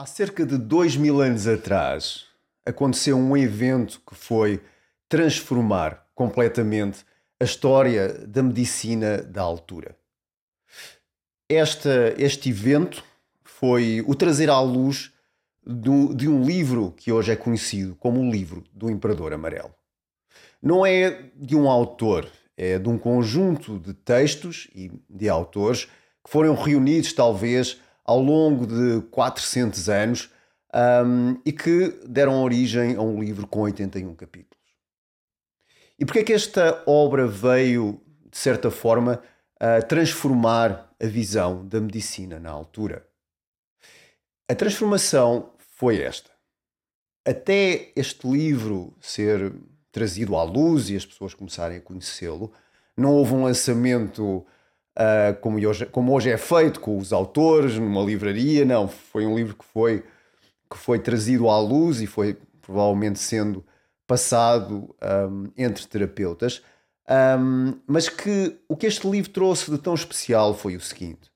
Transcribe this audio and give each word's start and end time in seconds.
Há 0.00 0.06
cerca 0.06 0.46
de 0.46 0.56
dois 0.56 0.96
mil 0.96 1.20
anos 1.20 1.46
atrás 1.46 2.24
aconteceu 2.64 3.18
um 3.18 3.36
evento 3.36 4.00
que 4.08 4.14
foi 4.14 4.58
transformar 5.06 6.06
completamente 6.14 7.04
a 7.38 7.44
história 7.44 8.08
da 8.26 8.42
medicina 8.42 9.18
da 9.18 9.42
altura. 9.42 9.94
Esta, 11.46 12.14
este 12.16 12.48
evento 12.48 13.04
foi 13.44 14.02
o 14.06 14.14
trazer 14.14 14.48
à 14.48 14.58
luz 14.58 15.12
do, 15.62 16.14
de 16.14 16.26
um 16.26 16.44
livro 16.44 16.94
que 16.96 17.12
hoje 17.12 17.32
é 17.32 17.36
conhecido 17.36 17.94
como 17.96 18.22
o 18.22 18.30
livro 18.30 18.64
do 18.72 18.90
Imperador 18.90 19.34
Amarelo. 19.34 19.74
Não 20.62 20.86
é 20.86 21.24
de 21.36 21.54
um 21.54 21.68
autor, 21.68 22.26
é 22.56 22.78
de 22.78 22.88
um 22.88 22.96
conjunto 22.96 23.78
de 23.78 23.92
textos 23.92 24.66
e 24.74 24.90
de 25.10 25.28
autores 25.28 25.84
que 26.24 26.30
foram 26.30 26.54
reunidos, 26.54 27.12
talvez, 27.12 27.78
ao 28.10 28.18
longo 28.18 28.66
de 28.66 29.02
400 29.02 29.88
anos 29.88 30.30
um, 30.74 31.40
e 31.46 31.52
que 31.52 31.90
deram 32.08 32.42
origem 32.42 32.96
a 32.96 33.00
um 33.00 33.22
livro 33.22 33.46
com 33.46 33.60
81 33.60 34.16
capítulos. 34.16 34.66
E 35.96 36.04
porquê 36.04 36.18
é 36.18 36.24
que 36.24 36.32
esta 36.32 36.82
obra 36.88 37.28
veio, 37.28 38.02
de 38.28 38.36
certa 38.36 38.68
forma, 38.68 39.22
a 39.60 39.80
transformar 39.80 40.92
a 41.00 41.06
visão 41.06 41.64
da 41.68 41.80
medicina 41.80 42.40
na 42.40 42.50
altura? 42.50 43.06
A 44.48 44.56
transformação 44.56 45.52
foi 45.76 46.02
esta. 46.02 46.32
Até 47.24 47.92
este 47.94 48.26
livro 48.26 48.92
ser 49.00 49.54
trazido 49.92 50.34
à 50.34 50.42
luz 50.42 50.90
e 50.90 50.96
as 50.96 51.06
pessoas 51.06 51.32
começarem 51.32 51.78
a 51.78 51.80
conhecê-lo, 51.80 52.52
não 52.96 53.12
houve 53.12 53.34
um 53.34 53.44
lançamento 53.44 54.44
uh, 54.98 55.38
como, 55.40 55.56
hoje, 55.66 55.86
como 55.86 56.12
hoje 56.12 56.30
é 56.30 56.36
feito 56.36 56.80
com 56.80 56.98
os 56.98 57.12
autores 57.12 57.76
numa 57.78 58.02
livraria, 58.02 58.64
não. 58.64 58.88
Foi 58.88 59.26
um 59.26 59.36
livro 59.36 59.54
que 59.54 59.64
foi, 59.64 60.04
que 60.70 60.76
foi 60.76 60.98
trazido 60.98 61.48
à 61.48 61.58
luz 61.58 62.00
e 62.00 62.06
foi 62.06 62.38
provavelmente 62.60 63.18
sendo 63.18 63.64
passado 64.06 64.94
um, 65.02 65.50
entre 65.56 65.86
terapeutas. 65.86 66.62
Um, 67.08 67.80
mas 67.86 68.08
que 68.08 68.56
o 68.68 68.76
que 68.76 68.86
este 68.86 69.08
livro 69.08 69.30
trouxe 69.30 69.70
de 69.70 69.78
tão 69.78 69.94
especial 69.94 70.54
foi 70.54 70.76
o 70.76 70.80
seguinte: 70.80 71.30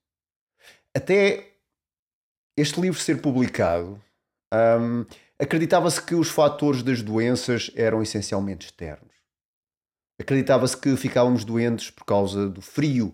até 0.95 1.55
este 2.57 2.81
livro 2.81 3.01
ser 3.01 3.21
publicado, 3.21 4.01
um, 4.53 5.05
acreditava-se 5.39 6.01
que 6.01 6.15
os 6.15 6.29
fatores 6.29 6.83
das 6.83 7.03
doenças 7.03 7.73
eram 7.75 8.03
essencialmente 8.03 8.67
externos. 8.67 9.13
Acreditava-se 10.21 10.77
que 10.77 10.97
ficávamos 10.97 11.45
doentes 11.45 11.91
por 11.91 12.05
causa 12.05 12.49
do 12.49 12.63
frio, 12.63 13.13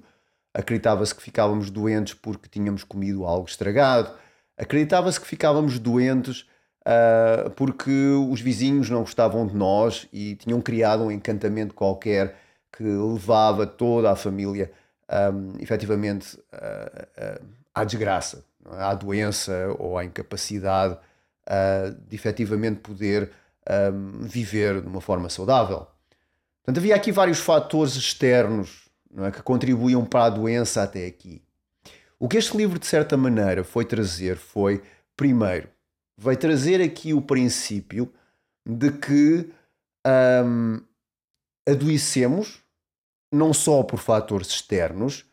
acreditava-se 0.53 1.15
que 1.15 1.23
ficávamos 1.23 1.71
doentes 1.71 2.15
porque 2.15 2.49
tínhamos 2.49 2.85
comido 2.85 3.25
algo 3.25 3.49
estragado, 3.49 4.13
acreditava-se 4.57 5.21
que 5.21 5.27
ficávamos 5.27 5.79
doentes 5.79 6.47
uh, 6.81 7.51
porque 7.51 7.91
os 8.31 8.41
vizinhos 8.41 8.91
não 8.91 9.01
gostavam 9.01 9.47
de 9.47 9.55
nós 9.55 10.07
e 10.13 10.37
tinham 10.37 10.61
criado 10.61 11.05
um 11.05 11.11
encantamento 11.11 11.75
qualquer 11.75 12.37
que 12.73 12.83
levava 12.83 13.67
toda 13.67 14.11
a 14.11 14.17
família 14.17 14.71
um, 15.33 15.55
efetivamente 15.61 16.37
uh, 16.37 17.41
uh, 17.43 17.47
à 17.75 17.85
desgraça, 17.85 18.45
é? 18.73 18.83
à 18.83 18.95
doença 18.95 19.75
ou 19.79 19.99
à 19.99 20.05
incapacidade 20.05 20.97
de 22.07 22.15
efetivamente 22.15 22.79
poder 22.79 23.33
um, 23.93 24.21
viver 24.21 24.81
de 24.81 24.87
uma 24.87 25.01
forma 25.01 25.29
saudável. 25.29 25.85
Portanto, 26.63 26.79
havia 26.79 26.95
aqui 26.95 27.11
vários 27.11 27.41
fatores 27.41 27.97
externos 27.97 28.90
não 29.11 29.25
é, 29.27 29.31
que 29.31 29.43
contribuíam 29.43 30.05
para 30.05 30.25
a 30.25 30.31
doença 30.31 30.83
até 30.83 31.07
aqui. 31.07 31.43
O 32.19 32.29
que 32.29 32.37
este 32.37 32.57
livro, 32.57 32.79
de 32.79 32.87
certa 32.87 33.17
maneira, 33.17 33.65
foi 33.65 33.85
trazer 33.85 34.37
foi, 34.37 34.83
primeiro, 35.17 35.69
vai 36.17 36.37
trazer 36.37 36.81
aqui 36.83 37.15
o 37.15 37.23
princípio 37.23 38.13
de 38.67 38.93
que 38.93 39.51
um, 40.45 40.81
adoecemos 41.67 42.63
não 43.33 43.53
só 43.53 43.83
por 43.83 43.99
fatores 43.99 44.49
externos, 44.49 45.25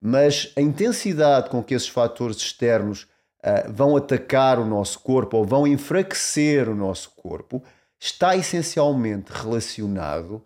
mas 0.00 0.52
a 0.56 0.60
intensidade 0.60 1.48
com 1.50 1.62
que 1.62 1.74
esses 1.74 1.88
fatores 1.88 2.38
externos 2.38 3.04
uh, 3.44 3.70
vão 3.70 3.96
atacar 3.96 4.58
o 4.58 4.66
nosso 4.66 4.98
corpo 5.00 5.36
ou 5.36 5.44
vão 5.44 5.66
enfraquecer 5.66 6.68
o 6.68 6.74
nosso 6.74 7.10
corpo 7.10 7.62
está 8.00 8.34
essencialmente 8.34 9.30
relacionado 9.32 10.44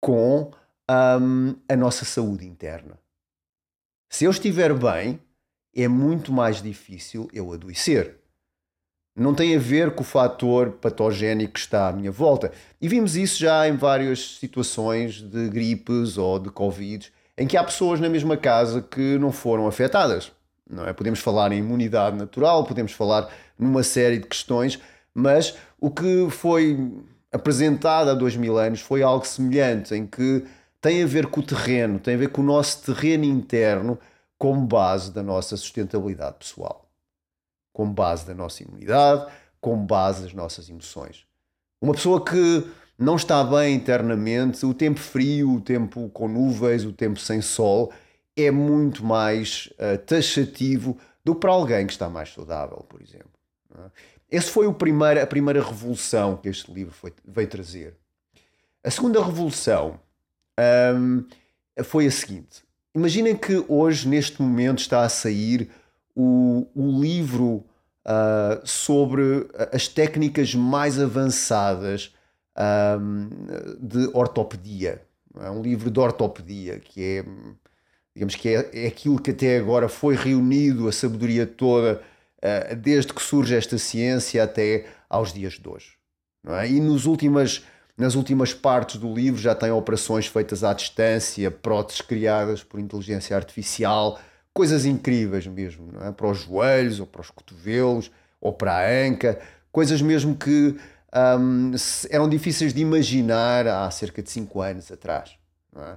com 0.00 0.50
um, 0.90 1.54
a 1.68 1.76
nossa 1.76 2.04
saúde 2.04 2.46
interna. 2.46 2.98
Se 4.08 4.24
eu 4.24 4.30
estiver 4.30 4.72
bem, 4.74 5.20
é 5.74 5.88
muito 5.88 6.32
mais 6.32 6.62
difícil 6.62 7.28
eu 7.32 7.52
adoecer. 7.52 8.16
Não 9.14 9.34
tem 9.34 9.56
a 9.56 9.58
ver 9.58 9.94
com 9.94 10.02
o 10.02 10.06
fator 10.06 10.72
patogénico 10.72 11.54
que 11.54 11.58
está 11.58 11.88
à 11.88 11.92
minha 11.92 12.10
volta. 12.10 12.52
E 12.80 12.88
vimos 12.88 13.16
isso 13.16 13.38
já 13.38 13.66
em 13.66 13.76
várias 13.76 14.36
situações 14.38 15.22
de 15.22 15.48
gripes 15.48 16.18
ou 16.18 16.38
de 16.38 16.50
Covid, 16.50 17.10
em 17.36 17.46
que 17.46 17.56
há 17.56 17.64
pessoas 17.64 17.98
na 17.98 18.08
mesma 18.08 18.36
casa 18.36 18.82
que 18.82 19.18
não 19.18 19.32
foram 19.32 19.66
afetadas. 19.66 20.32
Não 20.68 20.86
é? 20.86 20.92
Podemos 20.92 21.20
falar 21.20 21.52
em 21.52 21.58
imunidade 21.58 22.16
natural, 22.16 22.64
podemos 22.64 22.92
falar 22.92 23.30
numa 23.58 23.82
série 23.82 24.18
de 24.18 24.26
questões, 24.26 24.78
mas 25.14 25.56
o 25.80 25.90
que 25.90 26.28
foi 26.30 26.76
apresentado 27.32 28.10
há 28.10 28.14
dois 28.14 28.36
mil 28.36 28.58
anos 28.58 28.80
foi 28.80 29.02
algo 29.02 29.26
semelhante, 29.26 29.94
em 29.94 30.06
que 30.06 30.44
tem 30.80 31.02
a 31.02 31.06
ver 31.06 31.26
com 31.26 31.40
o 31.40 31.42
terreno, 31.42 31.98
tem 31.98 32.14
a 32.14 32.18
ver 32.18 32.28
com 32.28 32.42
o 32.42 32.44
nosso 32.44 32.82
terreno 32.84 33.24
interno 33.24 33.98
como 34.38 34.66
base 34.66 35.12
da 35.12 35.22
nossa 35.22 35.56
sustentabilidade 35.56 36.36
pessoal, 36.38 36.88
como 37.72 37.92
base 37.92 38.26
da 38.26 38.34
nossa 38.34 38.62
imunidade, 38.62 39.30
como 39.60 39.84
base 39.84 40.22
das 40.24 40.32
nossas 40.32 40.68
emoções. 40.68 41.26
Uma 41.80 41.94
pessoa 41.94 42.24
que 42.24 42.66
não 42.98 43.16
está 43.16 43.42
bem 43.44 43.74
internamente, 43.74 44.64
o 44.64 44.72
tempo 44.72 45.00
frio, 45.00 45.54
o 45.54 45.60
tempo 45.60 46.08
com 46.10 46.28
nuvens, 46.28 46.84
o 46.84 46.92
tempo 46.92 47.18
sem 47.18 47.40
sol, 47.42 47.92
é 48.36 48.50
muito 48.50 49.04
mais 49.04 49.72
uh, 49.72 49.98
taxativo 49.98 50.96
do 51.24 51.34
que 51.34 51.40
para 51.40 51.52
alguém 51.52 51.86
que 51.86 51.92
está 51.92 52.08
mais 52.08 52.32
saudável, 52.32 52.84
por 52.88 53.00
exemplo. 53.02 53.30
É? 53.74 54.36
Essa 54.36 54.50
foi 54.50 54.72
primeiro, 54.74 55.22
a 55.22 55.26
primeira 55.26 55.62
revolução 55.62 56.36
que 56.36 56.48
este 56.48 56.72
livro 56.72 56.92
foi, 56.92 57.12
veio 57.24 57.48
trazer. 57.48 57.96
A 58.82 58.90
segunda 58.90 59.24
revolução 59.24 59.98
um, 60.58 61.24
foi 61.84 62.06
a 62.06 62.10
seguinte: 62.10 62.62
imaginem 62.94 63.36
que 63.36 63.64
hoje, 63.68 64.08
neste 64.08 64.40
momento, 64.40 64.78
está 64.78 65.02
a 65.02 65.08
sair 65.08 65.70
o, 66.14 66.66
o 66.74 67.00
livro 67.00 67.64
uh, 68.06 68.60
sobre 68.64 69.46
as 69.72 69.86
técnicas 69.88 70.54
mais 70.54 71.00
avançadas 71.00 72.14
um, 73.00 73.28
de 73.80 74.08
ortopedia. 74.14 75.02
É 75.38 75.50
um 75.50 75.60
livro 75.60 75.90
de 75.90 76.00
ortopedia 76.00 76.78
que 76.80 77.02
é, 77.02 77.24
digamos 78.14 78.34
que 78.34 78.48
é, 78.48 78.70
é 78.72 78.86
aquilo 78.86 79.20
que 79.20 79.32
até 79.32 79.58
agora 79.58 79.88
foi 79.88 80.16
reunido, 80.16 80.88
a 80.88 80.92
sabedoria 80.92 81.46
toda, 81.46 82.00
uh, 82.38 82.76
desde 82.76 83.12
que 83.12 83.20
surge 83.20 83.54
esta 83.54 83.76
ciência 83.76 84.42
até 84.42 84.86
aos 85.10 85.32
dias 85.32 85.54
de 85.54 85.68
hoje. 85.68 85.96
É? 86.46 86.68
E 86.68 86.80
nos 86.80 87.06
últimas 87.06 87.64
nas 87.96 88.14
últimas 88.14 88.52
partes 88.52 88.96
do 88.96 89.12
livro 89.12 89.40
já 89.40 89.54
tem 89.54 89.70
operações 89.70 90.26
feitas 90.26 90.62
à 90.62 90.74
distância, 90.74 91.50
próteses 91.50 92.02
criadas 92.02 92.62
por 92.62 92.78
inteligência 92.78 93.34
artificial, 93.34 94.20
coisas 94.52 94.84
incríveis 94.84 95.46
mesmo, 95.46 95.92
é? 96.02 96.12
para 96.12 96.30
os 96.30 96.38
joelhos, 96.38 97.00
ou 97.00 97.06
para 97.06 97.22
os 97.22 97.30
cotovelos, 97.30 98.10
ou 98.40 98.52
para 98.52 98.74
a 98.74 99.06
anca, 99.06 99.40
coisas 99.72 100.02
mesmo 100.02 100.36
que 100.36 100.76
um, 101.38 101.72
eram 102.10 102.28
difíceis 102.28 102.74
de 102.74 102.80
imaginar 102.80 103.66
há 103.66 103.90
cerca 103.90 104.22
de 104.22 104.30
5 104.30 104.60
anos 104.60 104.92
atrás. 104.92 105.36
É? 105.74 105.96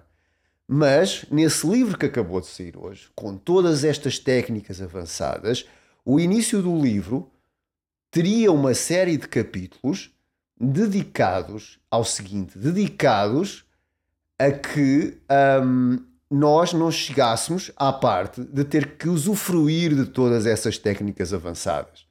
Mas, 0.68 1.26
nesse 1.32 1.68
livro 1.68 1.98
que 1.98 2.06
acabou 2.06 2.40
de 2.40 2.48
sair 2.48 2.78
hoje, 2.78 3.10
com 3.16 3.36
todas 3.36 3.84
estas 3.84 4.20
técnicas 4.20 4.82
avançadas, 4.82 5.66
o 6.06 6.20
início 6.20 6.62
do 6.62 6.80
livro 6.80 7.32
teria 8.12 8.52
uma 8.52 8.74
série 8.74 9.18
de 9.18 9.28
capítulos 9.28 10.14
dedicados 10.60 11.80
ao 11.90 12.04
seguinte: 12.04 12.58
dedicados 12.58 13.64
a 14.38 14.52
que 14.52 15.18
um, 15.64 16.00
nós 16.30 16.74
não 16.74 16.92
chegássemos 16.92 17.72
à 17.76 17.92
parte 17.92 18.42
de 18.42 18.64
ter 18.64 18.98
que 18.98 19.10
usufruir 19.10 19.96
de 19.96 20.06
todas 20.06 20.46
essas 20.46 20.78
técnicas 20.78 21.34
avançadas. 21.34 22.06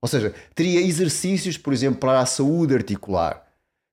Ou 0.00 0.08
seja, 0.08 0.34
teria 0.54 0.80
exercícios, 0.80 1.56
por 1.56 1.72
exemplo, 1.72 2.00
para 2.00 2.20
a 2.20 2.26
saúde 2.26 2.74
articular, 2.74 3.46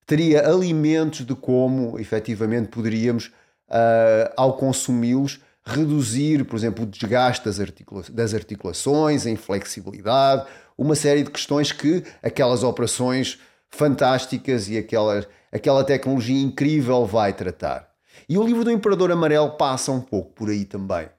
teria 0.05 0.47
alimentos 0.47 1.25
de 1.25 1.35
como 1.35 1.99
efetivamente 1.99 2.69
poderíamos, 2.69 3.27
uh, 3.69 4.33
ao 4.35 4.57
consumi-los, 4.57 5.39
reduzir, 5.63 6.45
por 6.45 6.55
exemplo, 6.55 6.83
o 6.83 6.87
desgaste 6.87 7.45
das, 7.45 7.59
articula 7.59 8.03
das 8.11 8.33
articulações, 8.33 9.27
a 9.27 9.29
inflexibilidade, 9.29 10.47
uma 10.75 10.95
série 10.95 11.23
de 11.23 11.29
questões 11.29 11.71
que 11.71 12.03
aquelas 12.23 12.63
operações 12.63 13.39
fantásticas 13.71 14.69
e 14.69 14.77
aquela, 14.77 15.25
aquela 15.51 15.83
tecnologia 15.83 16.41
incrível 16.41 17.05
vai 17.05 17.33
tratar. 17.33 17.89
E 18.27 18.37
o 18.37 18.43
livro 18.43 18.63
do 18.63 18.71
Imperador 18.71 19.11
Amarelo 19.11 19.51
passa 19.51 19.91
um 19.91 20.01
pouco 20.01 20.33
por 20.33 20.49
aí 20.49 20.65
também. 20.65 21.09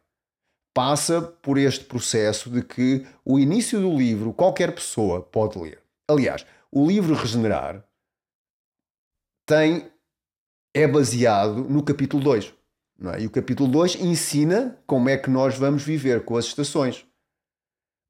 passa 0.72 1.20
por 1.20 1.58
este 1.58 1.84
processo 1.84 2.48
de 2.48 2.62
que 2.62 3.04
o 3.24 3.38
início 3.38 3.80
do 3.80 3.96
livro 3.96 4.32
qualquer 4.32 4.72
pessoa 4.72 5.20
pode 5.20 5.58
ler. 5.58 5.80
Aliás, 6.08 6.46
o 6.70 6.86
livro 6.86 7.14
Regenerar 7.14 7.84
tem 9.44 9.90
é 10.72 10.86
baseado 10.86 11.64
no 11.64 11.82
capítulo 11.82 12.22
2. 12.22 12.54
É? 13.14 13.22
E 13.22 13.26
o 13.26 13.30
capítulo 13.30 13.68
2 13.68 13.96
ensina 13.96 14.78
como 14.86 15.08
é 15.08 15.16
que 15.16 15.28
nós 15.28 15.56
vamos 15.56 15.82
viver 15.82 16.24
com 16.24 16.36
as 16.36 16.44
estações. 16.44 17.04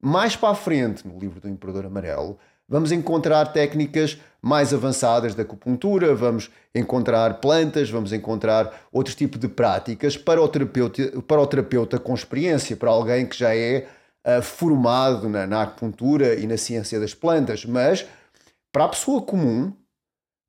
Mais 0.01 0.35
para 0.35 0.49
a 0.49 0.55
frente, 0.55 1.07
no 1.07 1.17
livro 1.17 1.39
do 1.39 1.49
Imperador 1.49 1.85
Amarelo, 1.85 2.37
vamos 2.67 2.91
encontrar 2.91 3.53
técnicas 3.53 4.19
mais 4.41 4.73
avançadas 4.73 5.35
da 5.35 5.43
acupuntura, 5.43 6.15
vamos 6.15 6.49
encontrar 6.73 7.35
plantas, 7.39 7.89
vamos 7.89 8.11
encontrar 8.11 8.87
outro 8.91 9.13
tipo 9.15 9.37
de 9.37 9.47
práticas 9.47 10.17
para 10.17 10.41
o 10.41 10.47
terapeuta, 10.47 11.21
para 11.21 11.41
o 11.41 11.47
terapeuta 11.47 11.99
com 11.99 12.13
experiência, 12.13 12.75
para 12.75 12.89
alguém 12.89 13.27
que 13.27 13.37
já 13.37 13.55
é 13.55 13.87
uh, 14.25 14.41
formado 14.41 15.29
na, 15.29 15.45
na 15.45 15.61
acupuntura 15.63 16.35
e 16.35 16.47
na 16.47 16.57
ciência 16.57 16.99
das 16.99 17.13
plantas. 17.13 17.65
Mas 17.65 18.05
para 18.71 18.85
a 18.85 18.89
pessoa 18.89 19.21
comum, 19.21 19.71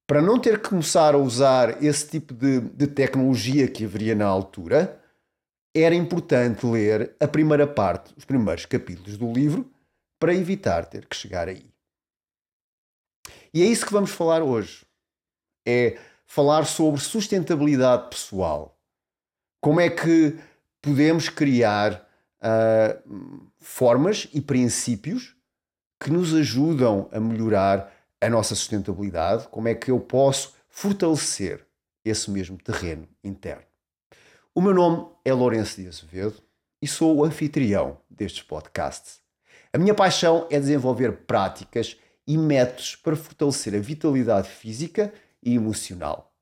para 0.07 0.23
não 0.23 0.39
ter 0.39 0.61
que 0.61 0.71
começar 0.71 1.15
a 1.15 1.19
usar 1.19 1.83
esse 1.83 2.09
tipo 2.09 2.33
de, 2.33 2.61
de 2.61 2.87
tecnologia 2.87 3.69
que 3.69 3.85
haveria 3.85 4.15
na 4.15 4.27
altura, 4.27 4.99
era 5.75 5.95
importante 5.95 6.67
ler 6.67 7.15
a 7.19 7.27
primeira 7.27 7.67
parte, 7.67 8.15
os 8.17 8.25
primeiros 8.25 8.67
capítulos 8.67 9.17
do 9.17 9.31
livro, 9.33 9.71
para 10.19 10.35
evitar 10.35 10.87
ter 10.87 11.07
que 11.07 11.17
chegar 11.17 11.49
aí. 11.49 11.72
E 13.55 13.63
é 13.63 13.67
isso 13.67 13.87
que 13.87 13.93
vamos 13.93 14.11
falar 14.11 14.43
hoje. 14.43 14.85
É 15.67 15.99
falar 16.27 16.65
sobre 16.65 17.01
sustentabilidade 17.01 18.09
pessoal. 18.09 18.79
Como 19.61 19.81
é 19.81 19.91
que 19.91 20.39
podemos 20.81 21.29
criar 21.29 22.09
uh, 22.43 23.51
formas 23.61 24.29
e 24.33 24.41
princípios 24.41 25.37
que 26.01 26.11
nos 26.11 26.35
ajudam 26.35 27.09
a 27.13 27.21
melhorar 27.21 27.93
a 28.21 28.29
nossa 28.29 28.55
sustentabilidade, 28.55 29.47
como 29.49 29.69
é 29.69 29.75
que 29.75 29.91
eu 29.91 30.01
posso 30.01 30.55
fortalecer 30.69 31.65
esse 32.05 32.31
mesmo 32.31 32.57
terreno 32.57 33.09
interno. 33.23 33.65
O 34.55 34.61
meu 34.61 34.75
nome 34.75 35.09
é 35.25 35.33
Lourenço 35.33 35.81
de 35.81 35.87
Azevedo 35.87 36.43
e 36.81 36.87
sou 36.87 37.17
o 37.17 37.25
anfitrião 37.25 37.99
destes 38.11 38.43
podcasts. 38.43 39.21
A 39.73 39.79
minha 39.79 39.95
paixão 39.95 40.47
é 40.51 40.59
desenvolver 40.59 41.25
práticas 41.25 41.97
e 42.33 42.39
métodos 42.39 42.97
para 42.97 43.15
fortalecer 43.15 43.75
a 43.75 43.79
vitalidade 43.79 44.49
física 44.49 45.13
e 45.43 45.55
emocional. 45.55 46.33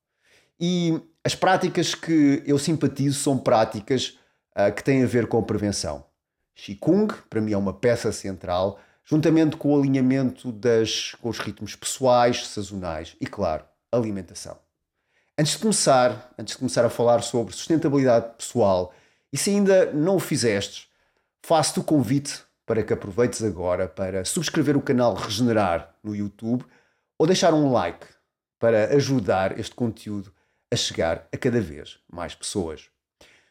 E 0.58 1.00
as 1.24 1.34
práticas 1.34 1.96
que 1.96 2.44
eu 2.46 2.58
simpatizo 2.58 3.18
são 3.18 3.36
práticas 3.36 4.18
uh, 4.56 4.72
que 4.72 4.84
têm 4.84 5.02
a 5.02 5.06
ver 5.06 5.26
com 5.26 5.42
prevenção. 5.42 6.04
Qigong, 6.54 7.12
para 7.28 7.40
mim, 7.40 7.52
é 7.52 7.56
uma 7.56 7.72
peça 7.72 8.12
central, 8.12 8.78
juntamente 9.04 9.56
com 9.56 9.74
o 9.74 9.78
alinhamento 9.78 10.52
das, 10.52 11.16
com 11.20 11.28
os 11.28 11.38
ritmos 11.40 11.74
pessoais, 11.74 12.46
sazonais 12.46 13.16
e, 13.20 13.26
claro, 13.26 13.64
alimentação. 13.90 14.56
Antes 15.36 15.54
de 15.54 15.58
começar, 15.58 16.32
antes 16.38 16.52
de 16.52 16.58
começar 16.58 16.84
a 16.84 16.90
falar 16.90 17.22
sobre 17.22 17.52
sustentabilidade 17.52 18.36
pessoal, 18.36 18.94
e 19.32 19.36
se 19.36 19.50
ainda 19.50 19.90
não 19.92 20.16
o 20.16 20.20
fizestes, 20.20 20.86
faço-te 21.42 21.80
o 21.80 21.84
convite 21.84 22.44
para 22.70 22.84
que 22.84 22.92
aproveites 22.92 23.42
agora 23.42 23.88
para 23.88 24.24
subscrever 24.24 24.76
o 24.76 24.80
canal 24.80 25.12
Regenerar 25.14 25.92
no 26.04 26.14
YouTube 26.14 26.64
ou 27.18 27.26
deixar 27.26 27.52
um 27.52 27.72
like 27.72 28.06
para 28.60 28.94
ajudar 28.94 29.58
este 29.58 29.74
conteúdo 29.74 30.32
a 30.70 30.76
chegar 30.76 31.26
a 31.32 31.36
cada 31.36 31.60
vez 31.60 31.98
mais 32.08 32.32
pessoas. 32.32 32.88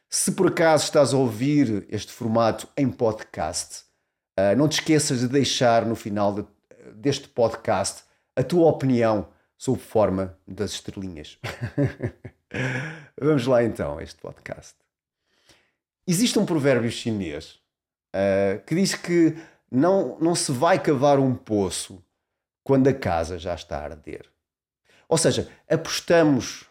Se 0.07 0.31
por 0.31 0.47
acaso 0.47 0.85
estás 0.85 1.13
a 1.13 1.17
ouvir 1.17 1.85
este 1.89 2.13
formato 2.13 2.65
em 2.77 2.89
podcast, 2.89 3.83
ah, 4.37 4.55
não 4.55 4.69
te 4.69 4.79
esqueças 4.79 5.19
de 5.19 5.27
deixar 5.27 5.85
no 5.85 5.97
final 5.97 6.47
deste 6.95 7.27
podcast 7.27 8.05
a 8.37 8.41
tua 8.41 8.69
opinião 8.69 9.27
sob 9.57 9.79
forma 9.79 10.39
das 10.47 10.71
estrelinhas. 10.71 11.37
Vamos 13.19 13.45
lá 13.45 13.65
então 13.65 13.97
a 13.97 14.03
este 14.03 14.21
podcast. 14.21 14.75
Existe 16.07 16.39
um 16.39 16.45
provérbio 16.45 16.89
chinês 16.89 17.58
uh, 18.15 18.63
que 18.65 18.75
diz 18.75 18.95
que 18.95 19.35
não, 19.71 20.17
não 20.19 20.35
se 20.35 20.51
vai 20.51 20.79
cavar 20.79 21.19
um 21.19 21.33
poço 21.35 22.03
quando 22.63 22.87
a 22.87 22.93
casa 22.93 23.37
já 23.37 23.53
está 23.55 23.79
a 23.79 23.83
arder. 23.83 24.25
Ou 25.07 25.17
seja, 25.17 25.49
apostamos 25.69 26.61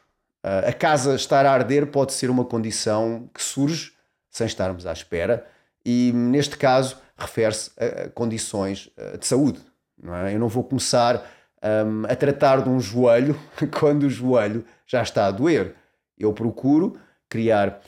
uh, 0.44 0.68
a 0.68 0.72
casa 0.72 1.14
estar 1.14 1.44
a 1.44 1.52
arder 1.52 1.86
pode 1.86 2.12
ser 2.12 2.30
uma 2.30 2.44
condição 2.44 3.28
que 3.32 3.42
surge 3.42 3.92
sem 4.30 4.46
estarmos 4.46 4.86
à 4.86 4.92
espera 4.92 5.46
e 5.84 6.12
neste 6.14 6.56
caso 6.56 6.98
refere-se 7.16 7.70
a 7.78 8.08
condições 8.10 8.90
de 9.18 9.26
saúde. 9.26 9.60
Não 10.00 10.14
é? 10.14 10.34
Eu 10.34 10.38
não 10.38 10.48
vou 10.48 10.62
começar 10.62 11.24
um, 11.62 12.04
a 12.04 12.14
tratar 12.14 12.62
de 12.62 12.68
um 12.68 12.80
joelho 12.80 13.38
quando 13.78 14.04
o 14.04 14.10
joelho 14.10 14.64
já 14.86 15.02
está 15.02 15.26
a 15.26 15.30
doer. 15.30 15.74
Eu 16.16 16.32
procuro 16.32 16.98
criar 17.28 17.80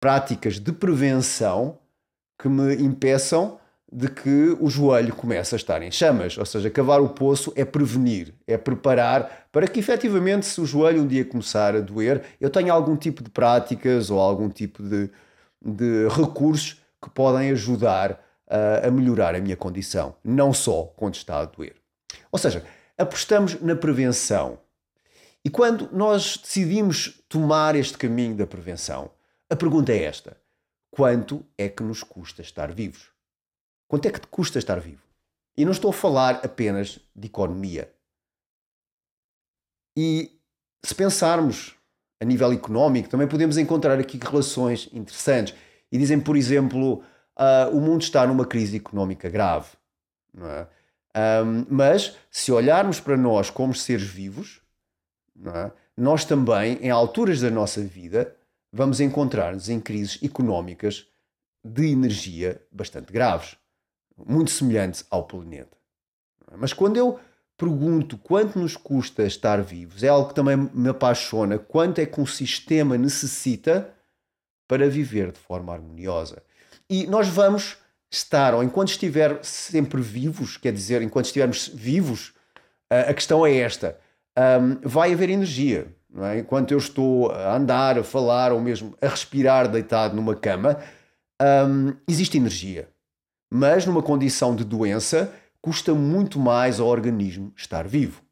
práticas 0.00 0.58
de 0.58 0.72
prevenção 0.72 1.78
que 2.42 2.48
me 2.48 2.74
impeçam 2.74 3.60
de 3.90 4.08
que 4.08 4.56
o 4.58 4.68
joelho 4.68 5.14
comece 5.14 5.54
a 5.54 5.56
estar 5.56 5.80
em 5.80 5.92
chamas. 5.92 6.36
Ou 6.36 6.44
seja, 6.44 6.68
cavar 6.70 7.00
o 7.00 7.10
poço 7.10 7.52
é 7.54 7.64
prevenir, 7.64 8.34
é 8.46 8.56
preparar 8.56 9.46
para 9.52 9.68
que 9.68 9.78
efetivamente, 9.78 10.46
se 10.46 10.60
o 10.60 10.66
joelho 10.66 11.02
um 11.02 11.06
dia 11.06 11.24
começar 11.24 11.76
a 11.76 11.80
doer, 11.80 12.22
eu 12.40 12.50
tenha 12.50 12.72
algum 12.72 12.96
tipo 12.96 13.22
de 13.22 13.30
práticas 13.30 14.10
ou 14.10 14.18
algum 14.18 14.48
tipo 14.48 14.82
de, 14.82 15.08
de 15.64 16.08
recursos 16.08 16.82
que 17.00 17.08
podem 17.10 17.50
ajudar 17.50 18.12
uh, 18.12 18.88
a 18.88 18.90
melhorar 18.90 19.36
a 19.36 19.40
minha 19.40 19.56
condição, 19.56 20.16
não 20.24 20.52
só 20.52 20.92
quando 20.96 21.14
está 21.14 21.38
a 21.38 21.44
doer. 21.44 21.76
Ou 22.32 22.38
seja, 22.38 22.64
apostamos 22.98 23.60
na 23.60 23.76
prevenção. 23.76 24.58
E 25.44 25.50
quando 25.50 25.88
nós 25.92 26.38
decidimos 26.42 27.20
tomar 27.28 27.76
este 27.76 27.98
caminho 27.98 28.34
da 28.34 28.46
prevenção, 28.46 29.10
a 29.50 29.54
pergunta 29.54 29.92
é 29.92 30.04
esta: 30.04 30.36
quanto 30.92 31.44
é 31.56 31.68
que 31.68 31.82
nos 31.82 32.02
custa 32.02 32.42
estar 32.42 32.70
vivos? 32.70 33.10
Quanto 33.88 34.06
é 34.06 34.10
que 34.10 34.20
te 34.20 34.26
custa 34.26 34.58
estar 34.58 34.78
vivo? 34.78 35.02
E 35.56 35.64
não 35.64 35.72
estou 35.72 35.90
a 35.90 35.94
falar 35.94 36.40
apenas 36.44 37.00
de 37.16 37.26
economia. 37.26 37.92
E 39.96 40.38
se 40.84 40.94
pensarmos 40.94 41.74
a 42.20 42.24
nível 42.24 42.52
económico, 42.52 43.08
também 43.08 43.26
podemos 43.26 43.56
encontrar 43.58 43.98
aqui 43.98 44.18
relações 44.22 44.88
interessantes. 44.92 45.54
E 45.90 45.98
dizem, 45.98 46.20
por 46.20 46.36
exemplo, 46.36 47.02
uh, 47.36 47.76
o 47.76 47.80
mundo 47.80 48.02
está 48.02 48.26
numa 48.26 48.46
crise 48.46 48.76
económica 48.76 49.28
grave. 49.28 49.70
É? 50.38 50.66
Um, 51.44 51.66
mas 51.68 52.16
se 52.30 52.52
olharmos 52.52 53.00
para 53.00 53.16
nós 53.16 53.50
como 53.50 53.74
seres 53.74 54.06
vivos, 54.06 54.62
é? 55.46 55.70
nós 55.96 56.24
também, 56.24 56.78
em 56.80 56.90
alturas 56.90 57.40
da 57.40 57.50
nossa 57.50 57.82
vida, 57.82 58.34
vamos 58.72 59.00
encontrar-nos 59.00 59.68
em 59.68 59.78
crises 59.78 60.18
económicas 60.22 61.06
de 61.64 61.86
energia 61.88 62.60
bastante 62.72 63.12
graves, 63.12 63.56
muito 64.16 64.50
semelhantes 64.50 65.04
ao 65.10 65.24
planeta. 65.24 65.76
Mas 66.56 66.72
quando 66.72 66.96
eu 66.96 67.20
pergunto 67.56 68.18
quanto 68.18 68.58
nos 68.58 68.76
custa 68.76 69.24
estar 69.24 69.62
vivos, 69.62 70.02
é 70.02 70.08
algo 70.08 70.30
que 70.30 70.34
também 70.34 70.56
me 70.56 70.88
apaixona, 70.88 71.58
quanto 71.58 72.00
é 72.00 72.06
que 72.06 72.20
um 72.20 72.26
sistema 72.26 72.98
necessita 72.98 73.94
para 74.66 74.88
viver 74.88 75.32
de 75.32 75.38
forma 75.38 75.72
harmoniosa. 75.72 76.42
E 76.88 77.06
nós 77.06 77.28
vamos 77.28 77.76
estar, 78.10 78.54
ou 78.54 78.62
enquanto 78.62 78.88
estiver 78.88 79.42
sempre 79.44 80.00
vivos, 80.00 80.56
quer 80.56 80.72
dizer, 80.72 81.02
enquanto 81.02 81.26
estivermos 81.26 81.68
vivos, 81.68 82.34
a 82.90 83.14
questão 83.14 83.46
é 83.46 83.56
esta: 83.56 83.98
um, 84.36 84.80
vai 84.82 85.12
haver 85.12 85.30
energia. 85.30 85.94
É? 86.20 86.38
Enquanto 86.40 86.72
eu 86.72 86.78
estou 86.78 87.30
a 87.30 87.56
andar, 87.56 87.98
a 87.98 88.04
falar 88.04 88.52
ou 88.52 88.60
mesmo 88.60 88.94
a 89.00 89.08
respirar 89.08 89.68
deitado 89.68 90.14
numa 90.14 90.34
cama, 90.34 90.78
um, 91.40 91.94
existe 92.06 92.36
energia. 92.36 92.88
Mas 93.50 93.86
numa 93.86 94.02
condição 94.02 94.54
de 94.54 94.64
doença, 94.64 95.32
custa 95.60 95.94
muito 95.94 96.38
mais 96.38 96.80
ao 96.80 96.86
organismo 96.86 97.52
estar 97.56 97.86
vivo. 97.86 98.22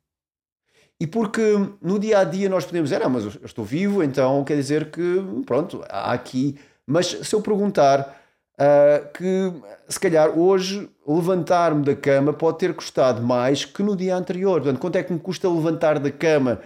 E 1.00 1.06
porque 1.06 1.40
no 1.80 1.98
dia 1.98 2.18
a 2.18 2.24
dia 2.24 2.48
nós 2.48 2.64
podemos 2.64 2.90
dizer, 2.90 3.02
ah, 3.02 3.08
mas 3.08 3.24
eu 3.24 3.32
estou 3.44 3.64
vivo, 3.64 4.02
então 4.02 4.44
quer 4.44 4.56
dizer 4.56 4.90
que, 4.90 5.24
pronto, 5.46 5.82
há 5.88 6.12
aqui. 6.12 6.58
Mas 6.86 7.06
se 7.06 7.34
eu 7.34 7.40
perguntar 7.40 8.20
uh, 8.60 9.08
que 9.12 9.52
se 9.88 9.98
calhar 9.98 10.38
hoje 10.38 10.90
levantar-me 11.06 11.82
da 11.82 11.96
cama 11.96 12.32
pode 12.34 12.58
ter 12.58 12.74
custado 12.74 13.22
mais 13.22 13.64
que 13.64 13.82
no 13.82 13.96
dia 13.96 14.14
anterior. 14.14 14.60
Portanto, 14.60 14.80
quanto 14.80 14.96
é 14.96 15.02
que 15.02 15.12
me 15.12 15.18
custa 15.18 15.48
levantar 15.48 15.98
da 15.98 16.10
cama? 16.10 16.60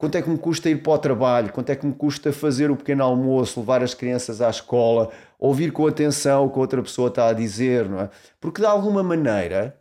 Quanto 0.00 0.16
é 0.16 0.22
que 0.22 0.30
me 0.30 0.38
custa 0.38 0.70
ir 0.70 0.82
para 0.82 0.94
o 0.94 0.98
trabalho? 0.98 1.52
Quanto 1.52 1.68
é 1.68 1.76
que 1.76 1.84
me 1.84 1.92
custa 1.92 2.32
fazer 2.32 2.70
o 2.70 2.76
pequeno 2.76 3.04
almoço, 3.04 3.60
levar 3.60 3.82
as 3.82 3.92
crianças 3.92 4.40
à 4.40 4.48
escola, 4.48 5.10
ouvir 5.38 5.72
com 5.72 5.86
atenção 5.86 6.46
o 6.46 6.50
que 6.50 6.58
outra 6.58 6.82
pessoa 6.82 7.08
está 7.08 7.28
a 7.28 7.34
dizer, 7.34 7.86
não 7.86 8.00
é? 8.00 8.10
Porque 8.40 8.62
de 8.62 8.66
alguma 8.66 9.02
maneira 9.02 9.78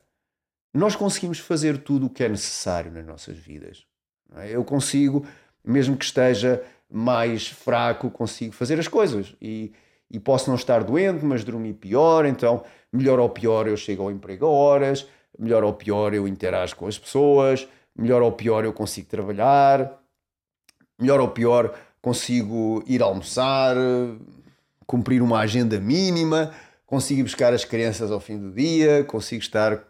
nós 0.74 0.94
conseguimos 0.94 1.40
fazer 1.40 1.78
tudo 1.78 2.08
o 2.08 2.10
que 2.10 2.22
é 2.22 2.28
necessário 2.28 2.92
nas 2.92 3.06
nossas 3.06 3.38
vidas. 3.38 3.86
É? 4.36 4.54
Eu 4.54 4.62
consigo, 4.66 5.26
mesmo 5.64 5.96
que 5.96 6.04
esteja 6.04 6.62
mais 6.92 7.48
fraco, 7.48 8.12
consigo 8.12 8.52
fazer 8.54 8.78
as 8.78 8.90
coisas. 8.90 9.34
E, 9.42 9.72
e 10.12 10.20
posso 10.20 10.50
não 10.50 10.58
estar 10.58 10.84
doente, 10.84 11.24
mas 11.24 11.46
dormir 11.46 11.76
pior, 11.76 12.26
então 12.26 12.66
melhor 12.92 13.20
ou 13.20 13.30
pior 13.30 13.70
eu 13.70 13.78
chego 13.78 14.04
ao 14.04 14.12
emprego 14.12 14.48
a 14.48 14.50
horas, 14.50 15.08
melhor 15.40 15.64
ou 15.64 15.72
pior 15.72 16.14
eu 16.14 16.28
interajo 16.28 16.76
com 16.76 16.88
as 16.88 17.00
pessoas, 17.00 17.66
melhor 17.96 18.22
ou 18.22 18.34
pior 18.34 18.66
eu 18.66 18.74
consigo 18.74 19.08
trabalhar, 19.08 19.99
melhor 21.00 21.20
ou 21.20 21.30
pior 21.30 21.74
consigo 22.02 22.84
ir 22.88 23.02
almoçar, 23.02 23.76
cumprir 24.86 25.22
uma 25.22 25.40
agenda 25.40 25.80
mínima, 25.80 26.54
consigo 26.86 27.24
buscar 27.24 27.54
as 27.54 27.66
crianças 27.66 28.12
ao 28.12 28.20
fim 28.20 28.38
do 28.38 28.52
dia, 28.52 29.04
consigo 29.04 29.42
estar 29.42 29.84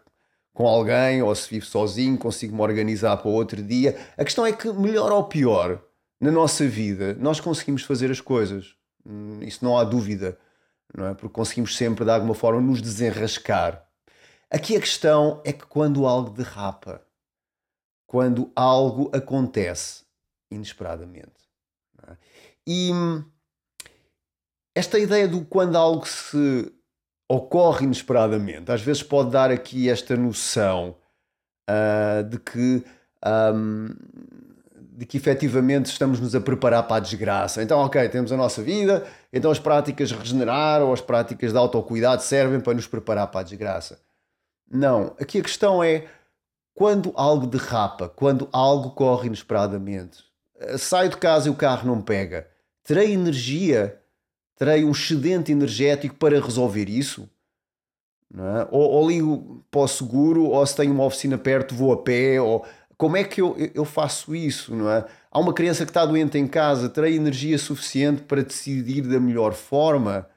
com 0.52 0.66
alguém 0.66 1.22
ou 1.22 1.34
se 1.34 1.48
vivo 1.48 1.64
sozinho, 1.64 2.18
consigo 2.18 2.54
me 2.54 2.62
organizar 2.62 3.16
para 3.16 3.30
outro 3.30 3.62
dia. 3.62 3.98
A 4.16 4.24
questão 4.24 4.44
é 4.44 4.52
que, 4.52 4.70
melhor 4.72 5.10
ou 5.12 5.24
pior, 5.24 5.80
na 6.20 6.30
nossa 6.30 6.66
vida, 6.66 7.14
nós 7.18 7.40
conseguimos 7.40 7.82
fazer 7.82 8.10
as 8.10 8.20
coisas. 8.20 8.74
Hum, 9.06 9.38
isso 9.40 9.64
não 9.64 9.78
há 9.78 9.84
dúvida, 9.84 10.36
não 10.94 11.06
é? 11.06 11.14
Porque 11.14 11.32
conseguimos 11.32 11.76
sempre, 11.76 12.04
de 12.04 12.10
alguma 12.10 12.34
forma, 12.34 12.60
nos 12.60 12.82
desenrascar. 12.82 13.86
Aqui 14.50 14.76
a 14.76 14.80
questão 14.80 15.40
é 15.44 15.52
que 15.52 15.64
quando 15.64 16.06
algo 16.06 16.30
derrapa, 16.30 17.00
quando 18.06 18.50
algo 18.54 19.08
acontece 19.14 20.09
inesperadamente. 20.50 21.48
É? 22.06 22.16
E 22.66 22.92
hum, 22.92 23.24
esta 24.74 24.98
ideia 24.98 25.28
do 25.28 25.44
quando 25.44 25.76
algo 25.76 26.06
se 26.06 26.72
ocorre 27.28 27.84
inesperadamente, 27.84 28.72
às 28.72 28.82
vezes 28.82 29.02
pode 29.02 29.30
dar 29.30 29.50
aqui 29.50 29.88
esta 29.88 30.16
noção 30.16 30.96
uh, 31.68 32.24
de 32.24 32.38
que 32.38 32.84
um, 33.24 33.88
de 35.00 35.06
que 35.06 35.16
efetivamente 35.16 35.86
estamos-nos 35.86 36.34
a 36.34 36.40
preparar 36.42 36.86
para 36.86 36.96
a 36.96 37.00
desgraça. 37.00 37.62
Então, 37.62 37.78
ok, 37.78 38.06
temos 38.10 38.32
a 38.32 38.36
nossa 38.36 38.62
vida, 38.62 39.06
então 39.32 39.50
as 39.50 39.58
práticas 39.58 40.12
regenerar 40.12 40.82
ou 40.82 40.92
as 40.92 41.00
práticas 41.00 41.52
de 41.52 41.58
autocuidado 41.58 42.22
servem 42.22 42.60
para 42.60 42.74
nos 42.74 42.86
preparar 42.86 43.28
para 43.28 43.40
a 43.40 43.42
desgraça. 43.42 43.98
Não, 44.70 45.14
aqui 45.18 45.38
a 45.38 45.42
questão 45.42 45.82
é 45.82 46.06
quando 46.74 47.12
algo 47.16 47.46
derrapa, 47.46 48.10
quando 48.10 48.46
algo 48.52 48.90
corre 48.90 49.28
inesperadamente, 49.28 50.22
saio 50.78 51.10
de 51.10 51.16
casa 51.16 51.48
e 51.48 51.50
o 51.50 51.54
carro 51.54 51.86
não 51.86 52.00
pega, 52.00 52.48
terei 52.84 53.12
energia, 53.12 54.00
terei 54.56 54.84
um 54.84 54.90
excedente 54.90 55.52
energético 55.52 56.14
para 56.16 56.40
resolver 56.40 56.88
isso? 56.88 57.28
É? 58.32 58.68
Ou, 58.70 58.90
ou, 58.90 59.08
ligo 59.08 59.64
para 59.70 59.80
o 59.80 59.88
seguro, 59.88 60.44
ou 60.44 60.64
se 60.64 60.76
tenho 60.76 60.92
uma 60.92 61.04
oficina 61.04 61.36
perto, 61.36 61.74
vou 61.74 61.92
a 61.92 61.96
pé, 61.96 62.40
ou 62.40 62.64
como 62.96 63.16
é 63.16 63.24
que 63.24 63.40
eu, 63.40 63.56
eu 63.74 63.84
faço 63.84 64.34
isso, 64.34 64.74
não 64.74 64.88
é? 64.88 65.04
Há 65.30 65.38
uma 65.40 65.52
criança 65.52 65.84
que 65.84 65.90
está 65.90 66.04
doente 66.04 66.38
em 66.38 66.46
casa, 66.46 66.88
terei 66.88 67.16
energia 67.16 67.58
suficiente 67.58 68.22
para 68.22 68.42
decidir 68.42 69.02
da 69.02 69.18
melhor 69.18 69.52
forma? 69.52 70.28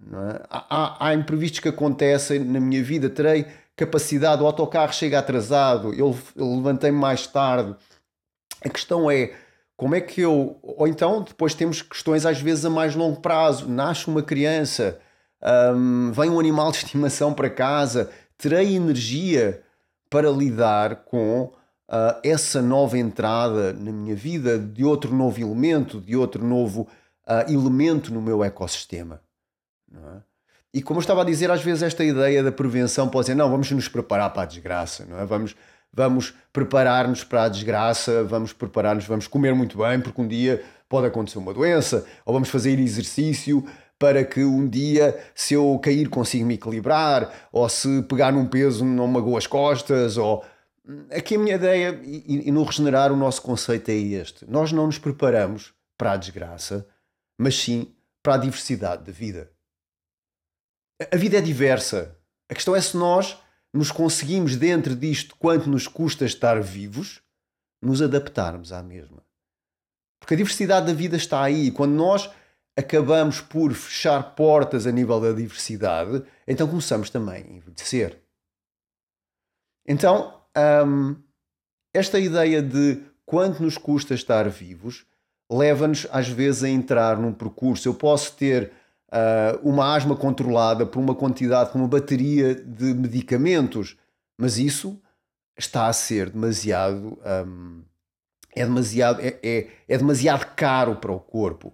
É? 0.00 0.42
há, 0.50 1.08
há 1.08 1.14
imprevistos 1.14 1.60
que 1.60 1.68
acontecem 1.68 2.40
na 2.40 2.58
minha 2.58 2.82
vida, 2.82 3.08
terei 3.08 3.46
capacidade, 3.76 4.42
o 4.42 4.46
autocarro 4.46 4.92
chega 4.92 5.18
atrasado, 5.18 5.94
eu, 5.94 6.16
eu 6.34 6.56
levantei-me 6.56 6.98
mais 6.98 7.26
tarde. 7.26 7.76
A 8.64 8.68
questão 8.68 9.10
é, 9.10 9.32
como 9.82 9.96
é 9.96 10.00
que 10.00 10.20
eu. 10.20 10.60
Ou 10.62 10.86
então, 10.86 11.24
depois 11.24 11.54
temos 11.54 11.82
questões 11.82 12.24
às 12.24 12.40
vezes 12.40 12.64
a 12.64 12.70
mais 12.70 12.94
longo 12.94 13.20
prazo. 13.20 13.68
Nasce 13.68 14.06
uma 14.06 14.22
criança, 14.22 15.00
um, 15.74 16.12
vem 16.12 16.30
um 16.30 16.38
animal 16.38 16.70
de 16.70 16.76
estimação 16.76 17.34
para 17.34 17.50
casa, 17.50 18.08
terei 18.38 18.76
energia 18.76 19.60
para 20.08 20.30
lidar 20.30 21.02
com 21.04 21.46
uh, 21.46 22.20
essa 22.22 22.62
nova 22.62 22.96
entrada 22.96 23.72
na 23.72 23.90
minha 23.90 24.14
vida 24.14 24.56
de 24.56 24.84
outro 24.84 25.12
novo 25.12 25.40
elemento, 25.40 26.00
de 26.00 26.16
outro 26.16 26.46
novo 26.46 26.82
uh, 27.26 27.52
elemento 27.52 28.14
no 28.14 28.22
meu 28.22 28.44
ecossistema. 28.44 29.20
É? 29.92 30.20
E 30.74 30.80
como 30.80 30.98
eu 30.98 31.02
estava 31.02 31.22
a 31.22 31.24
dizer, 31.24 31.50
às 31.50 31.60
vezes 31.60 31.82
esta 31.82 32.04
ideia 32.04 32.40
da 32.40 32.52
prevenção 32.52 33.08
pode 33.08 33.24
dizer, 33.24 33.34
não, 33.34 33.50
vamos 33.50 33.68
nos 33.72 33.88
preparar 33.88 34.32
para 34.32 34.42
a 34.42 34.46
desgraça, 34.46 35.04
não 35.06 35.18
é? 35.18 35.26
Vamos, 35.26 35.56
vamos 35.92 36.34
preparar-nos 36.52 37.24
para 37.24 37.44
a 37.44 37.48
desgraça, 37.48 38.24
vamos 38.24 38.52
preparar-nos, 38.52 39.04
vamos 39.04 39.26
comer 39.26 39.54
muito 39.54 39.78
bem, 39.78 40.00
porque 40.00 40.20
um 40.20 40.28
dia 40.28 40.62
pode 40.88 41.06
acontecer 41.06 41.38
uma 41.38 41.54
doença, 41.54 42.06
ou 42.24 42.32
vamos 42.32 42.48
fazer 42.48 42.78
exercício 42.78 43.64
para 43.98 44.24
que 44.24 44.42
um 44.42 44.68
dia, 44.68 45.18
se 45.34 45.54
eu 45.54 45.78
cair, 45.78 46.08
consiga 46.08 46.44
me 46.44 46.54
equilibrar, 46.54 47.48
ou 47.52 47.68
se 47.68 48.02
pegar 48.02 48.32
num 48.32 48.46
peso 48.46 48.84
não 48.84 49.06
magoa 49.06 49.38
as 49.38 49.46
costas, 49.46 50.16
ou 50.16 50.44
Aqui 51.10 51.36
a 51.36 51.38
minha 51.38 51.54
ideia, 51.54 52.00
e, 52.02 52.48
e 52.48 52.50
no 52.50 52.64
regenerar, 52.64 53.12
o 53.12 53.16
nosso 53.16 53.40
conceito 53.40 53.88
é 53.90 53.94
este: 53.94 54.44
nós 54.50 54.72
não 54.72 54.86
nos 54.86 54.98
preparamos 54.98 55.72
para 55.96 56.12
a 56.12 56.16
desgraça, 56.16 56.86
mas 57.38 57.54
sim 57.56 57.94
para 58.22 58.34
a 58.34 58.38
diversidade 58.38 59.04
da 59.04 59.12
vida. 59.12 59.50
A 61.10 61.16
vida 61.16 61.38
é 61.38 61.40
diversa. 61.40 62.16
A 62.48 62.54
questão 62.54 62.74
é 62.74 62.80
se 62.80 62.96
nós 62.96 63.38
nos 63.72 63.90
conseguimos, 63.90 64.56
dentro 64.56 64.94
disto, 64.94 65.34
quanto 65.36 65.68
nos 65.68 65.88
custa 65.88 66.24
estar 66.24 66.60
vivos, 66.60 67.22
nos 67.80 68.02
adaptarmos 68.02 68.72
à 68.72 68.82
mesma. 68.82 69.24
Porque 70.20 70.34
a 70.34 70.36
diversidade 70.36 70.86
da 70.86 70.92
vida 70.92 71.16
está 71.16 71.42
aí. 71.42 71.70
Quando 71.70 71.94
nós 71.94 72.30
acabamos 72.76 73.40
por 73.40 73.72
fechar 73.72 74.34
portas 74.34 74.86
a 74.86 74.92
nível 74.92 75.20
da 75.20 75.32
diversidade, 75.32 76.22
então 76.46 76.68
começamos 76.68 77.10
também 77.10 77.42
a 77.42 77.50
envelhecer. 77.50 78.22
Então, 79.86 80.40
um, 80.86 81.16
esta 81.92 82.18
ideia 82.18 82.62
de 82.62 83.02
quanto 83.26 83.62
nos 83.62 83.76
custa 83.76 84.14
estar 84.14 84.48
vivos 84.48 85.04
leva-nos 85.50 86.06
às 86.10 86.28
vezes 86.28 86.62
a 86.62 86.68
entrar 86.68 87.18
num 87.18 87.32
percurso. 87.32 87.88
Eu 87.88 87.94
posso 87.94 88.36
ter 88.36 88.72
uh, 89.12 89.68
uma 89.68 89.94
asma 89.94 90.16
controlada 90.16 90.86
por 90.86 90.98
uma 90.98 91.14
quantidade, 91.14 91.70
por 91.70 91.78
uma 91.78 91.88
bateria 91.88 92.54
de 92.54 92.94
medicamentos, 92.94 93.96
mas 94.38 94.58
isso 94.58 95.00
está 95.56 95.86
a 95.86 95.92
ser 95.92 96.30
demasiado. 96.30 97.18
Um, 97.46 97.82
é 98.54 98.64
demasiado, 98.64 99.20
é, 99.20 99.38
é, 99.42 99.68
é, 99.88 99.98
demasiado 99.98 100.54
caro 100.54 100.96
para 100.96 101.12
o 101.12 101.20
corpo. 101.20 101.72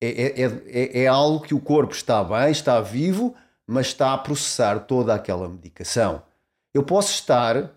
É, 0.00 0.42
é, 0.42 0.44
é, 0.66 1.02
é 1.02 1.06
algo 1.06 1.40
que 1.40 1.54
o 1.54 1.60
corpo 1.60 1.94
está 1.94 2.22
bem, 2.22 2.50
está 2.50 2.80
vivo, 2.80 3.34
mas 3.66 3.88
está 3.88 4.12
a 4.12 4.18
processar 4.18 4.80
toda 4.80 5.14
aquela 5.14 5.48
medicação. 5.48 6.22
Eu 6.72 6.84
posso 6.84 7.12
estar 7.12 7.72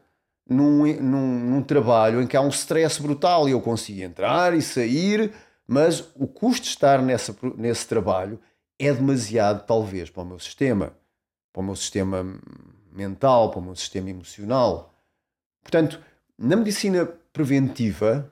num, 0.47 0.85
num, 1.01 1.39
num, 1.39 1.63
trabalho 1.63 2.21
em 2.21 2.27
que 2.27 2.35
há 2.35 2.41
um 2.41 2.49
stress 2.49 3.01
brutal 3.01 3.47
e 3.47 3.51
eu 3.51 3.61
consigo 3.61 4.01
entrar 4.01 4.53
e 4.53 4.61
sair, 4.61 5.33
mas 5.65 6.11
o 6.15 6.27
custo 6.27 6.63
de 6.63 6.69
estar 6.69 7.01
nessa, 7.01 7.35
nesse 7.55 7.87
trabalho 7.87 8.39
é 8.79 8.93
demasiado, 8.93 9.65
talvez, 9.65 10.09
para 10.09 10.23
o 10.23 10.25
meu 10.25 10.39
sistema, 10.39 10.93
para 11.53 11.61
o 11.61 11.63
meu 11.63 11.75
sistema 11.75 12.39
mental, 12.91 13.51
para 13.51 13.59
o 13.59 13.63
meu 13.63 13.75
sistema 13.75 14.09
emocional. 14.09 14.93
Portanto, 15.61 16.01
na 16.37 16.55
medicina 16.55 17.05
preventiva, 17.05 18.31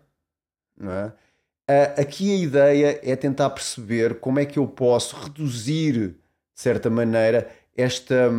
é? 1.67 2.01
aqui 2.01 2.31
a 2.31 2.37
ideia 2.37 2.99
é 3.03 3.15
tentar 3.15 3.49
perceber 3.49 4.19
como 4.19 4.39
é 4.39 4.45
que 4.45 4.57
eu 4.57 4.67
posso 4.67 5.17
reduzir, 5.17 6.11
de 6.11 6.15
certa 6.55 6.89
maneira, 6.89 7.51
esta 7.75 8.31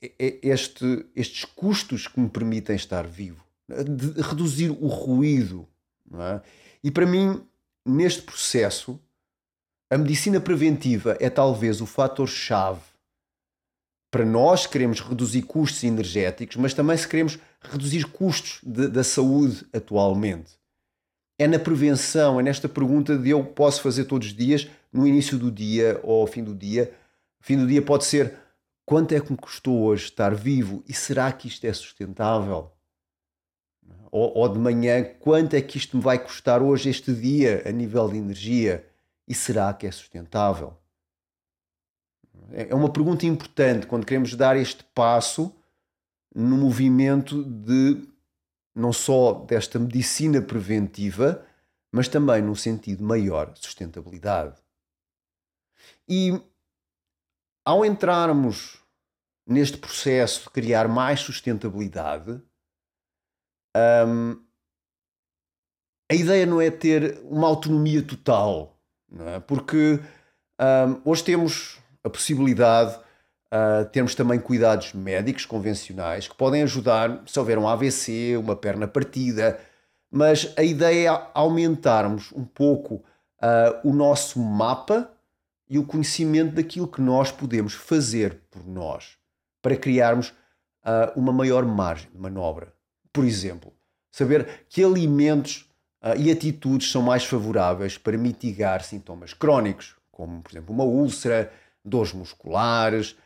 este, 0.00 1.06
estes 1.14 1.44
custos 1.44 2.06
que 2.06 2.20
me 2.20 2.28
permitem 2.28 2.76
estar 2.76 3.06
vivo, 3.06 3.44
reduzir 4.28 4.70
o 4.70 4.86
ruído. 4.86 5.66
É? 6.14 6.40
E 6.82 6.90
para 6.90 7.06
mim, 7.06 7.42
neste 7.84 8.22
processo, 8.22 9.00
a 9.90 9.98
medicina 9.98 10.40
preventiva 10.40 11.16
é 11.20 11.30
talvez 11.30 11.80
o 11.80 11.86
fator-chave 11.86 12.82
para 14.10 14.24
nós 14.24 14.66
queremos 14.66 15.00
reduzir 15.00 15.42
custos 15.42 15.84
energéticos, 15.84 16.56
mas 16.56 16.72
também 16.72 16.96
se 16.96 17.06
queremos 17.06 17.38
reduzir 17.60 18.04
custos 18.06 18.60
de, 18.62 18.88
da 18.88 19.04
saúde 19.04 19.66
atualmente. 19.72 20.52
É 21.38 21.46
na 21.46 21.58
prevenção, 21.58 22.40
é 22.40 22.42
nesta 22.42 22.68
pergunta 22.68 23.16
de 23.16 23.30
eu 23.30 23.44
posso 23.44 23.82
fazer 23.82 24.04
todos 24.04 24.28
os 24.28 24.34
dias, 24.34 24.68
no 24.92 25.06
início 25.06 25.38
do 25.38 25.50
dia 25.50 26.00
ou 26.02 26.22
ao 26.22 26.26
fim 26.26 26.42
do 26.42 26.54
dia. 26.54 26.92
O 27.40 27.44
fim 27.44 27.56
do 27.58 27.66
dia 27.66 27.82
pode 27.82 28.04
ser 28.06 28.34
Quanto 28.88 29.12
é 29.12 29.20
que 29.20 29.30
me 29.30 29.36
custou 29.36 29.82
hoje 29.82 30.04
estar 30.04 30.34
vivo 30.34 30.82
e 30.88 30.94
será 30.94 31.30
que 31.30 31.46
isto 31.46 31.62
é 31.66 31.72
sustentável? 31.74 32.72
Ou, 34.10 34.38
ou, 34.38 34.48
de 34.48 34.58
manhã, 34.58 35.04
quanto 35.20 35.52
é 35.52 35.60
que 35.60 35.76
isto 35.76 35.98
me 35.98 36.02
vai 36.02 36.18
custar 36.18 36.62
hoje, 36.62 36.88
este 36.88 37.12
dia, 37.12 37.62
a 37.66 37.70
nível 37.70 38.08
de 38.08 38.16
energia? 38.16 38.86
E 39.28 39.34
será 39.34 39.74
que 39.74 39.86
é 39.86 39.90
sustentável? 39.90 40.74
É, 42.50 42.70
é 42.70 42.74
uma 42.74 42.90
pergunta 42.90 43.26
importante 43.26 43.86
quando 43.86 44.06
queremos 44.06 44.34
dar 44.34 44.56
este 44.56 44.82
passo 44.94 45.54
no 46.34 46.56
movimento 46.56 47.44
de 47.44 48.08
não 48.74 48.92
só 48.92 49.32
desta 49.32 49.78
medicina 49.78 50.40
preventiva, 50.40 51.44
mas 51.92 52.08
também 52.08 52.40
num 52.40 52.54
sentido 52.54 53.04
maior 53.04 53.54
sustentabilidade. 53.56 54.56
E 56.08 56.40
ao 57.64 57.84
entrarmos 57.84 58.82
neste 59.46 59.76
processo 59.76 60.44
de 60.44 60.50
criar 60.50 60.88
mais 60.88 61.20
sustentabilidade, 61.20 62.40
um, 64.06 64.42
a 66.10 66.14
ideia 66.14 66.46
não 66.46 66.60
é 66.60 66.70
ter 66.70 67.18
uma 67.24 67.46
autonomia 67.48 68.02
total, 68.02 68.77
é? 69.18 69.40
porque 69.40 70.00
Um, 70.60 71.00
hoje 71.10 71.22
temos 71.22 71.78
a 72.02 72.10
possibilidade 72.10 72.92
de 72.92 72.98
uh, 72.98 73.84
termos 73.92 74.14
também 74.16 74.40
cuidados 74.40 74.92
médicos 74.92 75.46
convencionais 75.46 76.26
que 76.26 76.34
podem 76.34 76.64
ajudar 76.64 77.22
se 77.26 77.38
houver 77.38 77.58
um 77.58 77.68
AVC, 77.68 78.36
uma 78.36 78.56
perna 78.56 78.88
partida, 78.88 79.60
mas 80.10 80.52
a 80.56 80.64
ideia 80.64 81.10
é 81.10 81.30
aumentarmos 81.32 82.32
um 82.32 82.44
pouco 82.44 82.94
uh, 82.94 83.88
o 83.88 83.92
nosso 83.92 84.40
mapa 84.40 85.12
e 85.70 85.78
o 85.78 85.86
conhecimento 85.86 86.56
daquilo 86.56 86.88
que 86.88 87.00
nós 87.00 87.30
podemos 87.30 87.72
fazer 87.72 88.40
por 88.50 88.66
nós 88.66 89.16
para 89.62 89.76
criarmos 89.76 90.30
uh, 90.84 91.12
uma 91.14 91.32
maior 91.32 91.64
margem 91.64 92.10
de 92.10 92.18
manobra. 92.18 92.74
Por 93.12 93.24
exemplo, 93.24 93.72
saber 94.10 94.66
que 94.68 94.82
alimentos 94.82 95.67
uh, 96.02 96.18
e 96.18 96.30
atitudes 96.30 96.90
são 96.90 97.02
mais 97.02 97.24
favoráveis 97.24 97.98
para 97.98 98.16
mitigar 98.16 98.82
sintomas 98.82 99.32
crónicos, 99.32 99.96
como, 100.10 100.42
por 100.42 100.50
exemplo, 100.50 100.74
uma 100.74 100.84
úlcera, 100.84 101.52
dores 101.84 102.12
musculares, 102.12 103.16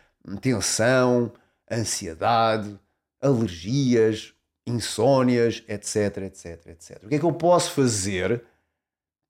tensão, 0.41 1.33
ansiedade, 1.71 2.79
alergias, 3.21 4.35
insónias, 4.67 5.63
etc, 5.69 6.19
etc, 6.19 6.67
etc. 6.69 7.05
O 7.05 7.09
que 7.09 7.15
é 7.17 7.19
que 7.19 7.25
eu 7.25 7.33
posso 7.33 7.73
fazer 7.73 8.45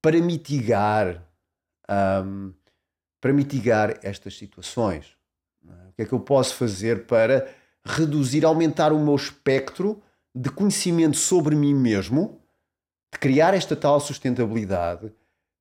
para 0.03 0.21
mitigar, 0.21 1.23
um, 2.25 2.53
para 3.21 3.33
mitigar 3.33 3.99
estas 4.03 4.37
situações? 4.37 5.17
O 5.65 5.93
que 5.95 6.03
é 6.03 6.05
que 6.05 6.13
eu 6.13 6.21
posso 6.21 6.57
fazer 6.57 7.07
para 7.07 7.49
reduzir, 7.85 8.45
aumentar 8.45 8.93
o 8.93 8.99
meu 8.99 9.15
espectro 9.15 10.03
de 10.35 10.51
conhecimento 10.51 11.17
sobre 11.17 11.55
mim 11.55 11.75
mesmo, 11.75 12.42
de 13.13 13.19
criar 13.19 13.55
esta 13.55 13.77
tal 13.77 14.01
sustentabilidade, 14.01 15.13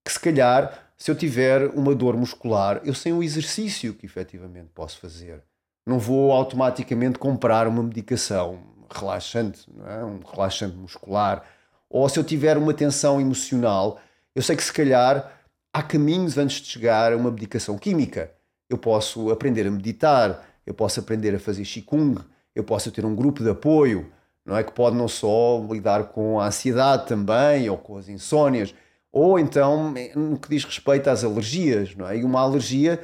que 0.06 0.12
se 0.12 0.20
calhar, 0.20 0.92
se 0.98 1.12
eu 1.12 1.16
tiver 1.16 1.68
uma 1.68 1.94
dor 1.94 2.16
muscular, 2.16 2.82
eu 2.84 2.94
sei 2.94 3.12
o 3.12 3.22
exercício 3.22 3.94
que 3.94 4.06
efetivamente 4.06 4.70
posso 4.74 5.00
fazer. 5.00 5.44
Não 5.86 6.00
vou 6.00 6.32
automaticamente 6.32 7.20
comprar 7.20 7.68
uma 7.68 7.84
medicação 7.84 8.60
relaxante, 8.90 9.68
é? 9.86 10.04
um 10.04 10.20
relaxante 10.20 10.78
muscular. 10.78 11.44
Ou 11.90 12.08
se 12.08 12.18
eu 12.18 12.24
tiver 12.24 12.58
uma 12.58 12.74
tensão 12.74 13.20
emocional, 13.20 14.00
eu 14.34 14.42
sei 14.42 14.56
que 14.56 14.64
se 14.64 14.72
calhar 14.72 15.32
há 15.74 15.84
caminhos 15.84 16.38
antes 16.38 16.62
de 16.62 16.68
chegar 16.68 17.12
a 17.12 17.18
uma 17.18 17.32
medicação 17.32 17.78
química. 17.78 18.32
Eu 18.70 18.78
posso 18.78 19.30
aprender 19.30 19.68
a 19.68 19.72
meditar, 19.72 20.46
eu 20.66 20.74
posso 20.74 21.00
aprender 21.00 21.36
a 21.36 21.40
fazer 21.40 21.64
Qigong, 21.64 22.22
eu 22.56 22.64
posso 22.64 22.92
ter 22.92 23.06
um 23.06 23.16
grupo 23.16 23.44
de 23.44 23.50
apoio, 23.50 24.12
não 24.46 24.58
é? 24.58 24.64
Que 24.64 24.72
pode 24.72 24.96
não 24.96 25.08
só 25.08 25.66
lidar 25.70 26.06
com 26.06 26.40
a 26.40 26.48
ansiedade 26.48 27.08
também, 27.08 27.70
ou 27.70 27.78
com 27.78 27.98
as 27.98 28.10
insónias, 28.10 28.74
ou 29.12 29.38
então 29.40 29.94
no 30.16 30.40
que 30.40 30.50
diz 30.50 30.64
respeito 30.64 31.10
às 31.10 31.24
alergias, 31.24 31.96
não 31.96 32.08
é? 32.08 32.18
E 32.18 32.24
uma 32.24 32.42
alergia, 32.42 33.02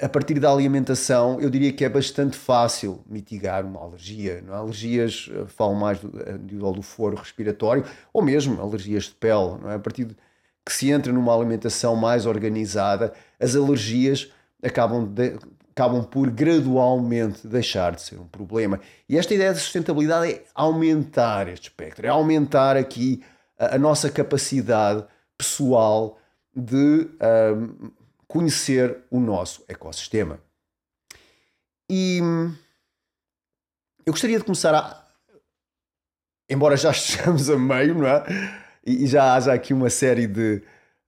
a 0.00 0.08
partir 0.08 0.38
da 0.38 0.50
alimentação, 0.50 1.40
eu 1.40 1.50
diria 1.50 1.72
que 1.72 1.84
é 1.84 1.88
bastante 1.88 2.36
fácil 2.36 3.02
mitigar 3.06 3.66
uma 3.66 3.80
alergia. 3.80 4.40
Não 4.42 4.54
é? 4.54 4.56
Alergias, 4.58 5.28
eh, 5.32 5.44
falam 5.48 5.74
mais 5.74 5.98
do, 5.98 6.12
eh, 6.20 6.38
do, 6.38 6.72
do 6.72 6.82
foro 6.82 7.16
respiratório, 7.16 7.84
ou 8.12 8.22
mesmo 8.22 8.60
alergias 8.60 9.04
de 9.04 9.14
pele, 9.14 9.58
não 9.60 9.70
é? 9.70 9.74
A 9.74 9.78
partir 9.78 10.04
de 10.04 10.16
que 10.64 10.72
se 10.72 10.90
entra 10.90 11.12
numa 11.12 11.34
alimentação 11.34 11.96
mais 11.96 12.24
organizada, 12.24 13.12
as 13.40 13.56
alergias 13.56 14.30
acabam 14.62 15.04
de, 15.04 15.36
acabam 15.72 16.04
por 16.04 16.30
gradualmente 16.30 17.46
deixar 17.46 17.94
de 17.94 18.02
ser 18.02 18.20
um 18.20 18.26
problema. 18.26 18.78
E 19.08 19.16
esta 19.16 19.34
ideia 19.34 19.52
de 19.52 19.58
sustentabilidade 19.58 20.32
é 20.32 20.44
aumentar 20.54 21.48
este 21.48 21.64
espectro, 21.64 22.06
é 22.06 22.10
aumentar 22.10 22.76
aqui 22.76 23.24
a, 23.58 23.76
a 23.76 23.78
nossa 23.78 24.10
capacidade 24.10 25.04
pessoal 25.36 26.18
de 26.54 27.08
um, 27.56 27.90
conhecer 28.28 28.98
o 29.10 29.18
nosso 29.18 29.64
ecossistema. 29.66 30.38
E 31.90 32.20
eu 34.04 34.12
gostaria 34.12 34.38
de 34.38 34.44
começar 34.44 34.74
a. 34.74 35.02
Embora 36.50 36.76
já 36.76 36.90
estejamos 36.92 37.48
a 37.48 37.58
meio, 37.58 37.94
não 37.94 38.06
é? 38.06 38.24
E, 38.84 39.06
já 39.06 39.34
haja 39.34 39.54
aqui 39.54 39.72
uma 39.72 39.88
série 39.88 40.26
de, 40.26 40.62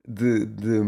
de, 0.08 0.46
de, 0.46 0.80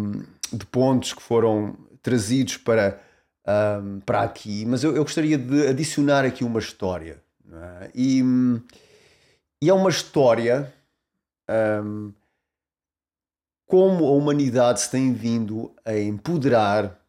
de 0.53 0.67
pontos 0.67 1.13
que 1.13 1.23
foram 1.23 1.77
trazidos 2.01 2.57
para 2.57 3.05
um, 3.47 4.01
para 4.01 4.23
aqui, 4.23 4.65
mas 4.67 4.83
eu, 4.83 4.97
eu, 4.97 5.05
gostaria 5.05 5.39
de 5.39 5.69
adicionar 5.69 6.25
aqui 6.25 6.43
uma 6.43 6.59
história. 6.59 7.23
É? 7.51 7.91
E, 7.95 8.21
e, 9.63 9.71
é 9.71 9.73
uma 9.73 9.89
história 9.89 10.75
um, 11.85 12.13
como 13.67 14.07
a 14.07 14.11
humanidade 14.11 14.81
se 14.81 14.91
tem 14.91 15.13
vindo 15.13 15.75
a 15.85 15.97
empoderar 15.97 17.01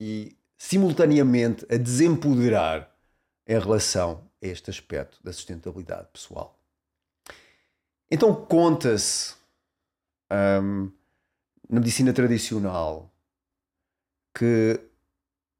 e 0.00 0.36
simultaneamente 0.56 1.66
a 1.70 1.76
desempoderar 1.76 2.90
em 3.46 3.58
relação 3.58 4.28
a 4.42 4.46
este 4.46 4.70
aspecto 4.70 5.18
da 5.22 5.32
sustentabilidade 5.32 6.08
pessoal. 6.12 6.58
Então 8.10 8.34
conta-se 8.34 9.34
um, 10.62 10.90
na 11.68 11.80
medicina 11.80 12.12
tradicional 12.12 13.10
que 14.34 14.80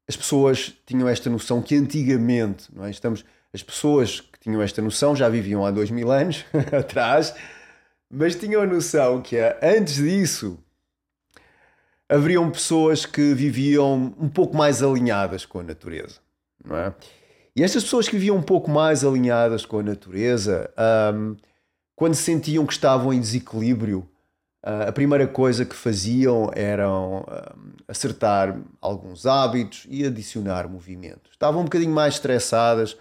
as 0.07 0.15
pessoas 0.15 0.73
tinham 0.85 1.07
esta 1.07 1.29
noção 1.29 1.61
que 1.61 1.75
antigamente, 1.75 2.73
não 2.73 2.85
é? 2.85 2.89
Estamos, 2.89 3.25
as 3.53 3.61
pessoas 3.61 4.21
que 4.21 4.39
tinham 4.39 4.61
esta 4.61 4.81
noção 4.81 5.15
já 5.15 5.27
viviam 5.27 5.65
há 5.65 5.71
dois 5.71 5.91
mil 5.91 6.11
anos 6.11 6.45
atrás, 6.71 7.35
mas 8.09 8.35
tinham 8.35 8.61
a 8.61 8.65
noção 8.65 9.21
que 9.21 9.37
antes 9.61 9.95
disso 9.95 10.57
haveriam 12.09 12.49
pessoas 12.49 13.05
que 13.05 13.33
viviam 13.33 14.15
um 14.17 14.29
pouco 14.29 14.55
mais 14.55 14.81
alinhadas 14.81 15.45
com 15.45 15.59
a 15.59 15.63
natureza, 15.63 16.19
não 16.63 16.77
é? 16.77 16.93
E 17.53 17.63
estas 17.63 17.83
pessoas 17.83 18.07
que 18.07 18.15
viviam 18.15 18.37
um 18.37 18.41
pouco 18.41 18.69
mais 18.69 19.03
alinhadas 19.03 19.65
com 19.65 19.79
a 19.79 19.83
natureza, 19.83 20.71
um, 21.13 21.35
quando 21.95 22.13
sentiam 22.13 22.65
que 22.65 22.73
estavam 22.73 23.11
em 23.11 23.19
desequilíbrio, 23.19 24.07
a 24.63 24.91
primeira 24.91 25.27
coisa 25.27 25.63
que 25.63 25.75
faziam 25.75 26.51
era 26.53 26.85
acertar 27.87 28.59
alguns 28.81 29.25
hábitos 29.25 29.85
e 29.89 30.05
adicionar 30.05 30.67
movimento. 30.67 31.29
Estavam 31.31 31.61
um 31.61 31.65
bocadinho 31.65 31.93
mais 31.93 32.15
estressadas, 32.15 32.97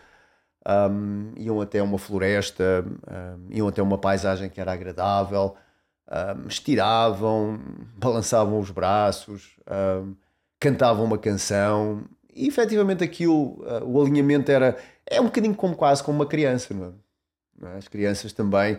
um, 0.90 1.32
iam 1.36 1.60
até 1.60 1.82
uma 1.82 1.98
floresta, 1.98 2.84
um, 2.86 3.46
iam 3.50 3.68
até 3.68 3.82
uma 3.82 3.98
paisagem 3.98 4.48
que 4.48 4.60
era 4.60 4.72
agradável, 4.72 5.56
estiravam, 6.48 7.58
balançavam 7.98 8.60
os 8.60 8.70
braços, 8.70 9.56
cantavam 10.60 11.04
uma 11.04 11.18
canção 11.18 12.04
e 12.36 12.46
efetivamente 12.46 13.02
aquilo, 13.02 13.62
uh, 13.64 13.82
o 13.84 14.00
alinhamento 14.00 14.52
era 14.52 14.76
é 15.06 15.18
um 15.20 15.24
bocadinho 15.24 15.54
como 15.54 15.74
quase 15.74 16.02
como 16.02 16.18
uma 16.18 16.26
criança? 16.26 16.74
Não 16.74 16.94
é? 17.68 17.76
As 17.78 17.88
crianças 17.88 18.32
também 18.34 18.78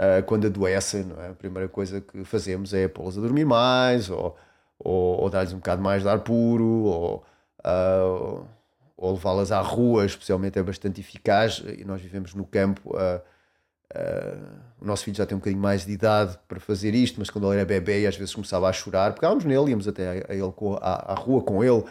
uh, 0.00 0.22
quando 0.24 0.46
adoecem, 0.46 1.04
não 1.04 1.22
é? 1.22 1.28
a 1.28 1.34
primeira 1.34 1.68
coisa 1.68 2.00
que 2.00 2.24
fazemos 2.24 2.72
é 2.72 2.88
pô-las 2.88 3.18
a 3.18 3.20
dormir 3.20 3.44
mais, 3.44 4.08
ou, 4.08 4.36
ou, 4.78 5.20
ou 5.20 5.30
dar-lhes 5.30 5.52
um 5.52 5.56
bocado 5.58 5.82
mais 5.82 6.02
de 6.02 6.08
ar 6.08 6.20
puro, 6.20 6.64
ou, 6.64 7.24
uh, 7.60 8.46
ou 8.96 9.12
levá-las 9.12 9.52
à 9.52 9.60
rua, 9.60 10.06
especialmente 10.06 10.58
é 10.58 10.62
bastante 10.62 11.00
eficaz, 11.00 11.62
e 11.78 11.84
nós 11.84 12.00
vivemos 12.00 12.34
no 12.34 12.44
campo. 12.44 12.96
Uh, 12.96 13.20
o 14.80 14.84
nosso 14.86 15.04
filho 15.04 15.16
já 15.16 15.26
tem 15.26 15.34
um 15.34 15.40
bocadinho 15.40 15.60
mais 15.60 15.84
de 15.84 15.90
idade 15.90 16.38
para 16.46 16.60
fazer 16.60 16.94
isto, 16.94 17.18
mas 17.18 17.28
quando 17.28 17.48
ele 17.48 17.56
era 17.56 17.66
bebê 17.66 18.06
às 18.06 18.16
vezes 18.16 18.32
começava 18.32 18.68
a 18.68 18.72
chorar, 18.72 19.12
pegávamos 19.14 19.44
nele, 19.44 19.70
íamos 19.70 19.88
até 19.88 20.06
a, 20.06 20.12
a 20.32 20.34
ele, 20.34 20.52
à, 20.80 21.12
à 21.12 21.14
rua 21.14 21.42
com 21.42 21.64
ele, 21.64 21.84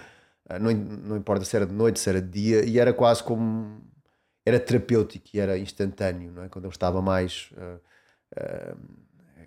não, 0.62 0.72
não 0.72 1.18
importa 1.18 1.44
se 1.44 1.54
era 1.58 1.66
de 1.66 1.74
noite, 1.74 2.00
se 2.00 2.10
era 2.10 2.22
de 2.22 2.30
dia, 2.30 2.66
e 2.66 2.80
era 2.80 2.94
quase 2.94 3.22
como 3.22 3.82
era 4.46 4.60
terapêutico 4.60 5.28
e 5.34 5.40
era 5.40 5.58
instantâneo, 5.58 6.32
não 6.32 6.44
é? 6.44 6.50
Quando 6.50 6.66
ele 6.66 6.74
estava 6.74 7.02
mais 7.02 7.52
uh, 7.58 7.80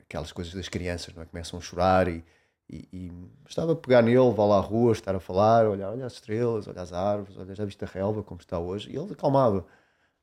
aquelas 0.03 0.33
coisas 0.33 0.53
das 0.53 0.69
crianças, 0.69 1.15
não 1.15 1.23
é? 1.23 1.27
Começam 1.27 1.59
a 1.59 1.63
chorar 1.63 2.09
e, 2.09 2.25
e, 2.69 2.89
e 2.93 3.13
estava 3.49 3.73
a 3.73 3.77
pegar 3.77 4.03
nele, 4.03 4.33
vá 4.33 4.45
lá 4.45 4.59
à 4.59 4.61
rua, 4.61 4.93
estar 4.93 5.15
a 5.15 5.21
falar, 5.21 5.67
olhar, 5.67 5.91
olha 5.91 6.07
as 6.07 6.15
estrelas, 6.15 6.69
olha 6.69 6.83
as 6.83 6.93
árvores, 6.93 7.37
olha, 7.39 7.55
já 7.55 7.65
viste 7.65 7.85
a 7.85 7.89
relva 7.89 8.23
como 8.23 8.41
está 8.41 8.59
hoje, 8.59 8.91
e 8.91 8.97
ele 8.97 9.13
acalmava. 9.13 9.67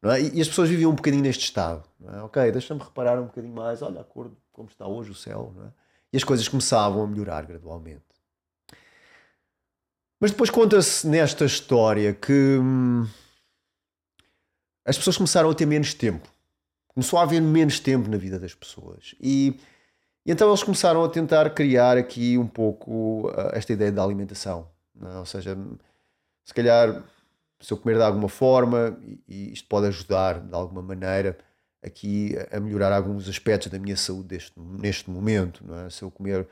Não 0.02 0.12
é? 0.12 0.22
e, 0.22 0.38
e 0.38 0.41
as 0.41 0.48
pessoas 0.48 0.69
viviam 0.69 0.91
um 0.91 0.95
bocadinho 0.95 1.24
neste 1.24 1.43
estado. 1.43 1.84
Não 2.00 2.13
é? 2.13 2.24
Ok, 2.24 2.52
deixa-me 2.52 2.82
reparar 2.82 3.19
um 3.19 3.26
bocadinho 3.26 3.54
mais, 3.54 3.82
olha 3.82 4.02
a 4.02 4.04
cor 4.04 4.32
como 4.52 4.69
está 4.69 4.88
hoje 4.88 5.12
o 5.12 5.15
céu. 5.15 5.54
Não 5.56 5.65
é? 5.65 5.72
E 6.13 6.17
as 6.17 6.24
coisas 6.24 6.48
começavam 6.48 7.04
a 7.04 7.08
melhorar 7.08 7.45
gradualmente. 7.45 8.04
Mas 10.19 10.32
depois 10.32 10.50
conta-se 10.50 11.08
nesta 11.08 11.45
história 11.45 12.13
que 12.13 12.58
hum, 12.60 13.08
as 14.86 14.98
pessoas 14.98 15.17
começaram 15.17 15.50
a 15.50 15.56
ter 15.56 15.65
menos 15.65 15.93
tempo 15.93 16.30
Começou 17.00 17.20
a 17.20 17.24
haver 17.24 17.42
menos 17.42 17.80
tempo 17.80 18.10
na 18.10 18.18
vida 18.18 18.38
das 18.38 18.54
pessoas. 18.54 19.16
E, 19.22 19.58
e 20.26 20.32
então 20.32 20.50
eles 20.50 20.62
começaram 20.62 21.02
a 21.04 21.08
tentar 21.08 21.50
criar 21.52 21.98
aqui 21.98 22.38
um 22.38 22.46
pouco 22.46 23.30
uh, 23.30 23.52
esta 23.54 23.72
ideia 23.72 23.92
da 23.92 24.04
alimentação. 24.04 24.68
É? 25.02 25.18
Ou 25.18 25.26
seja, 25.26 25.58
se 26.44 26.54
calhar, 26.54 27.04
se 27.60 27.72
eu 27.72 27.78
comer 27.78 27.96
de 27.96 28.04
alguma 28.04 28.28
forma, 28.28 29.00
e, 29.02 29.22
e 29.28 29.54
isto 29.54 29.68
pode 29.70 29.88
ajudar 29.88 30.42
de 30.42 30.54
alguma 30.54 30.82
maneira 30.82 31.38
aqui 31.82 32.36
a 32.52 32.60
melhorar 32.60 32.92
alguns 32.92 33.30
aspectos 33.30 33.72
da 33.72 33.80
minha 33.80 33.96
saúde 33.96 34.28
deste, 34.28 34.54
neste 34.60 35.10
momento. 35.10 35.64
É? 35.86 35.90
Se 35.90 36.04
eu 36.04 36.12
comer 36.12 36.46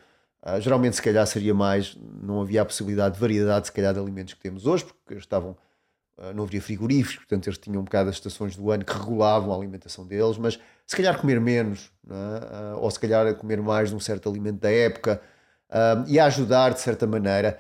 Uh, 0.47 0.61
geralmente, 0.61 0.95
se 0.95 1.01
calhar, 1.01 1.25
seria 1.25 1.53
mais, 1.53 1.97
não 2.21 2.41
havia 2.41 2.61
a 2.61 2.65
possibilidade 2.65 3.15
de 3.15 3.19
variedade, 3.19 3.67
se 3.67 3.71
calhar, 3.73 3.93
de 3.93 3.99
alimentos 3.99 4.33
que 4.33 4.39
temos 4.39 4.65
hoje, 4.65 4.85
porque 4.85 5.15
estavam, 5.15 5.57
não 6.33 6.43
havia 6.43 6.61
frigoríficos, 6.61 7.25
portanto, 7.25 7.47
eles 7.47 7.57
tinham 7.59 7.81
um 7.81 7.83
bocado 7.83 8.09
as 8.09 8.15
estações 8.15 8.55
do 8.55 8.71
ano 8.71 8.83
que 8.83 8.93
regulavam 8.93 9.53
a 9.53 9.55
alimentação 9.55 10.05
deles, 10.05 10.37
mas 10.37 10.59
se 10.85 10.95
calhar 10.95 11.19
comer 11.19 11.39
menos, 11.39 11.91
é? 12.09 12.73
uh, 12.73 12.79
ou 12.79 12.89
se 12.89 12.99
calhar 12.99 13.35
comer 13.35 13.61
mais 13.61 13.89
de 13.89 13.95
um 13.95 13.99
certo 13.99 14.29
alimento 14.29 14.59
da 14.59 14.71
época, 14.71 15.21
e 16.07 16.17
a 16.17 16.25
ajudar, 16.25 16.73
de 16.73 16.79
certa 16.79 17.05
maneira, 17.05 17.59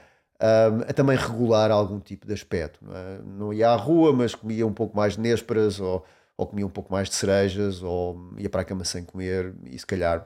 a 0.87 0.93
também 0.93 1.17
regular 1.17 1.71
algum 1.71 1.99
tipo 1.99 2.25
de 2.25 2.33
aspecto. 2.33 2.79
Não, 2.81 2.95
é? 2.95 3.19
não 3.23 3.53
ia 3.53 3.69
à 3.69 3.75
rua, 3.75 4.13
mas 4.13 4.33
comia 4.33 4.65
um 4.65 4.73
pouco 4.73 4.95
mais 4.95 5.15
de 5.15 5.21
nésperas, 5.21 5.79
ou, 5.79 6.05
ou 6.37 6.47
comia 6.47 6.65
um 6.65 6.69
pouco 6.69 6.91
mais 6.91 7.09
de 7.09 7.15
cerejas, 7.15 7.83
ou 7.83 8.33
ia 8.37 8.49
para 8.49 8.61
a 8.61 8.65
cama 8.65 8.85
sem 8.85 9.03
comer, 9.03 9.53
e 9.65 9.77
se 9.77 9.85
calhar 9.85 10.25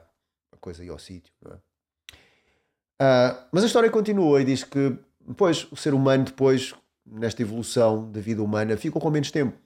a 0.52 0.56
coisa 0.58 0.84
ia 0.84 0.92
ao 0.92 0.98
sítio. 0.98 1.32
Uh, 1.44 3.34
mas 3.50 3.64
a 3.64 3.66
história 3.66 3.90
continua 3.90 4.40
e 4.40 4.44
diz 4.44 4.62
que 4.62 4.96
depois 5.26 5.66
o 5.72 5.76
ser 5.76 5.94
humano, 5.94 6.24
depois, 6.24 6.74
nesta 7.06 7.42
evolução 7.42 8.10
da 8.10 8.20
vida 8.20 8.42
humana, 8.42 8.76
ficou 8.76 9.00
com 9.00 9.10
menos 9.10 9.30
tempo. 9.30 9.56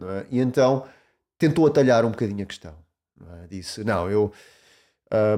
É? 0.00 0.26
E 0.30 0.40
então 0.40 0.86
tentou 1.38 1.66
atalhar 1.66 2.04
um 2.04 2.10
bocadinho 2.10 2.42
a 2.42 2.46
questão. 2.46 2.74
Não 3.18 3.34
é? 3.36 3.46
Disse: 3.46 3.84
Não, 3.84 4.10
eu. 4.10 4.32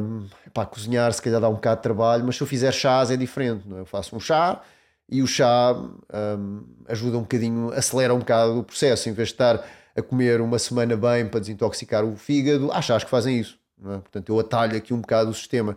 Um, 0.00 0.26
cozinhar 0.70 1.12
se 1.12 1.20
calhar 1.20 1.40
dá 1.40 1.48
um 1.48 1.54
bocado 1.54 1.76
de 1.76 1.82
trabalho, 1.82 2.24
mas 2.24 2.36
se 2.36 2.42
eu 2.42 2.46
fizer 2.46 2.72
chás 2.72 3.10
é 3.10 3.16
diferente. 3.16 3.68
Não 3.68 3.76
é? 3.76 3.80
Eu 3.80 3.86
faço 3.86 4.16
um 4.16 4.20
chá 4.20 4.62
e 5.08 5.22
o 5.22 5.26
chá 5.26 5.72
um, 5.72 6.64
ajuda 6.86 7.18
um 7.18 7.22
bocadinho, 7.22 7.72
acelera 7.72 8.14
um 8.14 8.18
bocado 8.18 8.58
o 8.58 8.64
processo. 8.64 9.08
Em 9.08 9.12
vez 9.12 9.28
de 9.28 9.34
estar 9.34 9.64
a 9.96 10.02
comer 10.02 10.40
uma 10.40 10.58
semana 10.58 10.96
bem 10.96 11.26
para 11.28 11.40
desintoxicar 11.40 12.04
o 12.04 12.16
fígado, 12.16 12.70
há 12.72 12.80
chás 12.80 13.04
que 13.04 13.10
fazem 13.10 13.38
isso. 13.38 13.58
É? 13.84 13.98
Portanto, 13.98 14.28
eu 14.28 14.38
atalho 14.38 14.76
aqui 14.76 14.92
um 14.92 15.00
bocado 15.00 15.30
o 15.30 15.34
sistema. 15.34 15.76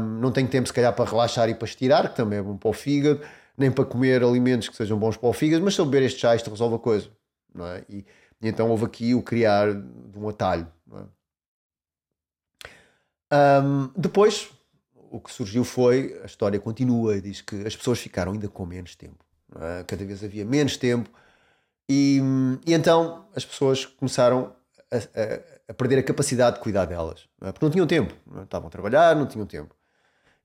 Um, 0.00 0.20
não 0.20 0.32
tenho 0.32 0.48
tempo, 0.48 0.66
se 0.66 0.72
calhar, 0.72 0.92
para 0.94 1.08
relaxar 1.08 1.48
e 1.48 1.54
para 1.54 1.66
estirar, 1.66 2.10
que 2.10 2.16
também 2.16 2.38
é 2.38 2.42
bom 2.42 2.56
para 2.56 2.70
o 2.70 2.72
fígado, 2.72 3.20
nem 3.58 3.70
para 3.70 3.84
comer 3.84 4.22
alimentos 4.22 4.68
que 4.68 4.76
sejam 4.76 4.98
bons 4.98 5.16
para 5.16 5.28
o 5.28 5.32
fígado, 5.32 5.64
mas 5.64 5.74
se 5.74 5.80
eu 5.80 5.84
beber 5.84 6.04
este 6.04 6.20
chá, 6.20 6.34
isto 6.34 6.50
resolve 6.50 6.76
a 6.76 6.78
coisa. 6.78 7.10
Não 7.54 7.66
é? 7.66 7.84
e, 7.88 8.04
e 8.40 8.48
então 8.48 8.70
houve 8.70 8.84
aqui 8.84 9.14
o 9.14 9.22
criar 9.22 9.72
de 9.74 10.18
um 10.18 10.28
atalho. 10.28 10.70
É? 13.32 13.60
Um, 13.62 13.90
depois, 13.96 14.50
o 14.94 15.20
que 15.20 15.32
surgiu 15.32 15.64
foi, 15.64 16.18
a 16.22 16.26
história 16.26 16.58
continua, 16.60 17.20
diz 17.20 17.40
que 17.40 17.66
as 17.66 17.76
pessoas 17.76 17.98
ficaram 17.98 18.32
ainda 18.32 18.48
com 18.48 18.64
menos 18.64 18.94
tempo. 18.94 19.24
É? 19.56 19.84
Cada 19.84 20.04
vez 20.04 20.22
havia 20.22 20.44
menos 20.44 20.76
tempo, 20.76 21.10
e, 21.88 22.20
e 22.66 22.72
então 22.74 23.26
as 23.34 23.44
pessoas 23.44 23.86
começaram 23.86 24.54
a, 24.90 24.96
a 24.96 25.58
a 25.68 25.74
perder 25.74 25.98
a 25.98 26.02
capacidade 26.02 26.56
de 26.56 26.62
cuidar 26.62 26.86
delas, 26.86 27.28
não 27.38 27.48
é? 27.48 27.52
porque 27.52 27.64
não 27.64 27.70
tinham 27.70 27.86
tempo, 27.86 28.14
não 28.26 28.40
é? 28.40 28.44
estavam 28.44 28.68
a 28.68 28.70
trabalhar, 28.70 29.14
não 29.14 29.26
tinham 29.26 29.46
tempo. 29.46 29.76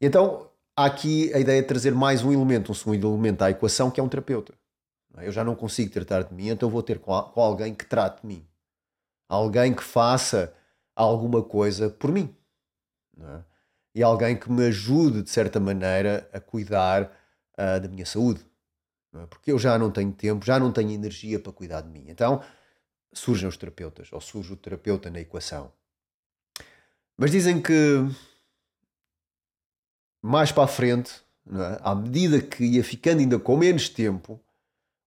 E 0.01 0.05
então 0.05 0.49
há 0.75 0.85
aqui 0.85 1.33
a 1.33 1.39
ideia 1.39 1.61
de 1.61 1.67
trazer 1.67 1.93
mais 1.93 2.23
um 2.23 2.31
elemento, 2.31 2.71
um 2.71 2.75
segundo 2.75 3.07
elemento 3.07 3.41
à 3.43 3.49
equação, 3.49 3.91
que 3.91 3.99
é 3.99 4.03
um 4.03 4.09
terapeuta. 4.09 4.53
É? 5.17 5.27
Eu 5.27 5.31
já 5.31 5.43
não 5.43 5.55
consigo 5.55 5.91
tratar 5.91 6.23
de 6.23 6.33
mim, 6.33 6.49
então 6.49 6.69
vou 6.69 6.83
ter 6.83 6.99
com, 6.99 7.11
alguém 7.11 7.73
que 7.73 7.85
trate 7.85 8.21
de 8.21 8.27
mim, 8.27 8.47
alguém 9.27 9.73
que 9.73 9.83
faça 9.83 10.53
alguma 10.95 11.41
coisa 11.41 11.89
por 11.89 12.11
mim, 12.11 12.35
é? 13.19 13.43
e 13.95 14.03
alguém 14.03 14.35
que 14.35 14.51
me 14.51 14.65
ajude 14.67 15.21
de 15.21 15.29
certa 15.29 15.59
maneira 15.59 16.29
a 16.33 16.39
cuidar 16.39 17.03
uh, 17.03 17.79
da 17.79 17.87
minha 17.87 18.05
saúde, 18.05 18.43
é? 19.15 19.25
porque 19.27 19.51
eu 19.51 19.59
já 19.59 19.77
não 19.77 19.91
tenho 19.91 20.11
tempo, 20.11 20.45
já 20.45 20.59
não 20.59 20.71
tenho 20.71 20.91
energia 20.91 21.39
para 21.39 21.51
cuidar 21.51 21.81
de 21.81 21.89
mim. 21.89 22.05
Então 22.07 22.41
surgem 23.15 23.47
os 23.47 23.57
terapeutas, 23.57 24.11
ou 24.11 24.19
surge 24.19 24.53
o 24.53 24.55
terapeuta 24.55 25.09
na 25.11 25.19
equação. 25.19 25.71
Mas 27.15 27.29
dizem 27.29 27.61
que 27.61 28.03
mais 30.23 30.53
para 30.53 30.63
a 30.63 30.67
frente, 30.67 31.21
é? 31.45 31.79
à 31.81 31.93
medida 31.93 32.41
que 32.41 32.63
ia 32.63 32.83
ficando 32.83 33.19
ainda 33.19 33.37
com 33.37 33.57
menos 33.57 33.89
tempo, 33.89 34.39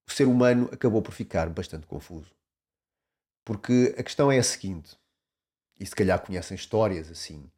o 0.06 0.12
ser 0.12 0.26
humano 0.26 0.68
acabou 0.70 1.00
por 1.00 1.12
ficar 1.12 1.48
bastante 1.48 1.86
confuso. 1.86 2.30
Porque 3.42 3.94
a 3.96 4.02
questão 4.02 4.30
é 4.30 4.38
a 4.38 4.42
seguinte, 4.42 4.96
e 5.80 5.86
se 5.86 5.94
calhar 5.94 6.20
conhecem 6.20 6.54
histórias 6.54 7.10
assim, 7.10 7.50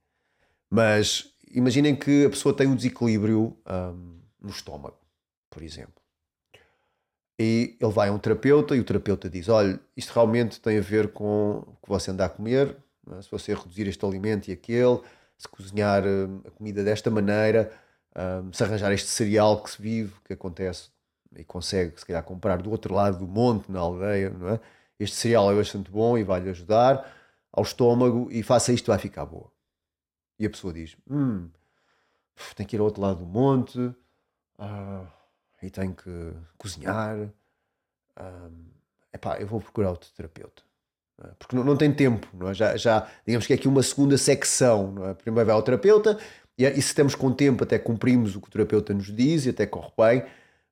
mas 0.70 1.34
imaginem 1.50 1.96
que 1.96 2.26
a 2.26 2.30
pessoa 2.30 2.54
tem 2.54 2.68
um 2.68 2.76
desequilíbrio 2.76 3.56
hum, 3.68 4.20
no 4.40 4.50
estômago, 4.50 4.98
por 5.50 5.62
exemplo. 5.62 6.00
E 7.40 7.76
ele 7.80 7.92
vai 7.92 8.08
a 8.08 8.12
um 8.12 8.18
terapeuta 8.18 8.76
e 8.76 8.80
o 8.80 8.84
terapeuta 8.84 9.30
diz: 9.30 9.48
Olha, 9.48 9.80
isto 9.96 10.12
realmente 10.12 10.60
tem 10.60 10.76
a 10.76 10.80
ver 10.80 11.12
com 11.12 11.58
o 11.66 11.76
que 11.82 11.88
você 11.88 12.10
anda 12.10 12.24
a 12.24 12.28
comer. 12.28 12.76
É? 13.16 13.22
Se 13.22 13.30
você 13.30 13.54
reduzir 13.54 13.86
este 13.86 14.04
alimento 14.04 14.48
e 14.48 14.52
aquele, 14.52 15.00
se 15.38 15.48
cozinhar 15.48 16.04
hum, 16.04 16.42
a 16.44 16.50
comida 16.50 16.82
desta 16.82 17.10
maneira, 17.10 17.72
um, 18.16 18.52
se 18.52 18.62
arranjar 18.64 18.92
este 18.92 19.08
cereal 19.08 19.62
que 19.62 19.70
se 19.70 19.80
vive, 19.80 20.14
que 20.24 20.32
acontece 20.32 20.90
e 21.36 21.44
consegue, 21.44 21.98
se 21.98 22.04
calhar, 22.04 22.22
comprar 22.24 22.60
do 22.60 22.70
outro 22.70 22.92
lado 22.92 23.18
do 23.18 23.26
monte, 23.26 23.70
na 23.70 23.78
aldeia, 23.78 24.30
não 24.30 24.48
é? 24.48 24.60
Este 24.98 25.14
cereal 25.14 25.50
é 25.52 25.54
bastante 25.54 25.90
bom 25.90 26.18
e 26.18 26.24
vai-lhe 26.24 26.50
ajudar 26.50 27.08
ao 27.52 27.62
estômago 27.62 28.28
e 28.32 28.42
faça 28.42 28.72
isto, 28.72 28.88
vai 28.88 28.98
ficar 28.98 29.24
boa. 29.24 29.50
E 30.38 30.46
a 30.46 30.50
pessoa 30.50 30.72
diz: 30.72 30.96
Hum, 31.08 31.48
tem 32.56 32.66
que 32.66 32.76
ir 32.76 32.80
ao 32.80 32.86
outro 32.86 33.00
lado 33.02 33.20
do 33.20 33.26
monte. 33.26 33.94
Ah, 34.58 35.06
e 35.62 35.70
tenho 35.70 35.94
que 35.94 36.32
cozinhar. 36.56 37.16
Um, 38.20 38.66
epá, 39.12 39.38
eu 39.38 39.46
vou 39.46 39.60
procurar 39.60 39.90
outro 39.90 40.10
terapeuta. 40.10 40.62
É? 41.24 41.28
Porque 41.38 41.56
não, 41.56 41.64
não 41.64 41.76
tem 41.76 41.92
tempo, 41.92 42.26
não 42.32 42.48
é? 42.48 42.54
já, 42.54 42.76
já, 42.76 43.08
digamos 43.26 43.46
que 43.46 43.52
é 43.52 43.56
aqui 43.56 43.68
uma 43.68 43.82
segunda 43.82 44.16
secção. 44.16 44.92
Não 44.92 45.08
é? 45.08 45.14
Primeiro 45.14 45.46
vai 45.46 45.54
ao 45.54 45.62
terapeuta 45.62 46.18
e, 46.56 46.64
e 46.64 46.74
se 46.74 46.88
estamos 46.88 47.14
com 47.14 47.32
tempo 47.32 47.64
até 47.64 47.78
cumprimos 47.78 48.36
o 48.36 48.40
que 48.40 48.48
o 48.48 48.50
terapeuta 48.50 48.94
nos 48.94 49.14
diz 49.14 49.46
e 49.46 49.50
até 49.50 49.66
corre 49.66 49.90
bem, 49.96 50.24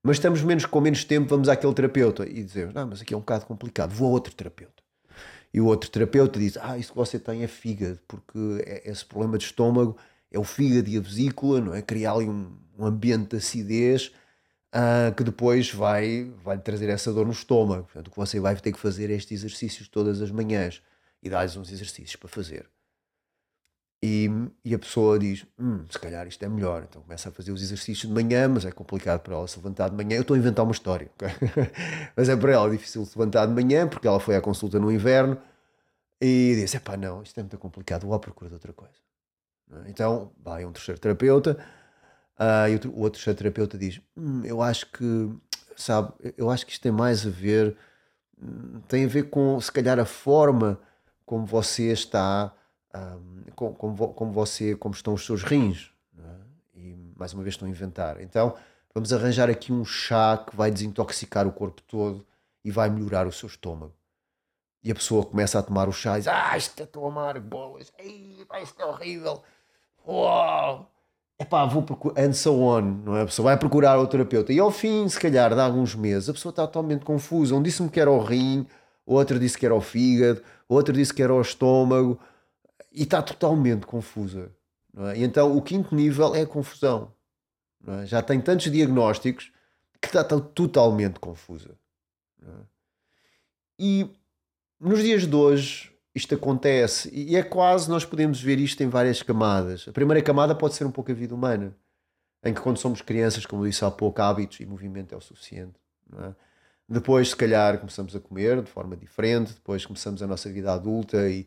mas 0.02 0.16
estamos 0.16 0.42
menos, 0.42 0.64
com 0.66 0.80
menos 0.80 1.04
tempo, 1.04 1.28
vamos 1.28 1.48
àquele 1.48 1.74
terapeuta 1.74 2.28
e 2.28 2.44
dizemos, 2.44 2.74
não, 2.74 2.86
mas 2.86 3.02
aqui 3.02 3.12
é 3.12 3.16
um 3.16 3.20
bocado 3.20 3.46
complicado, 3.46 3.92
vou 3.92 4.08
a 4.08 4.10
outro 4.12 4.34
terapeuta. 4.34 4.82
E 5.52 5.60
o 5.60 5.66
outro 5.66 5.90
terapeuta 5.90 6.38
diz, 6.38 6.56
ah, 6.58 6.76
isso 6.78 6.90
que 6.90 6.96
você 6.96 7.18
tem 7.18 7.42
é 7.42 7.46
fígado, 7.46 7.98
porque 8.06 8.38
é, 8.66 8.88
esse 8.90 9.04
problema 9.04 9.38
de 9.38 9.44
estômago 9.44 9.96
é 10.30 10.38
o 10.38 10.44
fígado 10.44 10.88
e 10.88 10.96
a 10.96 11.00
vesícula, 11.00 11.60
não 11.60 11.74
é? 11.74 11.82
Criar 11.82 12.12
ali 12.12 12.28
um, 12.28 12.56
um 12.78 12.84
ambiente 12.84 13.30
de 13.30 13.36
acidez 13.36 14.12
uh, 14.74 15.14
que 15.14 15.24
depois 15.24 15.72
vai, 15.72 16.30
vai 16.42 16.58
trazer 16.58 16.88
essa 16.88 17.12
dor 17.12 17.26
no 17.26 17.32
estômago. 17.32 17.84
Portanto, 17.84 18.08
o 18.08 18.10
que 18.10 18.16
você 18.16 18.40
vai 18.40 18.56
ter 18.56 18.72
que 18.72 18.78
fazer 18.78 19.10
é 19.10 19.14
estes 19.14 19.40
exercícios 19.40 19.88
todas 19.88 20.20
as 20.20 20.30
manhãs 20.30 20.82
e 21.22 21.30
dá-lhes 21.30 21.56
uns 21.56 21.70
exercícios 21.70 22.16
para 22.16 22.28
fazer. 22.28 22.68
E, 24.02 24.28
e 24.64 24.74
a 24.74 24.78
pessoa 24.78 25.18
diz: 25.18 25.46
hum, 25.58 25.84
se 25.90 25.98
calhar 25.98 26.26
isto 26.26 26.44
é 26.44 26.48
melhor. 26.48 26.84
Então 26.88 27.02
começa 27.02 27.28
a 27.28 27.32
fazer 27.32 27.50
os 27.50 27.62
exercícios 27.62 28.08
de 28.08 28.14
manhã, 28.14 28.48
mas 28.48 28.64
é 28.64 28.70
complicado 28.70 29.20
para 29.20 29.34
ela 29.34 29.48
se 29.48 29.56
levantar 29.56 29.88
de 29.88 29.96
manhã. 29.96 30.16
Eu 30.16 30.22
estou 30.22 30.34
a 30.34 30.38
inventar 30.38 30.64
uma 30.64 30.72
história, 30.72 31.10
okay? 31.14 31.28
mas 32.14 32.28
é 32.28 32.36
para 32.36 32.52
ela 32.52 32.70
difícil 32.70 33.04
se 33.04 33.18
levantar 33.18 33.46
de 33.46 33.52
manhã 33.52 33.88
porque 33.88 34.06
ela 34.06 34.20
foi 34.20 34.36
à 34.36 34.40
consulta 34.40 34.78
no 34.78 34.92
inverno 34.92 35.38
e 36.20 36.56
disse: 36.60 36.78
pá, 36.80 36.96
não, 36.96 37.22
isto 37.22 37.38
é 37.38 37.42
muito 37.42 37.58
complicado, 37.58 38.06
vou 38.06 38.14
à 38.14 38.18
procura 38.18 38.48
de 38.48 38.54
outra 38.54 38.72
coisa. 38.72 38.94
É? 39.72 39.90
Então 39.90 40.30
vai 40.38 40.64
um 40.64 40.72
terceiro 40.72 41.00
terapeuta 41.00 41.58
Uh, 42.38 42.68
e 42.68 42.88
o 42.88 43.00
outro 43.00 43.34
terapeuta 43.34 43.78
diz: 43.78 44.00
hum, 44.16 44.42
Eu 44.44 44.60
acho 44.60 44.86
que, 44.92 45.30
sabe, 45.76 46.12
eu 46.36 46.50
acho 46.50 46.66
que 46.66 46.72
isto 46.72 46.82
tem 46.82 46.92
mais 46.92 47.26
a 47.26 47.30
ver, 47.30 47.76
hum, 48.40 48.80
tem 48.86 49.04
a 49.04 49.08
ver 49.08 49.30
com, 49.30 49.58
se 49.60 49.72
calhar, 49.72 49.98
a 49.98 50.04
forma 50.04 50.78
como 51.24 51.46
você 51.46 51.90
está, 51.92 52.54
um, 52.94 53.42
com, 53.54 53.74
como, 53.74 54.14
como, 54.14 54.32
você, 54.32 54.76
como 54.76 54.94
estão 54.94 55.14
os 55.14 55.24
seus 55.24 55.42
rins. 55.42 55.90
É? 56.18 56.78
E 56.78 57.12
mais 57.16 57.32
uma 57.32 57.42
vez 57.42 57.54
estou 57.54 57.66
a 57.66 57.70
inventar. 57.70 58.20
Então, 58.20 58.54
vamos 58.94 59.12
arranjar 59.12 59.50
aqui 59.50 59.72
um 59.72 59.84
chá 59.84 60.36
que 60.38 60.54
vai 60.54 60.70
desintoxicar 60.70 61.46
o 61.46 61.52
corpo 61.52 61.82
todo 61.82 62.26
e 62.62 62.70
vai 62.70 62.90
melhorar 62.90 63.26
o 63.26 63.32
seu 63.32 63.46
estômago. 63.48 63.94
E 64.84 64.92
a 64.92 64.94
pessoa 64.94 65.24
começa 65.24 65.58
a 65.58 65.62
tomar 65.62 65.88
o 65.88 65.92
chá 65.92 66.16
e 66.16 66.20
diz: 66.20 66.28
Ah, 66.28 66.56
isto 66.56 66.80
é 66.82 66.86
tão 66.86 67.06
amargo, 67.06 67.48
bolas, 67.48 67.92
isto 68.62 68.82
é 68.82 68.86
horrível. 68.86 69.42
Uau! 70.06 70.92
Epá, 71.38 71.64
vou 71.64 71.82
procurar, 71.82 72.20
and 72.22 72.32
so 72.32 72.60
on, 72.60 72.80
não 72.80 73.16
é? 73.16 73.22
A 73.22 73.26
pessoa 73.26 73.44
vai 73.46 73.58
procurar 73.58 73.98
o 73.98 74.06
terapeuta 74.06 74.52
e 74.52 74.58
ao 74.58 74.70
fim, 74.70 75.08
se 75.08 75.18
calhar, 75.18 75.54
de 75.54 75.60
alguns 75.60 75.94
meses, 75.94 76.28
a 76.28 76.32
pessoa 76.32 76.50
está 76.50 76.66
totalmente 76.66 77.04
confusa. 77.04 77.54
Um 77.54 77.62
disse-me 77.62 77.88
que 77.88 78.00
era 78.00 78.10
o 78.10 78.18
rim, 78.18 78.66
outro 79.04 79.38
disse 79.38 79.56
que 79.58 79.66
era 79.66 79.74
o 79.74 79.80
fígado, 79.80 80.42
outro 80.68 80.94
disse 80.94 81.12
que 81.12 81.22
era 81.22 81.32
o 81.32 81.40
estômago 81.40 82.18
e 82.90 83.02
está 83.02 83.22
totalmente 83.22 83.86
confusa. 83.86 84.50
É? 84.96 85.18
E 85.18 85.24
então 85.24 85.56
o 85.56 85.62
quinto 85.62 85.94
nível 85.94 86.34
é 86.34 86.42
a 86.42 86.46
confusão. 86.46 87.12
É? 87.86 88.06
Já 88.06 88.22
tem 88.22 88.40
tantos 88.40 88.70
diagnósticos 88.70 89.52
que 90.00 90.08
está 90.08 90.24
totalmente 90.24 91.20
confusa. 91.20 91.76
É? 92.42 92.50
E 93.78 94.10
nos 94.80 95.02
dias 95.02 95.26
de 95.26 95.36
hoje, 95.36 95.92
isto 96.16 96.34
acontece. 96.34 97.10
E 97.12 97.36
é 97.36 97.42
quase, 97.42 97.90
nós 97.90 98.02
podemos 98.06 98.40
ver 98.40 98.58
isto 98.58 98.82
em 98.82 98.88
várias 98.88 99.22
camadas. 99.22 99.86
A 99.86 99.92
primeira 99.92 100.22
camada 100.22 100.54
pode 100.54 100.74
ser 100.74 100.86
um 100.86 100.90
pouco 100.90 101.12
a 101.12 101.14
vida 101.14 101.34
humana, 101.34 101.76
em 102.42 102.54
que 102.54 102.60
quando 102.60 102.78
somos 102.78 103.02
crianças, 103.02 103.44
como 103.44 103.66
disse 103.66 103.84
há 103.84 103.90
pouco, 103.90 104.22
hábitos 104.22 104.58
e 104.60 104.64
movimento 104.64 105.14
é 105.14 105.18
o 105.18 105.20
suficiente. 105.20 105.74
É? 106.18 106.32
Depois, 106.88 107.28
se 107.30 107.36
calhar, 107.36 107.78
começamos 107.78 108.16
a 108.16 108.20
comer 108.20 108.62
de 108.62 108.70
forma 108.70 108.96
diferente, 108.96 109.52
depois 109.52 109.84
começamos 109.84 110.22
a 110.22 110.26
nossa 110.26 110.50
vida 110.50 110.72
adulta 110.72 111.28
e, 111.28 111.46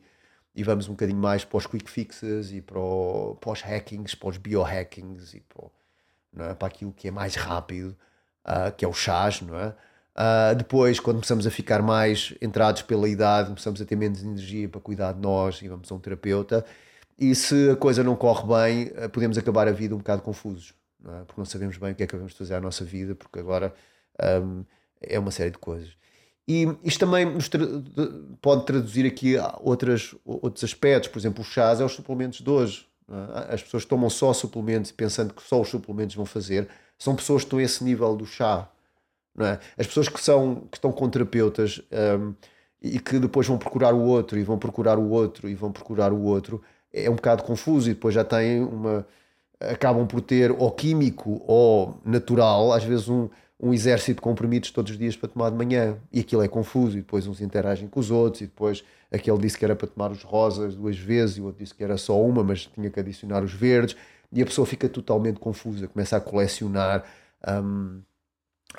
e 0.54 0.64
vamos 0.64 0.88
um 0.88 0.92
bocadinho 0.92 1.18
mais 1.18 1.44
para 1.44 1.58
os 1.58 1.66
quick 1.66 1.90
fixes 1.90 2.52
e 2.52 2.62
para, 2.62 2.80
o, 2.80 3.38
para 3.42 3.52
os 3.52 3.62
hackings, 3.62 4.14
para 4.14 4.30
os 4.30 4.38
biohackings 4.38 5.34
e 5.34 5.42
para, 5.42 6.52
é? 6.52 6.54
para 6.54 6.68
aquilo 6.68 6.94
que 6.94 7.08
é 7.08 7.12
mais 7.12 7.34
rápido, 7.34 7.98
uh, 8.46 8.72
que 8.78 8.86
é 8.86 8.88
o 8.88 8.94
chás, 8.94 9.42
não 9.42 9.58
é? 9.58 9.76
Uh, 10.20 10.54
depois, 10.54 11.00
quando 11.00 11.16
começamos 11.16 11.48
a 11.48 11.52
ficar 11.52 11.82
mais 11.82 12.34
entrados 12.42 12.82
pela 12.82 13.08
idade, 13.08 13.48
começamos 13.48 13.82
a 13.82 13.86
ter 13.86 13.96
menos 13.96 14.22
energia 14.22 14.68
para 14.68 14.82
cuidar 14.82 15.14
de 15.14 15.22
nós 15.22 15.62
e 15.62 15.70
vamos 15.70 15.90
a 15.90 15.96
um 15.96 16.00
terapeuta. 16.00 16.66
E 17.18 17.34
se 17.34 17.70
a 17.70 17.78
coisa 17.78 18.04
não 18.04 18.18
corre 18.18 18.46
bem, 18.48 18.88
uh, 18.88 19.10
podemos 19.10 19.38
acabar 19.38 19.68
a 19.70 19.72
vida 19.72 19.96
um 19.96 20.00
bocado 20.00 20.22
confusos, 20.22 20.74
não 21.00 21.20
é? 21.20 21.24
porque 21.24 21.40
não 21.40 21.46
sabemos 21.46 21.78
bem 21.78 21.94
o 21.94 21.96
que 21.96 22.04
é 22.04 22.08
que 22.08 22.18
vamos 22.18 22.34
fazer 22.34 22.56
à 22.56 22.60
nossa 22.60 22.84
vida, 22.84 23.16
porque 23.16 23.40
agora 23.40 23.74
um, 24.44 24.66
é 25.00 25.18
uma 25.18 25.32
série 25.32 25.52
de 25.52 25.58
coisas. 25.58 25.98
E 26.46 26.68
isto 26.84 27.00
também 27.00 27.38
tra 27.38 27.60
pode 28.42 28.66
traduzir 28.66 29.06
aqui 29.06 29.36
outras, 29.62 30.16
outros 30.26 30.64
aspectos, 30.64 31.08
por 31.08 31.20
exemplo, 31.20 31.42
os 31.42 31.48
chás 31.48 31.80
é 31.80 31.86
os 31.86 31.94
suplementos 31.94 32.42
de 32.42 32.50
hoje. 32.50 32.88
É? 33.08 33.54
As 33.54 33.64
pessoas 33.64 33.86
tomam 33.86 34.10
só 34.10 34.34
suplementos 34.34 34.92
pensando 34.92 35.34
que 35.34 35.44
só 35.44 35.62
os 35.62 35.70
suplementos 35.70 36.16
vão 36.16 36.26
fazer, 36.26 36.68
são 36.98 37.16
pessoas 37.16 37.44
que 37.44 37.48
estão 37.48 37.60
a 37.60 37.64
esse 37.64 37.84
nível 37.84 38.16
do 38.16 38.26
chá. 38.26 38.70
É? 39.38 39.60
As 39.78 39.88
pessoas 39.88 40.10
que, 40.10 40.20
são, 40.22 40.68
que 40.70 40.78
estão 40.78 40.92
com 40.92 41.10
terapeutas 41.10 41.82
um, 42.20 42.34
e 42.82 43.00
que 43.00 43.20
depois 43.20 43.48
vão 43.48 43.58
procurar 43.58 43.94
o 43.94 44.02
outro 44.02 44.38
e 44.38 44.44
vão 44.44 44.58
procurar 44.58 44.98
o 44.98 45.10
outro 45.10 45.48
e 45.48 45.56
vão 45.56 45.72
procurar 45.72 46.12
o 46.12 46.22
outro, 46.22 46.62
é 46.92 47.10
um 47.10 47.16
bocado 47.16 47.44
confuso 47.44 47.90
e 47.90 47.94
depois 47.94 48.16
já 48.16 48.24
têm 48.24 48.62
uma. 48.62 49.06
acabam 49.60 50.06
por 50.08 50.22
ter 50.22 50.52
ou 50.52 50.72
químico 50.72 51.42
ou 51.48 52.02
natural, 52.06 52.74
às 52.74 52.84
vezes 52.84 53.08
um 53.08 53.30
um 53.62 53.74
exército 53.74 54.16
de 54.16 54.22
comprimidos 54.22 54.72
todos 54.72 54.92
os 54.92 54.98
dias 54.98 55.18
para 55.18 55.28
tomar 55.28 55.50
de 55.50 55.58
manhã 55.58 55.98
e 56.14 56.22
aquilo 56.22 56.42
é 56.42 56.48
confuso 56.48 56.98
e 56.98 57.02
depois 57.02 57.28
uns 57.28 57.42
interagem 57.42 57.90
com 57.90 58.00
os 58.00 58.10
outros 58.10 58.42
e 58.42 58.46
depois 58.46 58.84
aquele 59.12 59.38
disse 59.38 59.58
que 59.58 59.66
era 59.66 59.76
para 59.76 59.88
tomar 59.88 60.12
os 60.12 60.24
rosas 60.24 60.76
duas 60.76 60.98
vezes 60.98 61.38
e 61.38 61.42
o 61.42 61.46
outro 61.46 61.60
disse 61.62 61.76
que 61.76 61.84
era 61.84 61.98
só 61.98 62.20
uma 62.22 62.42
mas 62.42 62.68
tinha 62.68 62.90
que 62.90 63.00
adicionar 63.00 63.44
os 63.44 63.52
verdes 63.52 63.98
e 64.32 64.42
a 64.42 64.46
pessoa 64.46 64.66
fica 64.66 64.88
totalmente 64.88 65.40
confusa, 65.40 65.88
começa 65.88 66.16
a 66.16 66.22
colecionar 66.22 67.04
um, 67.46 68.02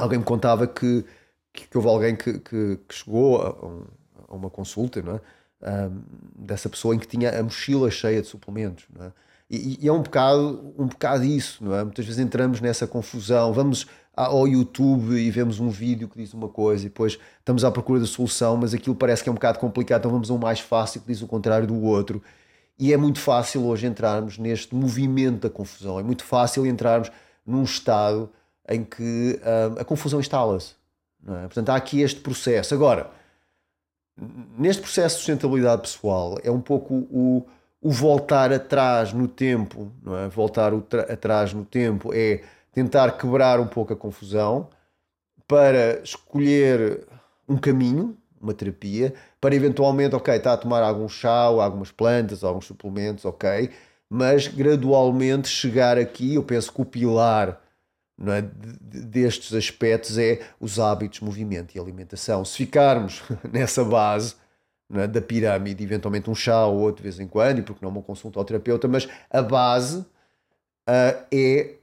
alguém 0.00 0.18
me 0.18 0.24
contava 0.24 0.66
que, 0.66 1.04
que, 1.52 1.68
que 1.68 1.76
houve 1.76 1.88
alguém 1.88 2.16
que, 2.16 2.38
que, 2.38 2.78
que 2.88 2.94
chegou 2.94 3.42
a, 3.42 3.66
um, 3.66 3.84
a, 4.28 4.34
uma 4.34 4.50
consulta 4.50 5.02
não 5.02 5.16
é? 5.16 5.20
Um, 5.62 6.02
dessa 6.34 6.68
pessoa 6.68 6.94
em 6.94 6.98
que 6.98 7.06
tinha 7.06 7.38
a 7.38 7.42
mochila 7.42 7.90
cheia 7.90 8.22
de 8.22 8.26
suplementos 8.26 8.84
não 8.96 9.06
é? 9.06 9.12
e, 9.50 9.84
e, 9.84 9.88
é 9.88 9.92
um 9.92 10.00
bocado 10.00 10.74
um 10.78 10.86
bocado 10.86 11.22
isso 11.22 11.62
não 11.62 11.74
é? 11.74 11.84
muitas 11.84 12.06
vezes 12.06 12.18
entramos 12.18 12.62
nessa 12.62 12.86
confusão 12.86 13.52
vamos 13.52 13.86
ao 14.26 14.46
YouTube 14.46 15.14
e 15.14 15.30
vemos 15.30 15.60
um 15.60 15.70
vídeo 15.70 16.08
que 16.08 16.18
diz 16.18 16.34
uma 16.34 16.48
coisa 16.48 16.84
e 16.84 16.88
depois 16.88 17.18
estamos 17.38 17.64
à 17.64 17.70
procura 17.70 18.00
da 18.00 18.06
solução, 18.06 18.56
mas 18.56 18.74
aquilo 18.74 18.94
parece 18.94 19.22
que 19.22 19.28
é 19.28 19.32
um 19.32 19.34
bocado 19.34 19.58
complicado, 19.58 20.00
então 20.00 20.10
vamos 20.10 20.30
a 20.30 20.34
um 20.34 20.38
mais 20.38 20.60
fácil 20.60 21.00
que 21.00 21.06
diz 21.06 21.22
o 21.22 21.26
contrário 21.26 21.66
do 21.66 21.80
outro. 21.82 22.22
E 22.78 22.92
é 22.92 22.96
muito 22.96 23.18
fácil 23.18 23.64
hoje 23.64 23.86
entrarmos 23.86 24.38
neste 24.38 24.74
movimento 24.74 25.42
da 25.42 25.50
confusão, 25.50 25.98
é 25.98 26.02
muito 26.02 26.24
fácil 26.24 26.66
entrarmos 26.66 27.10
num 27.46 27.62
estado 27.62 28.30
em 28.70 28.84
que 28.84 29.40
uh, 29.42 29.80
a 29.80 29.84
confusão 29.84 30.20
instala-se. 30.20 30.74
É? 31.26 31.42
Portanto, 31.42 31.68
há 31.70 31.76
aqui 31.76 32.00
este 32.00 32.20
processo. 32.20 32.74
Agora, 32.74 33.10
neste 34.56 34.80
processo 34.80 35.16
de 35.16 35.18
sustentabilidade 35.18 35.82
pessoal, 35.82 36.38
é 36.42 36.50
um 36.50 36.60
pouco 36.60 36.94
o, 37.10 37.46
o 37.82 37.90
voltar 37.90 38.52
atrás 38.52 39.12
no 39.12 39.26
tempo, 39.26 39.92
é? 40.24 40.28
Voltar 40.28 40.72
atrás 41.08 41.52
no 41.52 41.64
tempo 41.64 42.12
é 42.14 42.42
tentar 42.72 43.18
quebrar 43.18 43.58
um 43.58 43.66
pouco 43.66 43.92
a 43.92 43.96
confusão 43.96 44.68
para 45.48 46.00
escolher 46.02 47.06
um 47.48 47.56
caminho, 47.56 48.16
uma 48.40 48.54
terapia, 48.54 49.12
para 49.40 49.54
eventualmente, 49.54 50.14
ok, 50.14 50.34
está 50.34 50.52
a 50.52 50.56
tomar 50.56 50.82
algum 50.82 51.08
chá, 51.08 51.50
ou 51.50 51.60
algumas 51.60 51.90
plantas, 51.90 52.42
ou 52.42 52.48
alguns 52.48 52.66
suplementos, 52.66 53.24
ok, 53.24 53.70
mas 54.08 54.46
gradualmente 54.46 55.48
chegar 55.48 55.98
aqui, 55.98 56.36
eu 56.36 56.42
penso 56.42 56.72
que 56.72 56.80
o 56.80 56.84
pilar 56.84 57.60
não 58.20 58.34
é, 58.34 58.42
destes 58.42 59.54
aspectos 59.54 60.18
é 60.18 60.40
os 60.60 60.78
hábitos, 60.78 61.20
movimento 61.20 61.74
e 61.74 61.80
alimentação. 61.80 62.44
Se 62.44 62.58
ficarmos 62.58 63.22
nessa 63.50 63.82
base 63.82 64.34
é, 64.92 65.06
da 65.06 65.22
pirâmide, 65.22 65.82
eventualmente 65.82 66.28
um 66.28 66.34
chá 66.34 66.66
ou 66.66 66.78
outro 66.80 67.02
de 67.02 67.04
vez 67.04 67.18
em 67.18 67.26
quando, 67.26 67.60
e 67.60 67.62
porque 67.62 67.84
não 67.84 67.90
uma 67.90 68.02
consulta 68.02 68.38
ao 68.38 68.44
terapeuta, 68.44 68.86
mas 68.86 69.08
a 69.30 69.40
base 69.40 70.00
uh, 70.00 71.24
é 71.32 71.76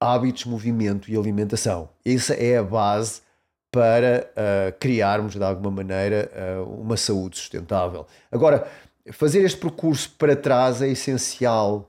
hábitos, 0.00 0.46
movimento 0.46 1.10
e 1.10 1.16
alimentação. 1.16 1.90
Essa 2.04 2.34
é 2.34 2.56
a 2.56 2.62
base 2.62 3.20
para 3.70 4.30
uh, 4.32 4.78
criarmos, 4.78 5.34
de 5.34 5.42
alguma 5.42 5.70
maneira, 5.70 6.30
uh, 6.60 6.80
uma 6.80 6.96
saúde 6.96 7.36
sustentável. 7.36 8.06
Agora, 8.30 8.66
fazer 9.12 9.42
este 9.42 9.58
percurso 9.58 10.10
para 10.18 10.36
trás 10.36 10.80
é 10.82 10.88
essencial. 10.88 11.88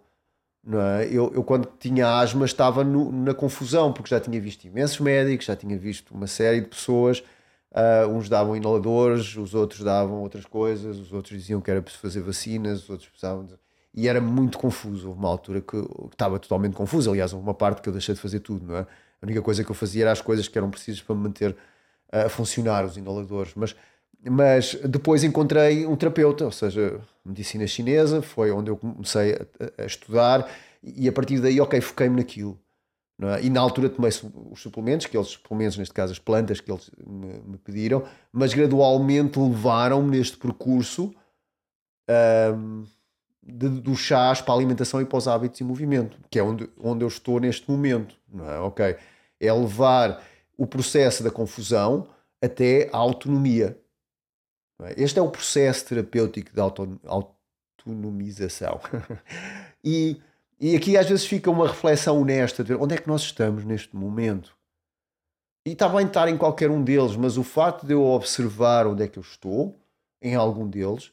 Não 0.66 0.80
é? 0.82 1.06
eu, 1.08 1.32
eu, 1.34 1.44
quando 1.44 1.68
tinha 1.78 2.08
asma, 2.08 2.46
estava 2.46 2.84
no, 2.84 3.12
na 3.12 3.34
confusão, 3.34 3.92
porque 3.92 4.10
já 4.10 4.20
tinha 4.20 4.40
visto 4.40 4.64
imensos 4.66 5.00
médicos, 5.00 5.46
já 5.48 5.56
tinha 5.56 5.78
visto 5.78 6.14
uma 6.14 6.28
série 6.28 6.62
de 6.62 6.68
pessoas. 6.68 7.24
Uh, 7.72 8.08
uns 8.08 8.30
davam 8.30 8.56
inaladores, 8.56 9.36
os 9.36 9.54
outros 9.56 9.84
davam 9.84 10.22
outras 10.22 10.46
coisas, 10.46 10.98
os 11.00 11.12
outros 11.12 11.38
diziam 11.38 11.60
que 11.60 11.72
era 11.72 11.82
preciso 11.82 12.02
fazer 12.02 12.22
vacinas, 12.22 12.84
os 12.84 12.90
outros 12.90 13.10
precisavam. 13.10 13.46
De 13.46 13.56
e 13.94 14.08
era 14.08 14.20
muito 14.20 14.58
confuso. 14.58 15.10
Houve 15.10 15.20
uma 15.20 15.30
altura 15.30 15.62
que, 15.62 15.78
estava 16.12 16.40
totalmente 16.40 16.74
confuso. 16.74 17.12
Aliás, 17.12 17.32
houve 17.34 17.46
uma 17.46 17.54
parte 17.54 17.82
que 17.82 17.90
eu 17.90 17.94
deixei 17.94 18.16
de 18.16 18.22
fazer 18.22 18.40
tudo, 18.40 18.66
não 18.66 18.78
é? 18.78 18.82
A 18.82 19.26
única 19.26 19.42
coisa 19.42 19.64
que 19.64 19.70
eu 19.70 19.76
fazia 19.76 20.04
era 20.04 20.12
as 20.12 20.22
coisas 20.22 20.48
que 20.48 20.58
eram 20.58 20.70
precisas 20.70 21.02
para 21.02 21.16
me 21.16 21.22
manter 21.22 21.56
a 22.12 22.28
funcionar, 22.28 22.84
os 22.86 22.98
inaladores. 22.98 23.54
Mas, 23.56 23.76
mas 24.30 24.76
depois 24.76 25.24
encontrei 25.24 25.86
um 25.86 25.96
terapeuta, 25.96 26.46
ou 26.46 26.52
seja, 26.52 27.00
medicina 27.26 27.68
chinesa, 27.68 28.22
foi 28.22 28.52
onde 28.52 28.70
eu 28.70 28.78
comecei 28.78 29.34
a, 29.34 29.84
a 29.84 29.86
estudar 29.86 30.50
e 30.82 31.08
a 31.08 31.12
partir 31.12 31.40
daí, 31.40 31.60
ok, 31.60 31.80
foquei-me 31.82 32.18
naquilo. 32.18 32.60
É? 33.22 33.46
E 33.46 33.50
na 33.50 33.62
altura 33.62 33.90
tomei 33.90 34.10
os 34.52 34.60
suplementos, 34.62 35.06
aqueles 35.06 35.28
suplementos, 35.28 35.78
neste 35.78 35.94
caso 35.94 36.12
as 36.12 36.20
plantas 36.20 36.60
que 36.60 36.72
eles 36.72 36.90
me, 37.06 37.42
me 37.46 37.58
pediram, 37.58 38.04
mas 38.32 38.54
gradualmente 38.54 39.40
levaram-me 39.40 40.18
neste 40.18 40.38
percurso. 40.38 41.14
Um, 42.10 42.86
de, 43.46 43.68
do 43.68 43.96
chás 43.96 44.42
para 44.42 44.54
a 44.54 44.58
alimentação 44.58 45.02
e 45.02 45.06
para 45.06 45.18
os 45.18 45.28
hábitos 45.28 45.60
e 45.60 45.64
movimento, 45.64 46.18
que 46.30 46.40
é 46.40 46.44
onde, 46.44 46.70
onde 46.82 47.04
eu 47.04 47.08
estou 47.08 47.40
neste 47.40 47.70
momento, 47.70 48.16
é? 48.42 48.60
Ok. 48.60 48.96
É 49.40 49.52
levar 49.52 50.24
o 50.58 50.66
processo 50.66 51.24
da 51.24 51.30
confusão 51.30 52.08
até 52.42 52.90
a 52.94 52.98
autonomia. 52.98 53.78
É? 54.86 54.94
Este 54.98 55.20
é 55.20 55.22
o 55.22 55.30
processo 55.30 55.86
terapêutico 55.86 56.50
auto, 56.60 57.00
autonomização. 57.06 58.80
e, 59.84 60.22
e 60.60 60.76
aqui 60.76 60.98
às 60.98 61.08
vezes 61.08 61.26
fica 61.26 61.50
uma 61.50 61.68
reflexão 61.68 62.20
honesta 62.20 62.64
de 62.64 62.70
ver 62.70 62.82
onde 62.82 62.96
é 62.96 62.98
que 62.98 63.08
nós 63.08 63.22
estamos 63.22 63.64
neste 63.64 63.96
momento. 63.96 64.56
E 65.66 65.72
está 65.72 65.88
bem 65.88 66.06
estar 66.06 66.28
em 66.28 66.38
qualquer 66.38 66.70
um 66.70 66.84
deles, 66.84 67.16
mas 67.16 67.38
o 67.38 67.44
facto 67.44 67.86
de 67.86 67.94
eu 67.94 68.04
observar 68.04 68.86
onde 68.86 69.04
é 69.04 69.08
que 69.08 69.18
eu 69.18 69.24
estou, 69.24 69.76
em 70.22 70.36
algum 70.36 70.68
deles, 70.68 71.12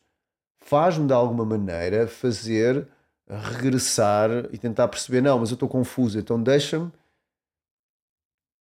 faz-me 0.61 1.06
de 1.06 1.12
alguma 1.12 1.44
maneira 1.44 2.09
fazer 2.09 2.87
regressar 3.28 4.30
e 4.52 4.59
tentar 4.59 4.88
perceber, 4.88 5.20
não, 5.20 5.38
mas 5.38 5.50
eu 5.50 5.54
estou 5.54 5.68
confuso, 5.68 6.18
então 6.18 6.42
deixa-me 6.42 6.90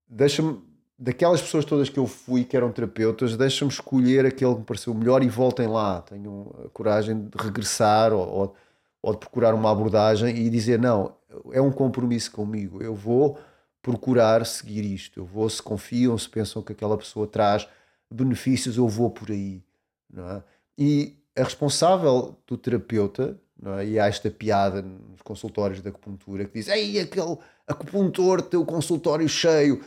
deixa-me 0.08 0.62
daquelas 1.00 1.42
pessoas 1.42 1.64
todas 1.64 1.90
que 1.90 1.98
eu 1.98 2.06
fui 2.06 2.44
que 2.44 2.58
eram 2.58 2.72
terapeutas, 2.72 3.38
deixa-me 3.38 3.72
escolher 3.72 4.26
aquele 4.26 4.54
que 4.54 4.60
me 4.60 4.66
pareceu 4.66 4.94
melhor 4.94 5.24
e 5.24 5.30
voltem 5.30 5.66
lá. 5.68 6.02
Tenham 6.02 6.54
a 6.66 6.70
coragem 6.70 7.22
de 7.22 7.38
regressar 7.42 8.12
ou, 8.12 8.28
ou, 8.28 8.56
ou, 9.02 9.14
de 9.14 9.20
procurar 9.20 9.54
uma 9.54 9.72
abordagem 9.72 10.36
e 10.36 10.50
dizer: 10.50 10.78
não, 10.78 11.16
é 11.52 11.62
um 11.62 11.72
compromisso 11.72 12.32
comigo, 12.32 12.84
eu 12.84 12.94
vou 12.94 13.40
procurar 13.82 14.46
seguir 14.46 14.84
isto. 14.84 15.22
Eu 15.22 15.26
vou, 15.26 15.50
se 15.50 15.62
confiam, 15.62 16.18
se 16.18 16.28
pensam 16.28 16.62
que 16.62 16.74
aquela 16.74 16.98
pessoa 16.98 17.26
traz 17.26 17.66
benefícios, 18.12 18.76
eu 18.76 18.88
vou 18.88 19.10
por 19.10 19.32
aí. 19.32 19.64
Não 20.12 20.30
é? 20.30 20.44
E 20.78 21.18
a 21.38 21.44
responsável 21.44 22.38
do 22.46 22.58
terapeuta, 22.58 23.40
é? 23.78 23.86
e 23.86 24.00
há 24.00 24.08
esta 24.08 24.30
piada 24.30 24.82
nos 24.82 25.22
consultórios 25.22 25.82
de 25.82 25.88
acupuntura 25.88 26.44
que 26.44 26.60
diz: 26.60 26.68
Ei, 26.68 27.00
aquele 27.00 27.38
acupuntor 27.66 28.42
tem 28.42 28.60
o 28.60 28.66
consultório 28.66 29.30
cheio. 29.30 29.82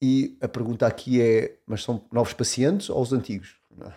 E 0.00 0.36
a 0.40 0.48
pergunta 0.48 0.86
aqui 0.86 1.20
é: 1.20 1.56
mas 1.66 1.82
são 1.82 2.04
novos 2.12 2.32
pacientes 2.32 2.88
ou 2.90 3.00
os 3.00 3.12
antigos? 3.12 3.56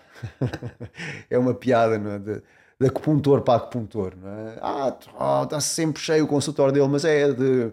É? 1.29 1.37
uma 1.37 1.55
piada 1.55 1.97
não 1.97 2.11
é? 2.11 2.19
de, 2.19 2.43
de 2.79 2.87
acupuntor 2.87 3.41
para 3.41 3.55
acupuntor. 3.55 4.13
Não 4.15 4.29
é? 4.29 4.59
Ah, 4.61 4.95
está 4.99 5.45
tá 5.47 5.59
sempre 5.59 6.01
cheio 6.01 6.25
o 6.25 6.27
consultório 6.27 6.71
dele, 6.71 6.87
mas 6.87 7.03
é 7.03 7.31
de 7.31 7.71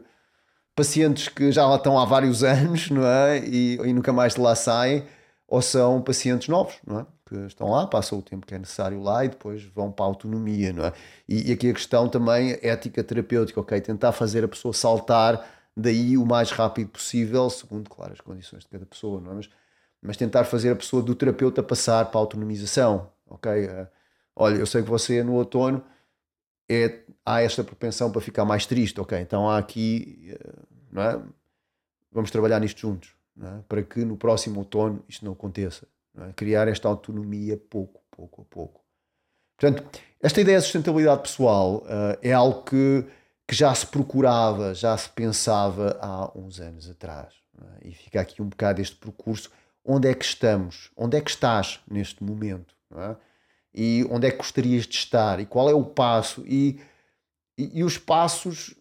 pacientes 0.75 1.29
que 1.29 1.53
já 1.53 1.67
lá 1.67 1.77
estão 1.77 1.99
há 1.99 2.07
vários 2.07 2.43
anos 2.45 2.91
não 2.91 3.07
é? 3.07 3.38
e, 3.41 3.75
e 3.75 3.93
nunca 3.93 4.12
mais 4.12 4.35
de 4.35 4.41
lá 4.41 4.55
saem, 4.55 5.05
ou 5.47 5.61
são 5.61 6.01
pacientes 6.01 6.49
novos. 6.49 6.77
Não 6.87 7.01
é? 7.01 7.07
que 7.29 7.35
estão 7.47 7.71
lá, 7.71 7.87
passam 7.87 8.19
o 8.19 8.23
tempo 8.23 8.47
que 8.47 8.55
é 8.55 8.59
necessário 8.59 9.03
lá 9.03 9.25
e 9.25 9.29
depois 9.29 9.62
vão 9.62 9.93
para 9.93 10.07
a 10.07 10.09
autonomia, 10.09 10.73
não 10.73 10.87
é? 10.87 10.93
E, 11.29 11.51
e 11.51 11.53
aqui 11.53 11.69
a 11.69 11.75
questão 11.75 12.09
também 12.09 12.53
é 12.53 12.69
ética 12.69 13.05
terapêutica, 13.05 13.61
ok? 13.61 13.79
Tentar 13.81 14.12
fazer 14.12 14.45
a 14.45 14.49
pessoa 14.49 14.73
saltar 14.73 15.47
daí 15.79 16.19
o 16.19 16.27
mais 16.27 16.51
rápido 16.51 16.91
possível, 16.91 17.49
segundo, 17.49 17.88
claro, 17.88 18.12
as 18.12 18.21
condições 18.21 18.64
de 18.64 18.69
cada 18.69 18.85
pessoa, 18.85 19.21
não 19.21 19.33
é? 19.33 19.35
Mas, 19.37 19.51
mas 20.03 20.17
tentar 20.17 20.45
fazer 20.45 20.71
a 20.71 20.77
pessoa 20.77 21.03
do 21.03 21.14
terapeuta 21.14 21.62
passar 21.62 22.05
para 22.07 22.19
a 22.19 22.23
autonomização, 22.23 23.11
ok? 23.27 23.67
Uh, 23.67 23.87
olha, 24.35 24.57
eu 24.57 24.67
sei 24.67 24.83
que 24.83 24.88
você 24.88 25.23
no 25.23 25.35
outono 25.35 25.85
é, 26.69 27.01
há 27.25 27.41
esta 27.41 27.64
propensão 27.64 28.11
para 28.11 28.21
ficar 28.21 28.45
mais 28.45 28.67
triste, 28.67 29.01
ok, 29.01 29.19
então 29.19 29.49
há 29.49 29.57
aqui, 29.57 30.29
eh, 30.29 30.53
não 30.93 31.03
é? 31.03 31.23
Vamos 32.12 32.31
trabalhar 32.31 32.61
nisto 32.61 32.81
juntos, 32.81 33.14
é? 33.41 33.62
para 33.69 33.83
que 33.83 34.05
no 34.05 34.17
próximo 34.17 34.59
outono 34.59 35.03
isto 35.09 35.25
não 35.25 35.33
aconteça. 35.33 35.87
Não 36.14 36.27
é? 36.27 36.33
Criar 36.33 36.69
esta 36.69 36.88
autonomia 36.88 37.57
pouco, 37.57 38.03
pouco 38.11 38.43
a 38.43 38.45
pouco. 38.45 38.81
Portanto, 39.57 39.85
esta 40.21 40.41
ideia 40.41 40.59
de 40.59 40.64
sustentabilidade 40.64 41.23
pessoal 41.23 41.79
uh, 41.79 42.19
é 42.23 42.33
algo 42.33 42.62
que, 42.62 43.05
que 43.49 43.55
já 43.55 43.75
se 43.75 43.87
procurava, 43.87 44.75
já 44.75 44.95
se 44.95 45.09
pensava 45.09 45.99
há 46.03 46.31
uns 46.39 46.61
anos 46.61 46.91
atrás. 46.91 47.33
É? 47.59 47.89
E 47.89 47.95
fica 47.95 48.21
aqui 48.21 48.43
um 48.43 48.49
bocado 48.49 48.83
este 48.83 48.95
percurso. 48.95 49.51
Onde 49.83 50.07
é 50.07 50.15
que 50.15 50.25
estamos? 50.25 50.91
Onde 50.95 51.17
é 51.17 51.21
que 51.23 51.31
estás 51.31 51.81
neste 51.91 52.23
momento? 52.23 52.75
É? 52.95 53.17
E 53.75 54.07
onde 54.11 54.27
é 54.27 54.31
que 54.31 54.37
gostarias 54.37 54.87
de 54.87 54.95
estar? 54.95 55.41
E 55.41 55.47
qual 55.47 55.71
é 55.71 55.73
o 55.73 55.83
passo? 55.83 56.45
E, 56.47 56.79
e, 57.57 57.79
e 57.79 57.85
os 57.85 57.97
passos. 57.97 58.75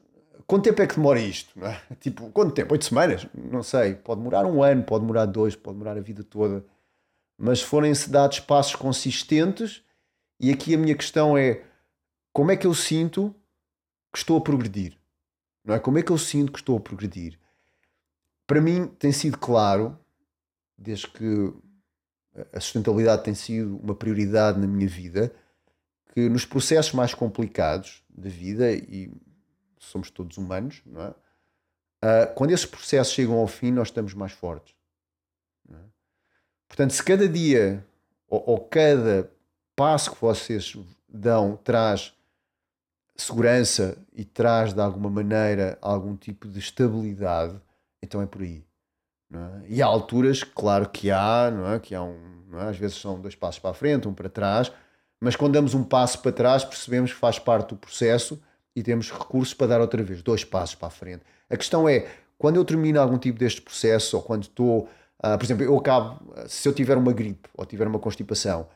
Quanto 0.45 0.65
tempo 0.65 0.81
é 0.81 0.87
que 0.87 0.95
demora 0.95 1.19
isto? 1.21 1.57
É? 1.63 1.79
Tipo, 1.95 2.29
quanto 2.31 2.53
tempo? 2.53 2.73
Oito 2.73 2.83
semanas? 2.83 3.25
Não 3.33 3.63
sei. 3.63 3.95
Pode 3.95 4.19
demorar 4.19 4.45
um 4.45 4.61
ano, 4.61 4.83
pode 4.83 5.01
demorar 5.01 5.27
dois, 5.27 5.55
pode 5.55 5.77
demorar 5.77 5.97
a 5.97 6.01
vida 6.01 6.25
toda. 6.25 6.65
Mas 7.37 7.61
forem-se 7.61 8.09
dados 8.09 8.41
passos 8.41 8.75
consistentes, 8.75 9.81
e 10.41 10.51
aqui 10.51 10.75
a 10.75 10.77
minha 10.77 10.95
questão 10.95 11.37
é 11.37 11.63
como 12.33 12.51
é 12.51 12.57
que 12.57 12.67
eu 12.67 12.73
sinto 12.73 13.33
que 14.17 14.21
estou 14.21 14.37
a 14.37 14.41
progredir? 14.41 14.97
Não 15.63 15.75
é? 15.75 15.79
Como 15.79 15.99
é 15.99 16.01
que 16.01 16.11
eu 16.11 16.17
sinto 16.17 16.51
que 16.51 16.57
estou 16.57 16.75
a 16.75 16.79
progredir? 16.79 17.39
Para 18.47 18.59
mim 18.59 18.87
tem 18.87 19.11
sido 19.11 19.37
claro, 19.37 19.97
desde 20.75 21.07
que 21.07 21.53
a 22.51 22.59
sustentabilidade 22.59 23.23
tem 23.23 23.35
sido 23.35 23.77
uma 23.77 23.93
prioridade 23.93 24.59
na 24.59 24.65
minha 24.65 24.87
vida, 24.87 25.31
que 26.13 26.27
nos 26.29 26.45
processos 26.45 26.93
mais 26.93 27.13
complicados 27.13 28.03
da 28.09 28.27
vida, 28.27 28.71
e 28.71 29.11
somos 29.77 30.09
todos 30.09 30.37
humanos, 30.37 30.81
não 30.83 31.01
é? 31.01 31.09
Uh, 31.09 32.33
quando 32.35 32.51
esses 32.51 32.65
processos 32.65 33.13
chegam 33.13 33.35
ao 33.35 33.47
fim, 33.47 33.71
nós 33.71 33.87
estamos 33.87 34.13
mais 34.13 34.31
fortes. 34.31 34.75
É? 35.71 35.75
Portanto, 36.67 36.93
se 36.93 37.03
cada 37.03 37.27
dia 37.27 37.85
ou, 38.27 38.43
ou, 38.47 38.59
cada 38.59 39.31
passo 39.75 40.11
que 40.11 40.21
vocês 40.21 40.75
dão 41.09 41.57
traz 41.57 42.13
segurança 43.17 43.97
e 44.13 44.23
traz 44.23 44.73
de 44.73 44.81
alguma 44.81 45.09
maneira 45.09 45.77
algum 45.81 46.15
tipo 46.15 46.47
de 46.47 46.59
estabilidade, 46.59 47.59
então 48.01 48.21
é 48.21 48.25
por 48.25 48.41
aí. 48.41 48.63
É? 49.33 49.37
E 49.67 49.81
há 49.81 49.85
alturas, 49.85 50.43
claro 50.43 50.87
que 50.89 51.11
há, 51.11 51.51
não 51.51 51.73
é? 51.73 51.79
que 51.79 51.93
há 51.93 52.03
um, 52.03 52.47
é? 52.53 52.69
às 52.69 52.77
vezes 52.77 52.97
são 52.97 53.19
dois 53.19 53.35
passos 53.35 53.59
para 53.59 53.71
a 53.71 53.73
frente, 53.73 54.07
um 54.07 54.13
para 54.13 54.29
trás, 54.29 54.71
mas 55.19 55.35
quando 55.35 55.53
damos 55.53 55.73
um 55.73 55.83
passo 55.83 56.21
para 56.21 56.31
trás, 56.31 56.63
percebemos 56.63 57.11
que 57.11 57.19
faz 57.19 57.39
parte 57.39 57.69
do 57.69 57.75
processo 57.75 58.41
e 58.75 58.83
temos 58.83 59.11
recursos 59.11 59.53
para 59.53 59.67
dar 59.67 59.81
outra 59.81 60.03
vez 60.03 60.21
dois 60.21 60.43
passos 60.43 60.75
para 60.75 60.87
a 60.87 60.91
frente. 60.91 61.23
A 61.49 61.57
questão 61.57 61.89
é, 61.89 62.07
quando 62.37 62.57
eu 62.57 62.63
termino 62.63 63.01
algum 63.01 63.17
tipo 63.17 63.39
deste 63.39 63.61
processo, 63.61 64.17
ou 64.17 64.21
quando 64.21 64.43
estou, 64.43 64.87
uh, 65.23 65.37
por 65.37 65.43
exemplo, 65.43 65.63
eu 65.63 65.75
acabo, 65.75 66.19
se 66.47 66.69
eu 66.69 66.73
tiver 66.73 66.95
uma 66.95 67.11
gripe 67.11 67.49
ou 67.55 67.65
tiver 67.65 67.87
uma 67.87 67.97
constipação, 67.97 68.67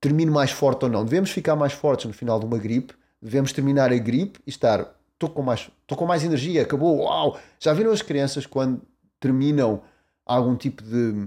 termino 0.00 0.32
mais 0.32 0.50
forte 0.50 0.84
ou 0.84 0.90
não. 0.90 1.04
Devemos 1.04 1.30
ficar 1.30 1.54
mais 1.56 1.74
fortes 1.74 2.06
no 2.06 2.12
final 2.12 2.40
de 2.40 2.46
uma 2.46 2.58
gripe, 2.58 2.94
devemos 3.24 3.52
terminar 3.52 3.90
a 3.90 3.96
gripe 3.96 4.38
e 4.46 4.50
estar, 4.50 4.94
estou 5.14 5.30
com 5.30 5.42
mais, 5.42 5.70
estou 5.80 5.96
com 5.96 6.04
mais 6.04 6.22
energia, 6.22 6.60
acabou, 6.60 6.98
uau! 6.98 7.40
Já 7.58 7.72
viram 7.72 7.90
as 7.90 8.02
crianças 8.02 8.44
quando 8.44 8.82
terminam 9.18 9.82
algum 10.26 10.54
tipo 10.54 10.82
de, 10.82 11.26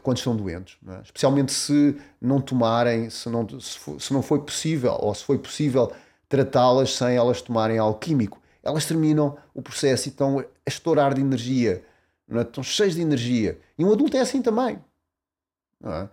quando 0.00 0.18
estão 0.18 0.36
doentes, 0.36 0.78
é? 0.88 1.02
especialmente 1.02 1.52
se 1.52 2.00
não 2.20 2.40
tomarem, 2.40 3.10
se 3.10 3.28
não, 3.28 3.48
se, 3.58 3.76
for, 3.76 4.00
se 4.00 4.12
não 4.12 4.22
foi 4.22 4.40
possível, 4.42 4.96
ou 5.00 5.12
se 5.12 5.24
foi 5.24 5.38
possível 5.38 5.92
tratá-las 6.28 6.94
sem 6.94 7.16
elas 7.16 7.42
tomarem 7.42 7.78
algo 7.78 7.98
químico. 7.98 8.40
Elas 8.62 8.86
terminam 8.86 9.36
o 9.52 9.60
processo 9.60 10.08
e 10.08 10.10
estão 10.10 10.38
a 10.38 10.44
estourar 10.66 11.14
de 11.14 11.20
energia, 11.20 11.84
é? 12.30 12.40
estão 12.40 12.62
cheias 12.62 12.94
de 12.94 13.00
energia. 13.00 13.58
E 13.76 13.84
um 13.84 13.92
adulto 13.92 14.16
é 14.16 14.20
assim 14.20 14.40
também. 14.40 14.78
É? 15.84 16.08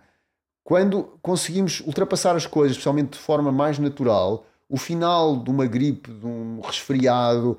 Quando 0.64 1.18
conseguimos 1.20 1.80
ultrapassar 1.80 2.36
as 2.36 2.46
coisas, 2.46 2.72
especialmente 2.72 3.12
de 3.12 3.18
forma 3.18 3.50
mais 3.50 3.78
natural, 3.78 4.46
o 4.68 4.76
final 4.76 5.36
de 5.36 5.50
uma 5.50 5.66
gripe, 5.66 6.10
de 6.10 6.26
um 6.26 6.60
resfriado, 6.60 7.58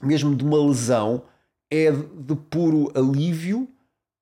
mesmo 0.00 0.34
de 0.34 0.44
uma 0.44 0.58
lesão, 0.66 1.22
é 1.70 1.90
de 1.90 2.34
puro 2.48 2.92
alívio 2.94 3.68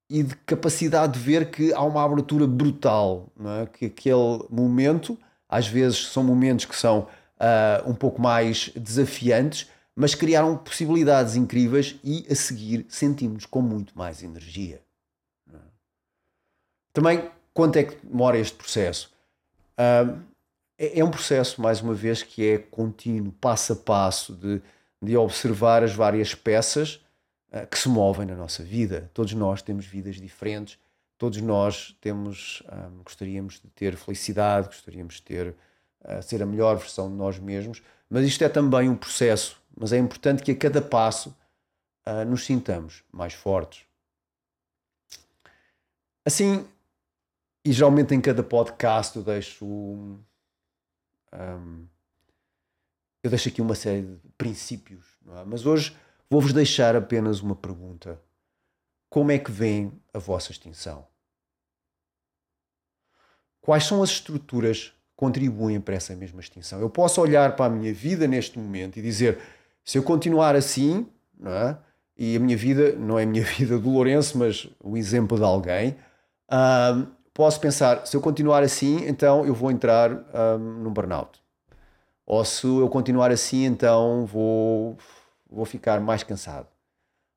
e 0.09 0.23
de 0.23 0.35
capacidade 0.37 1.15
de 1.15 1.19
ver 1.21 1.51
que 1.51 1.73
há 1.73 1.83
uma 1.83 2.03
abertura 2.03 2.47
brutal, 2.47 3.33
é? 3.63 3.67
que 3.67 3.87
aquele 3.87 4.45
momento, 4.51 5.19
às 5.49 5.67
vezes 5.67 6.09
são 6.09 6.23
momentos 6.23 6.65
que 6.65 6.77
são 6.77 7.07
uh, 7.39 7.91
um 7.91 7.95
pouco 7.95 8.21
mais 8.21 8.71
desafiantes, 8.77 9.71
mas 9.95 10.15
criaram 10.15 10.57
possibilidades 10.57 11.37
incríveis 11.37 11.97
e 12.03 12.27
a 12.31 12.35
seguir 12.35 12.87
sentimos 12.89 13.47
com 13.47 13.61
muito 13.61 13.97
mais 13.97 14.23
energia. 14.23 14.81
Também, 16.93 17.31
quanto 17.55 17.77
é 17.77 17.85
que 17.85 18.07
demora 18.07 18.39
este 18.39 18.57
processo? 18.57 19.13
Uh, 19.79 20.21
é, 20.79 21.01
é 21.01 21.05
um 21.05 21.11
processo, 21.11 21.61
mais 21.61 21.81
uma 21.81 21.95
vez, 21.95 22.23
que 22.23 22.47
é 22.47 22.59
contínuo, 22.59 23.33
passo 23.33 23.73
a 23.73 23.77
passo, 23.77 24.35
de 24.35 24.63
de 25.03 25.17
observar 25.17 25.83
as 25.83 25.93
várias 25.93 26.33
peças 26.33 27.05
uh, 27.53 27.67
que 27.67 27.77
se 27.77 27.89
movem 27.89 28.25
na 28.25 28.37
nossa 28.37 28.63
vida. 28.63 29.11
Todos 29.13 29.35
nós 29.35 29.61
temos 29.61 29.85
vidas 29.85 30.17
diferentes, 30.17 30.79
todos 31.19 31.41
nós 31.41 31.97
temos, 32.01 32.63
um, 32.67 32.69
ah, 32.69 32.91
gostaríamos 33.05 33.55
de 33.55 33.69
ter 33.71 33.97
felicidade, 33.97 34.69
gostaríamos 34.69 35.17
de 35.17 35.23
ter, 35.23 35.49
uh, 36.05 36.23
ser 36.23 36.41
a 36.41 36.47
melhor 36.47 36.77
versão 36.77 37.11
de 37.11 37.17
nós 37.17 37.39
mesmos, 37.39 37.83
mas 38.09 38.25
isto 38.25 38.45
é 38.45 38.49
também 38.49 38.89
um 38.89 38.97
processo. 38.97 39.61
Mas 39.77 39.93
é 39.93 39.99
importante 39.99 40.43
que 40.43 40.53
a 40.53 40.57
cada 40.57 40.81
passo 40.81 41.37
uh, 42.07 42.25
nos 42.25 42.45
sintamos 42.45 43.03
mais 43.11 43.35
fortes. 43.35 43.85
Assim, 46.25 46.65
e 47.65 47.73
geralmente 47.73 48.15
em 48.15 48.21
cada 48.21 48.43
podcast 48.43 49.17
eu 49.17 49.23
deixo. 49.23 49.65
Um, 49.65 50.19
eu 53.23 53.31
deixo 53.31 53.49
aqui 53.49 53.63
uma 53.63 53.75
série 53.75 54.03
de 54.03 54.19
princípios, 54.37 55.07
é? 55.29 55.45
mas 55.45 55.65
hoje 55.65 55.97
vou-vos 56.29 56.53
deixar 56.53 56.97
apenas 56.97 57.41
uma 57.41 57.55
pergunta: 57.55 58.21
Como 59.09 59.31
é 59.31 59.39
que 59.39 59.51
vem 59.51 59.93
a 60.13 60.19
vossa 60.19 60.51
extinção? 60.51 61.07
Quais 63.61 63.85
são 63.85 64.03
as 64.03 64.11
estruturas 64.11 64.89
que 64.89 64.95
contribuem 65.15 65.81
para 65.81 65.95
essa 65.95 66.17
mesma 66.17 66.41
extinção? 66.41 66.81
Eu 66.81 66.91
posso 66.91 67.21
olhar 67.21 67.55
para 67.55 67.67
a 67.67 67.71
minha 67.71 67.95
vida 67.95 68.27
neste 68.27 68.59
momento 68.59 68.99
e 68.99 69.03
dizer: 69.03 69.39
se 69.85 69.97
eu 69.97 70.03
continuar 70.03 70.57
assim, 70.57 71.09
não 71.39 71.53
é? 71.53 71.79
e 72.17 72.37
a 72.37 72.41
minha 72.41 72.57
vida 72.57 72.93
não 72.93 73.19
é 73.19 73.23
a 73.23 73.27
minha 73.27 73.43
vida 73.45 73.79
do 73.79 73.91
Lourenço, 73.91 74.37
mas 74.37 74.69
o 74.83 74.97
exemplo 74.97 75.39
de 75.39 75.45
alguém, 75.45 75.97
posso 77.35 77.61
pensar: 77.61 78.07
se 78.07 78.17
eu 78.17 78.21
continuar 78.21 78.63
assim, 78.63 79.07
então 79.07 79.45
eu 79.47 79.55
vou 79.55 79.71
entrar 79.71 80.13
um, 80.13 80.59
num 80.59 80.93
burnout 80.93 81.43
ou 82.27 82.45
se 82.45 82.67
eu 82.67 82.89
continuar 82.89 83.31
assim, 83.31 83.65
então 83.65 84.25
vou, 84.25 84.97
vou 85.51 85.65
ficar 85.65 86.01
mais 86.01 86.23
cansado. 86.23 86.69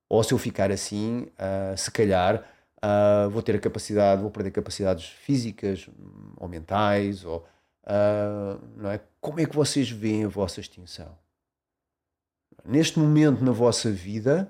Ou 0.09 0.23
se 0.23 0.33
eu 0.33 0.37
ficar 0.37 0.71
assim, 0.71 1.27
uh, 1.33 1.77
se 1.77 1.89
calhar 1.91 2.45
uh, 2.77 3.29
vou 3.29 3.41
ter 3.41 3.55
a 3.55 3.59
capacidade, 3.59 4.21
vou 4.21 4.31
perder 4.31 4.51
capacidades 4.51 5.07
físicas 5.07 5.87
hum, 5.87 6.33
ou 6.37 6.47
mentais. 6.47 7.25
Ou, 7.25 7.45
uh, 7.83 8.61
não 8.77 8.91
é? 8.91 9.01
Como 9.19 9.39
é 9.39 9.45
que 9.45 9.55
vocês 9.55 9.89
veem 9.89 10.25
a 10.25 10.29
vossa 10.29 10.59
extinção? 10.59 11.17
Neste 12.63 12.99
momento 12.99 13.43
na 13.43 13.51
vossa 13.51 13.91
vida, 13.91 14.49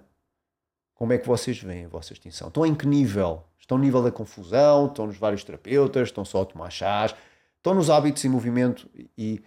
como 0.95 1.13
é 1.13 1.17
que 1.17 1.27
vocês 1.27 1.62
veem 1.62 1.86
a 1.86 1.88
vossa 1.88 2.13
extinção? 2.13 2.47
Estão 2.47 2.65
em 2.65 2.73
que 2.73 2.88
nível? 2.88 3.43
Estão 3.60 3.77
no 3.77 3.84
nível 3.84 4.01
da 4.01 4.12
confusão? 4.12 4.88
Estão 4.88 5.05
nos 5.05 5.17
vários 5.17 5.43
terapeutas? 5.43 6.08
Estão 6.08 6.25
só 6.25 6.41
a 6.41 6.45
tomar 6.45 6.71
chás? 6.71 7.13
Estão 7.58 7.75
nos 7.75 7.89
hábitos 7.89 8.23
e 8.23 8.29
movimento 8.29 8.89
e 9.17 9.43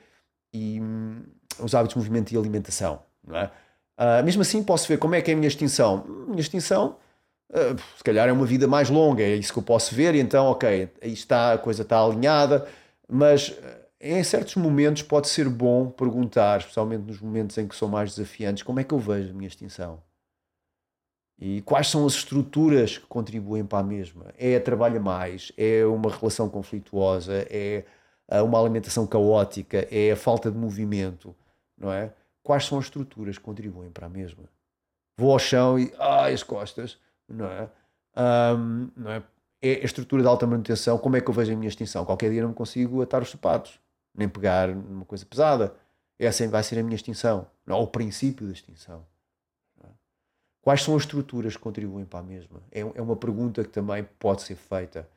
e 0.52 0.80
hum, 0.80 1.22
os 1.61 1.74
hábitos 1.74 1.94
de 1.94 1.98
movimento 1.98 2.32
e 2.32 2.37
alimentação. 2.37 3.02
Não 3.26 3.37
é? 3.37 3.50
Uh, 3.98 4.24
mesmo 4.24 4.42
assim, 4.42 4.62
posso 4.62 4.87
ver 4.88 4.98
como 4.98 5.14
é 5.14 5.23
que 5.23 5.31
é 5.31 5.35
a 5.35 5.37
minha 5.37 5.48
extinção. 5.48 6.04
A 6.06 6.31
minha 6.31 6.40
extinção, 6.40 6.96
uh, 7.50 7.79
se 7.96 8.04
calhar, 8.04 8.29
é 8.29 8.33
uma 8.33 8.46
vida 8.46 8.66
mais 8.66 8.88
longa, 8.88 9.23
é 9.23 9.35
isso 9.35 9.52
que 9.52 9.58
eu 9.58 9.62
posso 9.62 9.94
ver, 9.94 10.14
e 10.14 10.20
então, 10.20 10.46
ok, 10.46 10.88
aí 11.02 11.12
está, 11.12 11.54
a 11.54 11.58
coisa 11.58 11.83
está 11.83 12.00
alinhada, 12.00 12.66
mas 13.08 13.48
uh, 13.48 13.54
em 14.00 14.23
certos 14.23 14.54
momentos 14.54 15.02
pode 15.02 15.29
ser 15.29 15.48
bom 15.48 15.90
perguntar, 15.90 16.60
especialmente 16.60 17.02
nos 17.02 17.20
momentos 17.20 17.58
em 17.58 17.66
que 17.66 17.75
são 17.75 17.88
mais 17.88 18.14
desafiantes, 18.14 18.62
como 18.62 18.79
é 18.79 18.85
que 18.85 18.94
eu 18.94 18.98
vejo 18.98 19.31
a 19.31 19.35
minha 19.35 19.48
extinção? 19.48 20.00
E 21.38 21.62
quais 21.62 21.88
são 21.88 22.04
as 22.04 22.14
estruturas 22.14 22.98
que 22.98 23.06
contribuem 23.06 23.64
para 23.64 23.78
a 23.78 23.82
mesma? 23.82 24.26
É 24.36 24.58
trabalho 24.58 25.00
mais? 25.00 25.52
É 25.56 25.86
uma 25.86 26.10
relação 26.10 26.48
conflituosa? 26.48 27.46
É 27.48 27.84
uma 28.42 28.60
alimentação 28.60 29.06
caótica, 29.06 29.86
é 29.90 30.10
a 30.10 30.16
falta 30.16 30.50
de 30.50 30.58
movimento, 30.58 31.34
não 31.76 31.92
é? 31.92 32.12
Quais 32.42 32.64
são 32.64 32.78
as 32.78 32.86
estruturas 32.86 33.38
que 33.38 33.44
contribuem 33.44 33.90
para 33.90 34.06
a 34.06 34.08
mesma? 34.08 34.44
Vou 35.16 35.32
ao 35.32 35.38
chão 35.38 35.78
e, 35.78 35.92
ai, 35.98 36.34
as 36.34 36.42
costas, 36.42 36.98
não 37.28 37.46
é? 37.46 37.70
Um, 38.16 38.90
não 38.96 39.10
é? 39.12 39.22
é 39.62 39.74
a 39.74 39.84
estrutura 39.84 40.22
de 40.22 40.28
alta 40.28 40.46
manutenção. 40.46 40.98
Como 40.98 41.16
é 41.16 41.20
que 41.20 41.30
eu 41.30 41.34
vejo 41.34 41.52
a 41.52 41.56
minha 41.56 41.68
extinção? 41.68 42.04
Qualquer 42.04 42.30
dia 42.30 42.42
não 42.42 42.52
consigo 42.52 43.00
atar 43.00 43.22
os 43.22 43.30
sapatos, 43.30 43.78
nem 44.14 44.28
pegar 44.28 44.68
numa 44.68 45.04
coisa 45.04 45.24
pesada. 45.24 45.74
Essa 46.18 46.46
vai 46.48 46.62
ser 46.62 46.78
a 46.78 46.82
minha 46.82 46.96
extinção, 46.96 47.46
ou 47.68 47.84
o 47.84 47.86
princípio 47.86 48.46
da 48.46 48.52
extinção. 48.52 49.06
Quais 50.69 50.83
são 50.83 50.94
as 50.94 51.04
estruturas 51.04 51.56
que 51.56 51.62
contribuem 51.62 52.04
para 52.04 52.21
a 52.21 52.23
mesma? 52.23 52.60
É, 52.71 52.81
é 52.81 53.00
uma 53.00 53.16
pergunta 53.16 53.64
que 53.64 53.71
também 53.71 54.06
pode 54.19 54.42
ser 54.42 54.54
feita. 54.54 55.08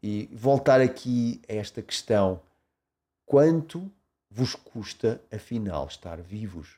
E 0.00 0.30
voltar 0.32 0.80
aqui 0.80 1.42
a 1.48 1.54
esta 1.54 1.82
questão: 1.82 2.40
quanto 3.26 3.90
vos 4.30 4.54
custa, 4.54 5.20
afinal, 5.32 5.88
estar 5.88 6.20
vivos? 6.20 6.76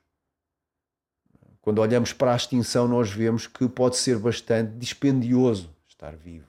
Quando 1.61 1.79
olhamos 1.81 2.15
para 2.15 2.33
a 2.33 2.37
extinção, 2.37 2.89
nós 2.89 3.11
vemos 3.11 3.47
que 3.47 3.69
pode 3.69 3.99
ser 3.99 4.19
bastante 4.19 4.73
dispendioso 4.79 5.69
estar 5.87 6.17
vivo. 6.17 6.49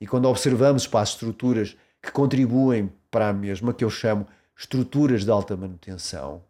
E 0.00 0.06
quando 0.06 0.24
observamos 0.26 0.86
para 0.86 1.00
as 1.00 1.10
estruturas 1.10 1.76
que 2.00 2.10
contribuem 2.10 2.90
para 3.10 3.28
a 3.28 3.32
mesma, 3.34 3.74
que 3.74 3.84
eu 3.84 3.90
chamo 3.90 4.26
estruturas 4.56 5.22
de 5.22 5.30
alta 5.30 5.54
manutenção, 5.54 6.42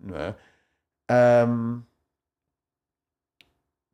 não 0.00 0.16
é? 0.16 0.34
Um, 1.46 1.80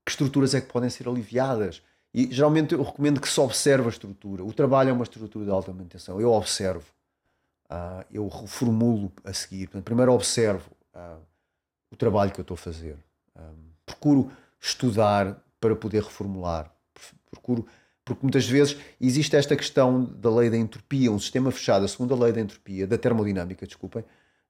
que 0.04 0.10
estruturas 0.10 0.54
é 0.54 0.60
que 0.60 0.66
podem 0.66 0.90
ser 0.90 1.08
aliviadas? 1.08 1.82
E 2.14 2.32
geralmente 2.32 2.74
eu 2.74 2.82
recomendo 2.82 3.20
que 3.20 3.28
se 3.28 3.40
observe 3.40 3.86
a 3.86 3.88
estrutura. 3.88 4.44
O 4.44 4.52
trabalho 4.52 4.90
é 4.90 4.92
uma 4.92 5.04
estrutura 5.04 5.44
de 5.44 5.50
alta 5.50 5.72
manutenção. 5.72 6.20
Eu 6.20 6.30
observo, 6.30 6.84
uh, 7.70 8.04
eu 8.12 8.28
reformulo 8.28 9.10
a 9.24 9.32
seguir. 9.32 9.66
Portanto, 9.66 9.84
primeiro 9.84 10.12
observo 10.12 10.70
uh, 10.94 11.20
o 11.90 11.96
trabalho 11.96 12.30
que 12.30 12.40
eu 12.40 12.42
estou 12.42 12.54
a 12.54 12.58
fazer. 12.58 12.96
Um, 13.34 13.72
procuro 13.86 14.30
estudar 14.60 15.42
para 15.60 15.74
poder 15.74 16.02
reformular. 16.02 16.70
Procuro, 17.30 17.66
porque 18.04 18.20
muitas 18.22 18.46
vezes 18.46 18.76
existe 19.00 19.36
esta 19.36 19.56
questão 19.56 20.04
da 20.04 20.30
lei 20.30 20.50
da 20.50 20.56
entropia, 20.56 21.10
um 21.10 21.18
sistema 21.18 21.50
fechado, 21.50 21.84
a 21.84 21.88
segunda 21.88 22.14
lei 22.14 22.32
da 22.32 22.40
entropia, 22.40 22.86
da 22.86 22.98
termodinâmica, 22.98 23.66
desculpem, 23.66 24.04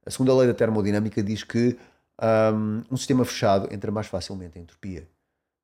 a 0.05 0.11
segunda 0.11 0.35
lei 0.35 0.49
da 0.49 0.55
termodinâmica 0.55 1.23
diz 1.23 1.45
que 1.45 1.79
um, 2.21 2.83
um 2.91 2.97
sistema 2.97 3.25
fechado 3.25 3.73
entra 3.73 3.91
mais 3.93 4.07
facilmente 4.07 4.59
em 4.59 4.63
entropia. 4.63 5.07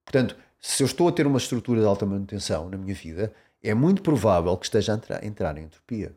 Portanto, 0.09 0.35
se 0.59 0.83
eu 0.83 0.87
estou 0.87 1.07
a 1.07 1.13
ter 1.13 1.27
uma 1.27 1.37
estrutura 1.37 1.83
de 1.83 1.87
alta 1.87 2.07
manutenção 2.07 2.71
na 2.71 2.79
minha 2.79 2.95
vida, 2.95 3.31
é 3.63 3.75
muito 3.75 4.01
provável 4.01 4.57
que 4.57 4.65
esteja 4.65 4.95
a 4.95 4.97
entrar, 4.97 5.23
entrar 5.23 5.59
em 5.59 5.65
entropia 5.65 6.17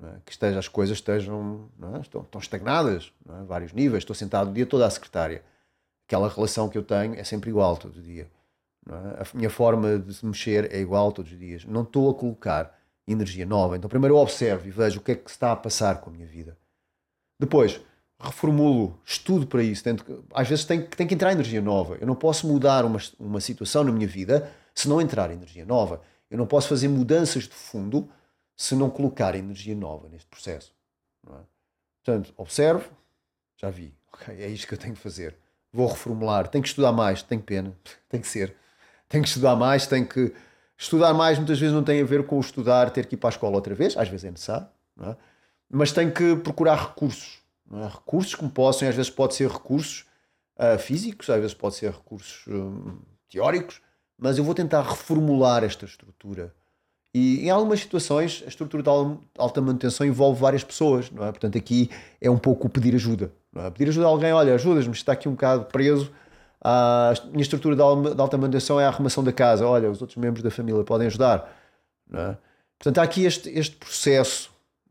é? 0.00 0.20
que 0.24 0.30
esteja, 0.30 0.60
as 0.60 0.68
coisas 0.68 0.98
estejam 0.98 1.68
é? 1.96 2.00
estão, 2.00 2.20
estão, 2.22 2.40
estagnadas 2.40 3.12
a 3.28 3.40
é? 3.40 3.44
vários 3.44 3.72
níveis. 3.72 4.02
Estou 4.02 4.14
sentado 4.14 4.50
o 4.50 4.54
dia 4.54 4.64
todo 4.64 4.84
à 4.84 4.90
secretária. 4.90 5.42
Aquela 6.06 6.28
relação 6.28 6.68
que 6.68 6.78
eu 6.78 6.84
tenho 6.84 7.16
é 7.16 7.24
sempre 7.24 7.50
igual 7.50 7.76
todo 7.76 8.00
dia. 8.00 8.30
É? 8.88 8.92
A 8.92 9.26
minha 9.34 9.50
forma 9.50 9.98
de 9.98 10.14
se 10.14 10.24
mexer 10.24 10.72
é 10.72 10.78
igual 10.78 11.10
todos 11.10 11.32
os 11.32 11.38
dias. 11.38 11.64
Não 11.64 11.82
estou 11.82 12.08
a 12.08 12.14
colocar 12.14 12.78
energia 13.08 13.44
nova. 13.44 13.76
Então, 13.76 13.90
primeiro 13.90 14.14
eu 14.14 14.20
observo 14.20 14.68
e 14.68 14.70
vejo 14.70 15.00
o 15.00 15.02
que 15.02 15.10
é 15.10 15.14
que 15.16 15.28
está 15.28 15.50
a 15.50 15.56
passar 15.56 16.00
com 16.00 16.10
a 16.10 16.12
minha 16.12 16.28
vida. 16.28 16.56
Depois, 17.40 17.80
reformulo, 18.18 18.98
estudo 19.04 19.46
para 19.46 19.62
isso. 19.62 19.84
Tento, 19.84 20.24
às 20.34 20.48
vezes 20.48 20.64
tem, 20.64 20.82
tem 20.82 21.06
que 21.06 21.14
entrar 21.14 21.32
energia 21.32 21.60
nova. 21.60 21.96
Eu 22.00 22.06
não 22.06 22.14
posso 22.14 22.46
mudar 22.46 22.84
uma, 22.84 22.98
uma 23.18 23.40
situação 23.40 23.84
na 23.84 23.92
minha 23.92 24.06
vida 24.06 24.50
se 24.74 24.88
não 24.88 25.00
entrar 25.00 25.30
energia 25.30 25.64
nova. 25.64 26.00
Eu 26.30 26.38
não 26.38 26.46
posso 26.46 26.68
fazer 26.68 26.88
mudanças 26.88 27.44
de 27.44 27.54
fundo 27.54 28.08
se 28.56 28.74
não 28.74 28.88
colocar 28.88 29.34
energia 29.34 29.74
nova 29.74 30.08
neste 30.08 30.26
processo. 30.28 30.72
É? 31.28 31.38
Portanto, 32.04 32.32
observo, 32.36 32.88
já 33.56 33.70
vi, 33.70 33.94
ok, 34.12 34.34
é 34.42 34.48
isto 34.48 34.66
que 34.66 34.74
eu 34.74 34.78
tenho 34.78 34.94
que 34.94 35.00
fazer. 35.00 35.36
Vou 35.72 35.86
reformular, 35.86 36.48
tenho 36.48 36.62
que 36.62 36.68
estudar 36.68 36.92
mais, 36.92 37.22
tenho 37.22 37.42
pena, 37.42 37.76
tem 38.08 38.20
que 38.20 38.28
ser. 38.28 38.56
Tenho 39.08 39.22
que 39.22 39.28
estudar 39.28 39.54
mais, 39.56 39.86
tenho 39.86 40.06
que. 40.06 40.32
Estudar 40.78 41.14
mais 41.14 41.38
muitas 41.38 41.58
vezes 41.58 41.74
não 41.74 41.82
tem 41.82 42.02
a 42.02 42.04
ver 42.04 42.26
com 42.26 42.38
estudar, 42.38 42.90
ter 42.90 43.06
que 43.06 43.14
ir 43.14 43.18
para 43.18 43.30
a 43.30 43.32
escola 43.32 43.56
outra 43.56 43.74
vez, 43.74 43.96
às 43.96 44.08
vezes 44.10 44.24
é 44.26 44.30
necessário, 44.30 44.68
é? 45.00 45.16
mas 45.70 45.90
tenho 45.90 46.12
que 46.12 46.36
procurar 46.36 46.88
recursos. 46.88 47.38
É? 47.72 47.86
Recursos 47.86 48.34
que 48.34 48.44
me 48.44 48.50
possam, 48.50 48.88
às 48.88 48.94
vezes 48.94 49.10
pode 49.10 49.34
ser 49.34 49.50
recursos 49.50 50.06
uh, 50.58 50.78
físicos, 50.78 51.28
às 51.30 51.36
vezes 51.36 51.54
pode 51.54 51.74
ser 51.74 51.90
recursos 51.90 52.46
um, 52.48 52.98
teóricos, 53.30 53.80
mas 54.18 54.38
eu 54.38 54.44
vou 54.44 54.54
tentar 54.54 54.82
reformular 54.82 55.64
esta 55.64 55.84
estrutura 55.84 56.54
e 57.18 57.46
em 57.46 57.48
algumas 57.48 57.80
situações, 57.80 58.42
a 58.44 58.48
estrutura 58.48 58.82
de 58.82 58.90
alta 59.38 59.58
manutenção 59.62 60.06
envolve 60.06 60.38
várias 60.38 60.62
pessoas, 60.62 61.10
não 61.10 61.24
é? 61.24 61.30
Portanto, 61.30 61.56
aqui 61.56 61.90
é 62.20 62.28
um 62.28 62.36
pouco 62.36 62.68
pedir 62.68 62.94
ajuda. 62.94 63.32
É? 63.56 63.70
Pedir 63.70 63.88
ajuda 63.88 64.04
a 64.04 64.10
alguém, 64.10 64.34
olha, 64.34 64.54
ajudas-me, 64.54 64.92
está 64.92 65.12
aqui 65.12 65.26
um 65.26 65.32
bocado 65.32 65.64
preso. 65.64 66.12
a 66.60 67.14
minha 67.30 67.40
estrutura 67.40 67.74
de 67.74 67.80
alta 68.20 68.36
manutenção 68.36 68.78
é 68.78 68.84
a 68.84 68.88
arrumação 68.88 69.24
da 69.24 69.32
casa. 69.32 69.66
Olha, 69.66 69.90
os 69.90 70.02
outros 70.02 70.18
membros 70.18 70.42
da 70.42 70.50
família 70.50 70.84
podem 70.84 71.06
ajudar. 71.06 71.50
É? 72.12 72.36
Portanto, 72.78 72.98
há 72.98 73.02
aqui 73.04 73.24
este, 73.24 73.48
este 73.48 73.76
processo 73.76 74.50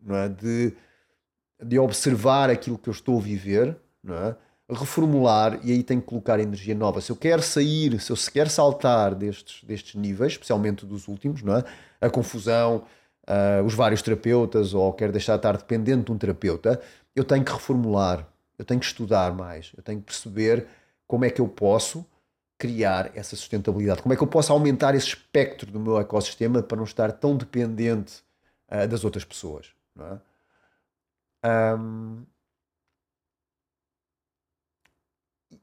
é? 0.09 0.27
de, 0.27 0.73
de 1.65 1.79
observar 1.79 2.49
aquilo 2.49 2.77
que 2.77 2.89
eu 2.89 2.93
estou 2.93 3.17
a 3.17 3.21
viver, 3.21 3.75
não 4.03 4.15
é? 4.15 4.35
reformular 4.69 5.59
e 5.63 5.71
aí 5.71 5.83
tenho 5.83 6.01
que 6.01 6.07
colocar 6.07 6.39
energia 6.39 6.73
nova. 6.73 6.99
Se 6.99 7.11
eu 7.11 7.15
quero 7.15 7.41
sair, 7.41 7.99
se 7.99 8.11
eu 8.11 8.17
quero 8.33 8.49
saltar 8.49 9.13
destes, 9.13 9.63
destes 9.63 9.93
níveis, 9.95 10.33
especialmente 10.33 10.85
dos 10.85 11.07
últimos, 11.07 11.43
não 11.43 11.57
é? 11.57 11.63
a 12.01 12.09
confusão, 12.09 12.83
uh, 13.27 13.63
os 13.63 13.73
vários 13.73 14.01
terapeutas, 14.01 14.73
ou 14.73 14.91
quero 14.93 15.11
deixar 15.11 15.33
de 15.33 15.39
estar 15.39 15.57
dependente 15.57 16.05
de 16.05 16.11
um 16.11 16.17
terapeuta, 16.17 16.81
eu 17.15 17.23
tenho 17.23 17.43
que 17.43 17.51
reformular, 17.51 18.27
eu 18.57 18.65
tenho 18.65 18.79
que 18.79 18.85
estudar 18.85 19.33
mais, 19.33 19.71
eu 19.77 19.83
tenho 19.83 19.99
que 19.99 20.05
perceber 20.05 20.67
como 21.07 21.25
é 21.25 21.29
que 21.29 21.41
eu 21.41 21.47
posso 21.47 22.05
criar 22.57 23.11
essa 23.15 23.35
sustentabilidade, 23.35 24.01
como 24.01 24.13
é 24.13 24.17
que 24.17 24.23
eu 24.23 24.27
posso 24.27 24.51
aumentar 24.51 24.95
esse 24.95 25.07
espectro 25.07 25.69
do 25.71 25.79
meu 25.79 25.99
ecossistema 25.99 26.63
para 26.63 26.77
não 26.77 26.85
estar 26.85 27.11
tão 27.11 27.37
dependente 27.37 28.23
uh, 28.71 28.87
das 28.87 29.03
outras 29.03 29.23
pessoas. 29.23 29.67
Não 29.95 30.05
é? 30.07 30.19
Um, 31.45 32.25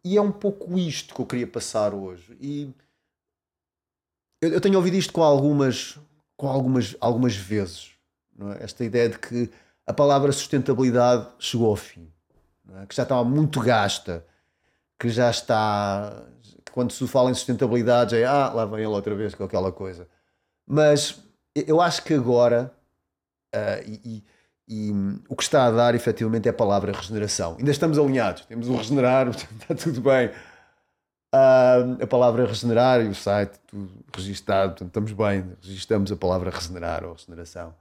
e 0.04 0.16
é 0.16 0.20
um 0.20 0.32
pouco 0.32 0.78
isto 0.78 1.14
que 1.14 1.20
eu 1.20 1.26
queria 1.26 1.46
passar 1.46 1.94
hoje. 1.94 2.36
E 2.40 2.72
eu, 4.40 4.50
eu 4.50 4.60
tenho 4.60 4.76
ouvido 4.76 4.96
isto 4.96 5.12
com 5.12 5.22
algumas, 5.22 5.98
com 6.36 6.48
algumas, 6.48 6.96
algumas 7.00 7.36
vezes. 7.36 7.92
É? 8.58 8.64
Esta 8.64 8.84
ideia 8.84 9.08
de 9.08 9.18
que 9.18 9.50
a 9.86 9.92
palavra 9.92 10.32
sustentabilidade 10.32 11.28
chegou 11.38 11.70
ao 11.70 11.76
fim, 11.76 12.12
é? 12.74 12.86
que 12.86 12.94
já 12.94 13.02
estava 13.02 13.24
muito 13.24 13.60
gasta, 13.60 14.26
que 14.98 15.08
já 15.08 15.30
está. 15.30 16.24
Que 16.64 16.72
quando 16.72 16.92
se 16.92 17.06
fala 17.06 17.30
em 17.30 17.34
sustentabilidade, 17.34 18.12
já 18.12 18.18
é 18.18 18.24
ah, 18.24 18.52
lá 18.52 18.64
vem 18.66 18.80
ele 18.80 18.86
outra 18.86 19.14
vez 19.14 19.34
com 19.34 19.44
aquela 19.44 19.72
coisa. 19.72 20.08
Mas 20.66 21.20
eu 21.54 21.80
acho 21.80 22.02
que 22.04 22.14
agora, 22.14 22.72
uh, 23.54 23.90
e, 24.04 24.24
e 24.68 24.92
o 25.28 25.36
que 25.36 25.42
está 25.42 25.66
a 25.66 25.70
dar 25.70 25.94
efetivamente 25.94 26.46
é 26.46 26.50
a 26.50 26.54
palavra 26.54 26.92
regeneração. 26.92 27.56
Ainda 27.58 27.70
estamos 27.70 27.98
alinhados, 27.98 28.46
temos 28.46 28.68
o 28.68 28.76
regenerar, 28.76 29.28
está 29.28 29.74
tudo 29.74 30.00
bem. 30.00 30.28
Uh, 31.34 32.02
a 32.02 32.06
palavra 32.06 32.46
regenerar 32.46 33.00
e 33.00 33.08
o 33.08 33.14
site, 33.14 33.58
tudo 33.66 33.90
registado, 34.14 34.72
portanto, 34.72 34.88
estamos 34.88 35.12
bem, 35.12 35.56
registramos 35.62 36.12
a 36.12 36.16
palavra 36.16 36.50
regenerar 36.50 37.04
ou 37.04 37.14
regeneração. 37.14 37.74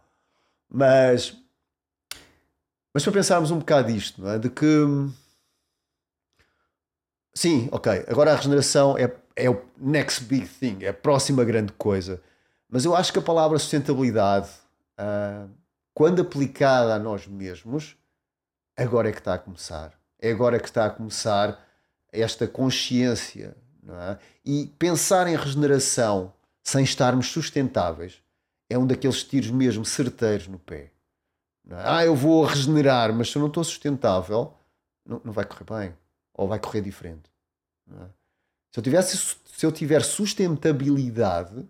Mas, 0.70 1.36
mas 2.94 3.04
para 3.04 3.12
pensarmos 3.12 3.52
um 3.52 3.60
bocado 3.60 3.92
disto, 3.92 4.26
é? 4.28 4.40
de 4.40 4.50
que 4.50 4.66
sim, 7.34 7.68
ok, 7.74 8.06
agora 8.08 8.32
a 8.32 8.36
regeneração 8.36 8.98
é, 8.98 9.14
é 9.36 9.50
o 9.50 9.62
next 9.78 10.24
big 10.24 10.48
thing, 10.48 10.78
é 10.82 10.90
a 10.90 10.94
próxima 10.94 11.44
grande 11.44 11.74
coisa. 11.74 12.22
Mas 12.70 12.86
eu 12.86 12.96
acho 12.96 13.12
que 13.12 13.20
a 13.20 13.22
palavra 13.22 13.60
sustentabilidade. 13.60 14.50
Uh, 14.98 15.61
quando 15.94 16.22
aplicada 16.22 16.96
a 16.96 17.00
nós 17.00 17.28
mesmos, 17.28 17.96
agora 18.78 19.10
é 19.10 19.12
que 19.12 19.20
está 19.20 19.34
a 19.34 19.40
começar. 19.40 19.94
É 20.20 20.32
agora 20.32 20.60
que 20.60 20.68
está 20.68 20.86
a 20.86 20.90
começar 20.90 21.60
esta 22.12 22.48
consciência. 22.48 23.56
É? 23.88 24.18
E 24.46 24.68
pensar 24.78 25.28
em 25.28 25.36
regeneração 25.36 26.34
sem 26.64 26.84
estarmos 26.84 27.28
sustentáveis 27.28 28.22
é 28.70 28.78
um 28.78 28.86
daqueles 28.86 29.24
tiros 29.24 29.50
mesmo 29.50 29.84
certeiros 29.84 30.48
no 30.48 30.60
pé. 30.60 30.92
É? 31.70 31.76
Ah, 31.84 32.06
eu 32.06 32.16
vou 32.16 32.44
regenerar, 32.46 33.14
mas 33.14 33.30
se 33.30 33.38
eu 33.38 33.42
não 33.42 33.48
estou 33.48 33.64
sustentável, 33.64 34.54
não, 35.06 35.22
não 35.26 35.34
vai 35.34 35.46
correr 35.46 35.66
bem. 35.66 35.98
Ou 36.34 36.48
vai 36.48 36.60
correr 36.60 36.82
diferente. 36.82 37.30
É? 37.92 38.06
Se, 38.72 38.80
eu 38.80 38.84
tivesse, 38.84 39.18
se 39.46 39.66
eu 39.66 39.72
tiver 39.72 40.04
sustentabilidade 40.04 41.68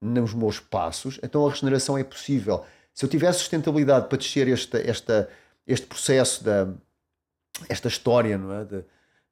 nos 0.00 0.34
meus 0.34 0.58
passos, 0.60 1.18
então 1.22 1.46
a 1.46 1.50
regeneração 1.50 1.96
é 1.96 2.04
possível. 2.04 2.64
Se 2.94 3.04
eu 3.04 3.08
tivesse 3.08 3.38
sustentabilidade 3.40 4.08
para 4.08 4.18
descer 4.18 4.48
esta, 4.48 4.78
esta, 4.78 5.30
este 5.66 5.86
processo, 5.86 6.44
da, 6.44 6.68
esta 7.68 7.88
história, 7.88 8.36
não 8.36 8.52
é? 8.52 8.64
De, 8.64 8.84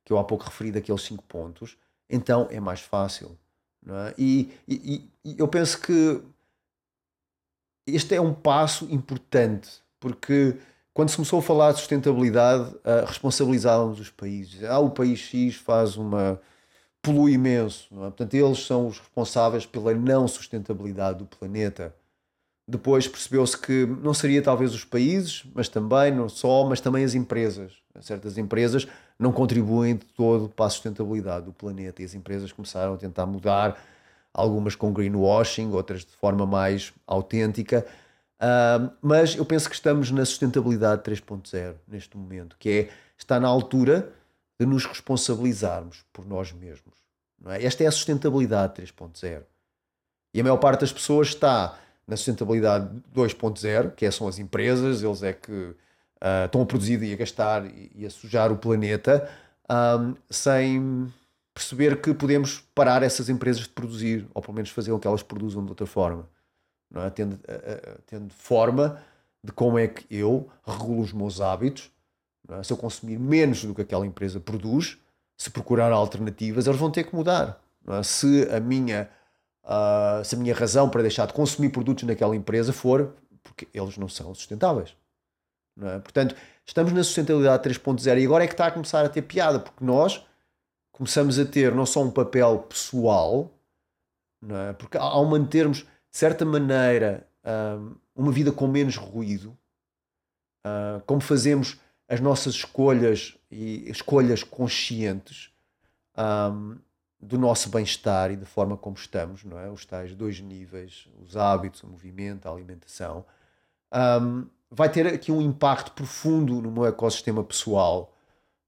que 0.04 0.12
eu 0.12 0.18
há 0.18 0.24
pouco 0.24 0.44
referi 0.44 0.72
daqueles 0.72 1.02
cinco 1.02 1.22
pontos, 1.24 1.76
então 2.09 2.48
é 2.50 2.59
mais 2.61 2.80
fácil. 2.80 3.38
É? 3.86 4.14
e, 4.18 4.52
e, 4.66 5.11
e 5.24 5.38
eu 5.38 5.48
penso 5.48 5.80
que 5.80 6.20
este 7.86 8.14
é 8.14 8.20
um 8.20 8.34
passo 8.34 8.86
importante, 8.90 9.70
porque 9.98 10.56
quando 10.92 11.11
se 11.11 11.16
começou 11.16 11.38
a 11.38 11.42
falar 11.42 11.72
de 11.72 11.78
sustentabilidade, 11.78 12.74
uh, 12.74 13.06
responsabilizávamos 13.06 14.00
os 14.00 14.11
países. 14.11 14.64
Ah, 14.64 14.80
o 14.80 14.90
país 14.90 15.20
X 15.20 15.54
faz 15.54 15.96
uma 15.96 16.40
polui 17.00 17.34
imenso. 17.34 17.88
É? 17.94 17.98
Portanto, 18.00 18.34
eles 18.34 18.66
são 18.66 18.88
os 18.88 18.98
responsáveis 18.98 19.64
pela 19.64 19.94
não 19.94 20.26
sustentabilidade 20.26 21.20
do 21.20 21.24
planeta. 21.24 21.94
Depois 22.71 23.09
percebeu-se 23.09 23.57
que 23.57 23.87
não 23.87 24.12
seria 24.12 24.43
talvez 24.43 24.75
os 24.75 24.85
países, 24.85 25.43
mas 25.55 25.71
também, 25.71 26.12
não 26.14 26.29
só, 26.29 26.64
mas 26.64 26.83
também 26.83 27.03
as 27.03 27.14
empresas. 27.14 27.73
Certas 28.03 28.37
empresas 28.37 28.87
não 29.19 29.33
contribuem 29.33 29.97
de 29.97 30.05
todo 30.05 30.51
para 30.51 30.66
a 30.66 30.71
sustentabilidade 30.71 31.47
do 31.47 31.53
planeta 31.53 32.03
e 32.03 32.05
as 32.05 32.14
empresas 32.14 32.53
começaram 32.53 32.93
a 32.93 32.97
tentar 32.99 33.25
mudar, 33.25 33.83
algumas 34.35 34.77
com 34.77 34.93
greenwashing, 34.93 35.71
outras 35.73 36.05
de 36.05 36.12
forma 36.12 36.45
mais 36.45 36.93
autêntica. 37.07 37.87
Uh, 38.37 38.93
mas 39.01 39.35
eu 39.35 39.47
penso 39.47 39.66
que 39.66 39.75
estamos 39.75 40.11
na 40.11 40.27
sustentabilidade 40.27 41.03
3.0 41.03 41.75
neste 41.89 42.19
momento, 42.19 42.55
que 42.59 42.69
é 42.69 42.89
está 43.16 43.41
na 43.41 43.49
altura 43.49 44.12
de 44.61 44.66
nos 44.66 44.85
responsabilizarmos 44.85 46.05
por 46.12 46.27
nós 46.27 46.53
mesmos. 46.53 46.95
É? 47.47 47.64
Esta 47.64 47.85
é 47.85 47.87
a 47.87 47.91
sustentabilidade 47.91 48.75
3.0. 48.83 49.43
E 50.35 50.41
a 50.41 50.45
maior 50.45 50.59
parte 50.59 50.83
das 50.83 50.93
pessoas 50.93 51.29
está 51.29 51.79
na 52.09 52.16
sustentabilidade 52.16 52.88
2.0, 53.14 53.94
que 53.94 54.06
é, 54.06 54.11
são 54.11 54.26
as 54.26 54.38
empresas, 54.38 55.02
eles 55.02 55.22
é 55.22 55.34
que 55.34 55.52
uh, 55.52 56.46
estão 56.46 56.62
a 56.62 56.66
produzir 56.66 57.02
e 57.02 57.12
a 57.12 57.16
gastar 57.16 57.66
e, 57.66 57.92
e 57.94 58.06
a 58.06 58.11
sujar 58.11 58.50
o 58.50 58.56
planeta, 58.56 59.28
um, 59.70 60.14
sem 60.30 61.12
perceber 61.52 62.00
que 62.00 62.14
podemos 62.14 62.61
parar 62.74 63.02
essas 63.02 63.28
empresas 63.28 63.64
de 63.64 63.68
produzir, 63.68 64.26
ou 64.32 64.40
pelo 64.40 64.54
menos 64.54 64.70
fazer 64.70 64.90
com 64.90 64.98
que 64.98 65.06
elas 65.06 65.22
produzam 65.22 65.62
de 65.62 65.70
outra 65.70 65.86
forma. 65.86 66.26
Não 66.90 67.02
é? 67.02 67.11
tendo, 67.11 67.34
uh, 67.34 68.00
tendo 68.06 68.32
forma 68.32 69.02
de 69.44 69.52
como 69.52 69.78
é 69.78 69.86
que 69.86 70.06
eu 70.11 70.48
regulo 70.66 71.02
os 71.02 71.12
meus 71.12 71.42
hábitos. 71.42 71.90
É? 72.48 72.62
Se 72.62 72.72
eu 72.72 72.76
consumir 72.78 73.18
menos 73.18 73.62
do 73.62 73.74
que 73.74 73.82
aquela 73.82 74.06
empresa 74.06 74.40
produz, 74.40 74.96
se 75.36 75.50
procurar 75.50 75.92
alternativas, 75.92 76.66
eles 76.66 76.80
vão 76.80 76.90
ter 76.90 77.04
que 77.04 77.14
mudar. 77.14 77.61
É? 77.86 78.02
Se 78.02 78.48
a 78.50 78.59
minha 78.61 79.11
uh, 79.64 80.24
se 80.24 80.34
a 80.34 80.38
minha 80.38 80.54
razão 80.54 80.88
para 80.88 81.02
deixar 81.02 81.26
de 81.26 81.32
consumir 81.32 81.70
produtos 81.70 82.04
naquela 82.04 82.34
empresa 82.34 82.72
for 82.72 83.14
porque 83.42 83.68
eles 83.72 83.96
não 83.96 84.09
são 84.09 84.34
sustentáveis. 84.34 84.94
Não 85.76 85.88
é? 85.88 85.98
Portanto, 85.98 86.34
estamos 86.66 86.92
na 86.92 87.02
sustentabilidade 87.02 87.68
3.0 87.68 88.20
e 88.20 88.24
agora 88.24 88.44
é 88.44 88.46
que 88.46 88.54
está 88.54 88.66
a 88.66 88.70
começar 88.70 89.04
a 89.04 89.09
ter 89.09 89.22
piada, 89.22 89.59
porque 89.59 89.84
nós 89.84 90.24
começamos 90.92 91.38
a 91.38 91.44
ter 91.44 91.74
não 91.74 91.86
só 91.86 92.02
um 92.02 92.11
papel 92.11 92.59
pessoal, 92.61 93.50
não 94.40 94.56
é? 94.56 94.72
porque 94.72 94.98
ao 94.98 95.24
mantermos, 95.24 95.78
de 95.78 95.86
certa 96.18 96.44
maneira, 96.44 97.26
um, 97.44 97.94
uma 98.14 98.32
vida 98.32 98.52
com 98.52 98.66
menos 98.66 98.96
ruído, 98.96 99.56
uh, 100.66 101.00
como 101.06 101.20
fazemos 101.20 101.78
as 102.09 102.20
nossas 102.20 102.54
escolhas 102.54 103.36
e 103.50 103.88
escolhas 103.90 104.42
conscientes, 104.42 105.52
do 107.21 107.37
nosso 107.37 107.69
bem-estar 107.69 108.31
e 108.31 108.37
da 108.37 108.47
forma 108.47 108.77
como 108.77 108.97
estamos, 108.97 109.45
não 109.45 109.59
é? 109.59 109.69
Os 109.69 109.85
tais 109.85 110.14
dois 110.14 110.41
níveis, 110.41 111.09
os 111.21 111.37
hábitos, 111.37 111.83
o 111.83 111.89
movimento, 111.89 112.47
a 112.47 112.53
alimentação, 112.53 113.25
um, 114.23 114.47
vai 114.71 114.89
ter 114.91 115.07
aqui 115.07 115.33
um 115.33 115.41
impacto 115.41 115.93
profundo 115.93 116.61
no 116.62 116.71
meu 116.71 116.87
ecossistema 116.87 117.43
pessoal, 117.43 118.14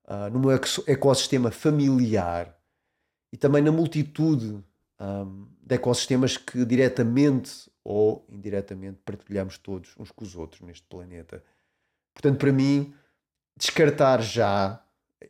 uh, 0.04 0.30
no 0.32 0.40
meu 0.40 0.50
ecossistema 0.86 1.50
familiar 1.50 2.56
e 3.32 3.36
também 3.36 3.62
na 3.62 3.70
multitude 3.70 4.64
um, 5.00 5.46
de 5.62 5.74
ecossistemas 5.76 6.36
que 6.36 6.64
diretamente 6.64 7.70
ou 7.84 8.26
indiretamente 8.28 8.98
partilhamos 9.04 9.58
todos 9.58 9.94
uns 9.98 10.10
com 10.10 10.24
os 10.24 10.34
outros 10.34 10.60
neste 10.62 10.86
planeta. 10.86 11.42
Portanto, 12.12 12.38
para 12.38 12.52
mim, 12.52 12.92
descartar 13.56 14.20
já 14.20 14.82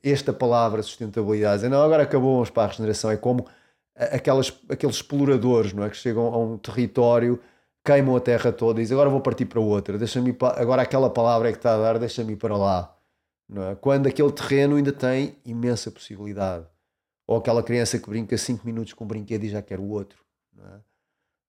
esta 0.02 0.32
palavra 0.32 0.82
sustentabilidade, 0.82 1.68
não, 1.68 1.82
agora 1.82 2.02
acabou 2.02 2.44
para 2.46 2.64
a 2.64 2.66
regeneração, 2.66 3.10
é 3.10 3.16
como 3.16 3.46
aquelas, 3.94 4.52
aqueles 4.68 4.96
exploradores 4.96 5.72
não 5.72 5.84
é? 5.84 5.90
que 5.90 5.96
chegam 5.96 6.26
a 6.26 6.38
um 6.38 6.56
território, 6.56 7.40
queimam 7.84 8.16
a 8.16 8.20
terra 8.20 8.52
toda 8.52 8.80
e 8.80 8.84
dizem 8.84 8.94
agora 8.94 9.10
vou 9.10 9.20
partir 9.20 9.46
para 9.46 9.60
outra, 9.60 9.98
deixa-me 9.98 10.36
agora 10.56 10.82
aquela 10.82 11.10
palavra 11.10 11.48
é 11.48 11.52
que 11.52 11.58
está 11.58 11.74
a 11.74 11.78
dar, 11.78 11.98
deixa-me 11.98 12.34
ir 12.34 12.36
para 12.36 12.56
lá. 12.56 12.96
É? 13.52 13.74
Quando 13.74 14.06
aquele 14.06 14.30
terreno 14.30 14.76
ainda 14.76 14.92
tem 14.92 15.36
imensa 15.44 15.90
possibilidade. 15.90 16.66
Ou 17.26 17.36
aquela 17.36 17.62
criança 17.62 17.98
que 17.98 18.08
brinca 18.08 18.36
5 18.36 18.66
minutos 18.66 18.92
com 18.92 19.04
um 19.04 19.08
brinquedo 19.08 19.44
e 19.44 19.48
já 19.48 19.62
quer 19.62 19.78
o 19.78 19.88
outro. 19.88 20.22
É? 20.58 20.80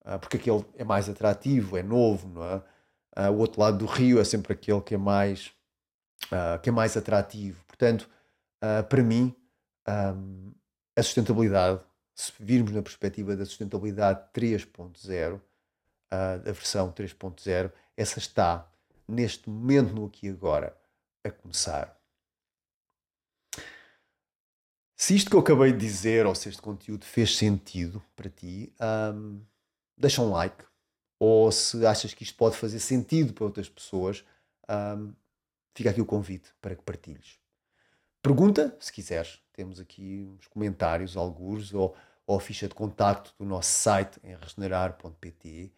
Ah, 0.04 0.20
porque 0.20 0.38
aquele 0.38 0.66
é 0.76 0.84
mais 0.84 1.10
atrativo, 1.10 1.78
é 1.78 1.84
novo. 1.84 2.28
Não 2.28 2.44
é? 2.44 2.62
Ah, 3.16 3.30
o 3.30 3.38
outro 3.38 3.62
lado 3.62 3.78
do 3.78 3.86
rio 3.86 4.20
é 4.20 4.24
sempre 4.24 4.54
aquele 4.54 4.82
que 4.82 4.96
é 4.96 4.98
mais, 4.98 5.52
ah, 6.32 6.60
que 6.62 6.70
é 6.70 6.72
mais 6.72 6.98
atrativo. 6.98 7.64
Portanto, 7.68 8.10
uh, 8.62 8.84
para 8.88 9.04
mim, 9.04 9.36
um, 9.88 10.54
a 10.96 11.04
sustentabilidade, 11.04 11.82
se 12.14 12.32
virmos 12.40 12.72
na 12.72 12.82
perspectiva 12.82 13.36
da 13.36 13.46
sustentabilidade 13.46 14.30
3.0, 14.34 15.36
uh, 15.36 15.42
da 16.10 16.52
versão 16.52 16.92
3.0, 16.92 17.72
essa 17.98 18.20
está 18.20 18.72
neste 19.08 19.50
momento, 19.50 19.94
no 19.94 20.06
aqui 20.06 20.28
e 20.28 20.30
agora, 20.30 20.78
a 21.24 21.32
começar. 21.32 21.98
Se 24.96 25.16
isto 25.16 25.32
que 25.32 25.36
eu 25.36 25.40
acabei 25.40 25.72
de 25.72 25.80
dizer, 25.80 26.28
ou 26.28 26.36
se 26.36 26.48
este 26.48 26.62
conteúdo 26.62 27.06
fez 27.06 27.36
sentido 27.36 28.04
para 28.16 28.30
ti, 28.30 28.72
um, 28.80 29.42
deixa 29.98 30.22
um 30.22 30.30
like. 30.30 30.64
Ou 31.20 31.52
se 31.52 31.84
achas 31.86 32.14
que 32.14 32.24
isto 32.24 32.38
pode 32.38 32.56
fazer 32.56 32.80
sentido 32.80 33.34
para 33.34 33.46
outras 33.46 33.68
pessoas, 33.68 34.24
um, 34.70 35.12
fica 35.74 35.90
aqui 35.90 36.02
o 36.02 36.06
convite 36.06 36.54
para 36.62 36.76
que 36.76 36.84
partilhes. 36.84 37.41
Pergunta, 38.22 38.76
se 38.80 38.94
quiseres. 38.94 39.42
Temos 39.52 39.80
aqui 39.80 40.24
uns 40.24 40.48
comentários, 40.48 41.18
alguns, 41.18 41.74
ou, 41.74 41.96
ou 42.26 42.38
a 42.38 42.40
ficha 42.40 42.68
de 42.68 42.76
contacto 42.76 43.34
do 43.38 43.46
nosso 43.46 43.72
site 43.72 44.20
em 44.24 44.36
regenerar.pt. 44.36 45.72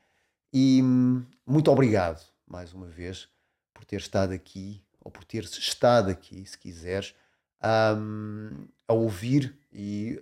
E 0.51 0.81
hum, 0.83 1.25
muito 1.45 1.71
obrigado, 1.71 2.21
mais 2.45 2.73
uma 2.73 2.87
vez, 2.87 3.29
por 3.73 3.85
ter 3.85 3.97
estado 3.97 4.33
aqui, 4.33 4.83
ou 4.99 5.09
por 5.09 5.23
teres 5.23 5.51
estado 5.57 6.11
aqui, 6.11 6.45
se 6.45 6.57
quiseres, 6.57 7.15
a 7.61 8.93
ouvir 8.93 9.57
e, 9.71 10.21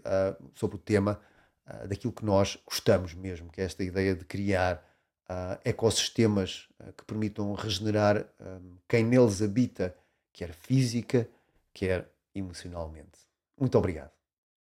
sobre 0.55 0.75
o 0.75 0.79
tema 0.79 1.19
daquilo 1.87 2.13
que 2.13 2.23
nós 2.23 2.57
gostamos 2.65 3.15
mesmo, 3.15 3.49
que 3.49 3.61
é 3.61 3.63
esta 3.63 3.83
ideia 3.83 4.15
de 4.15 4.25
criar 4.25 4.83
ecossistemas 5.63 6.67
que 6.97 7.03
permitam 7.03 7.53
regenerar 7.53 8.25
quem 8.87 9.03
neles 9.03 9.41
habita, 9.41 9.95
quer 10.31 10.53
física, 10.53 11.27
quer 11.73 12.10
emocionalmente. 12.33 13.19
Muito 13.57 13.77
obrigado. 13.77 14.20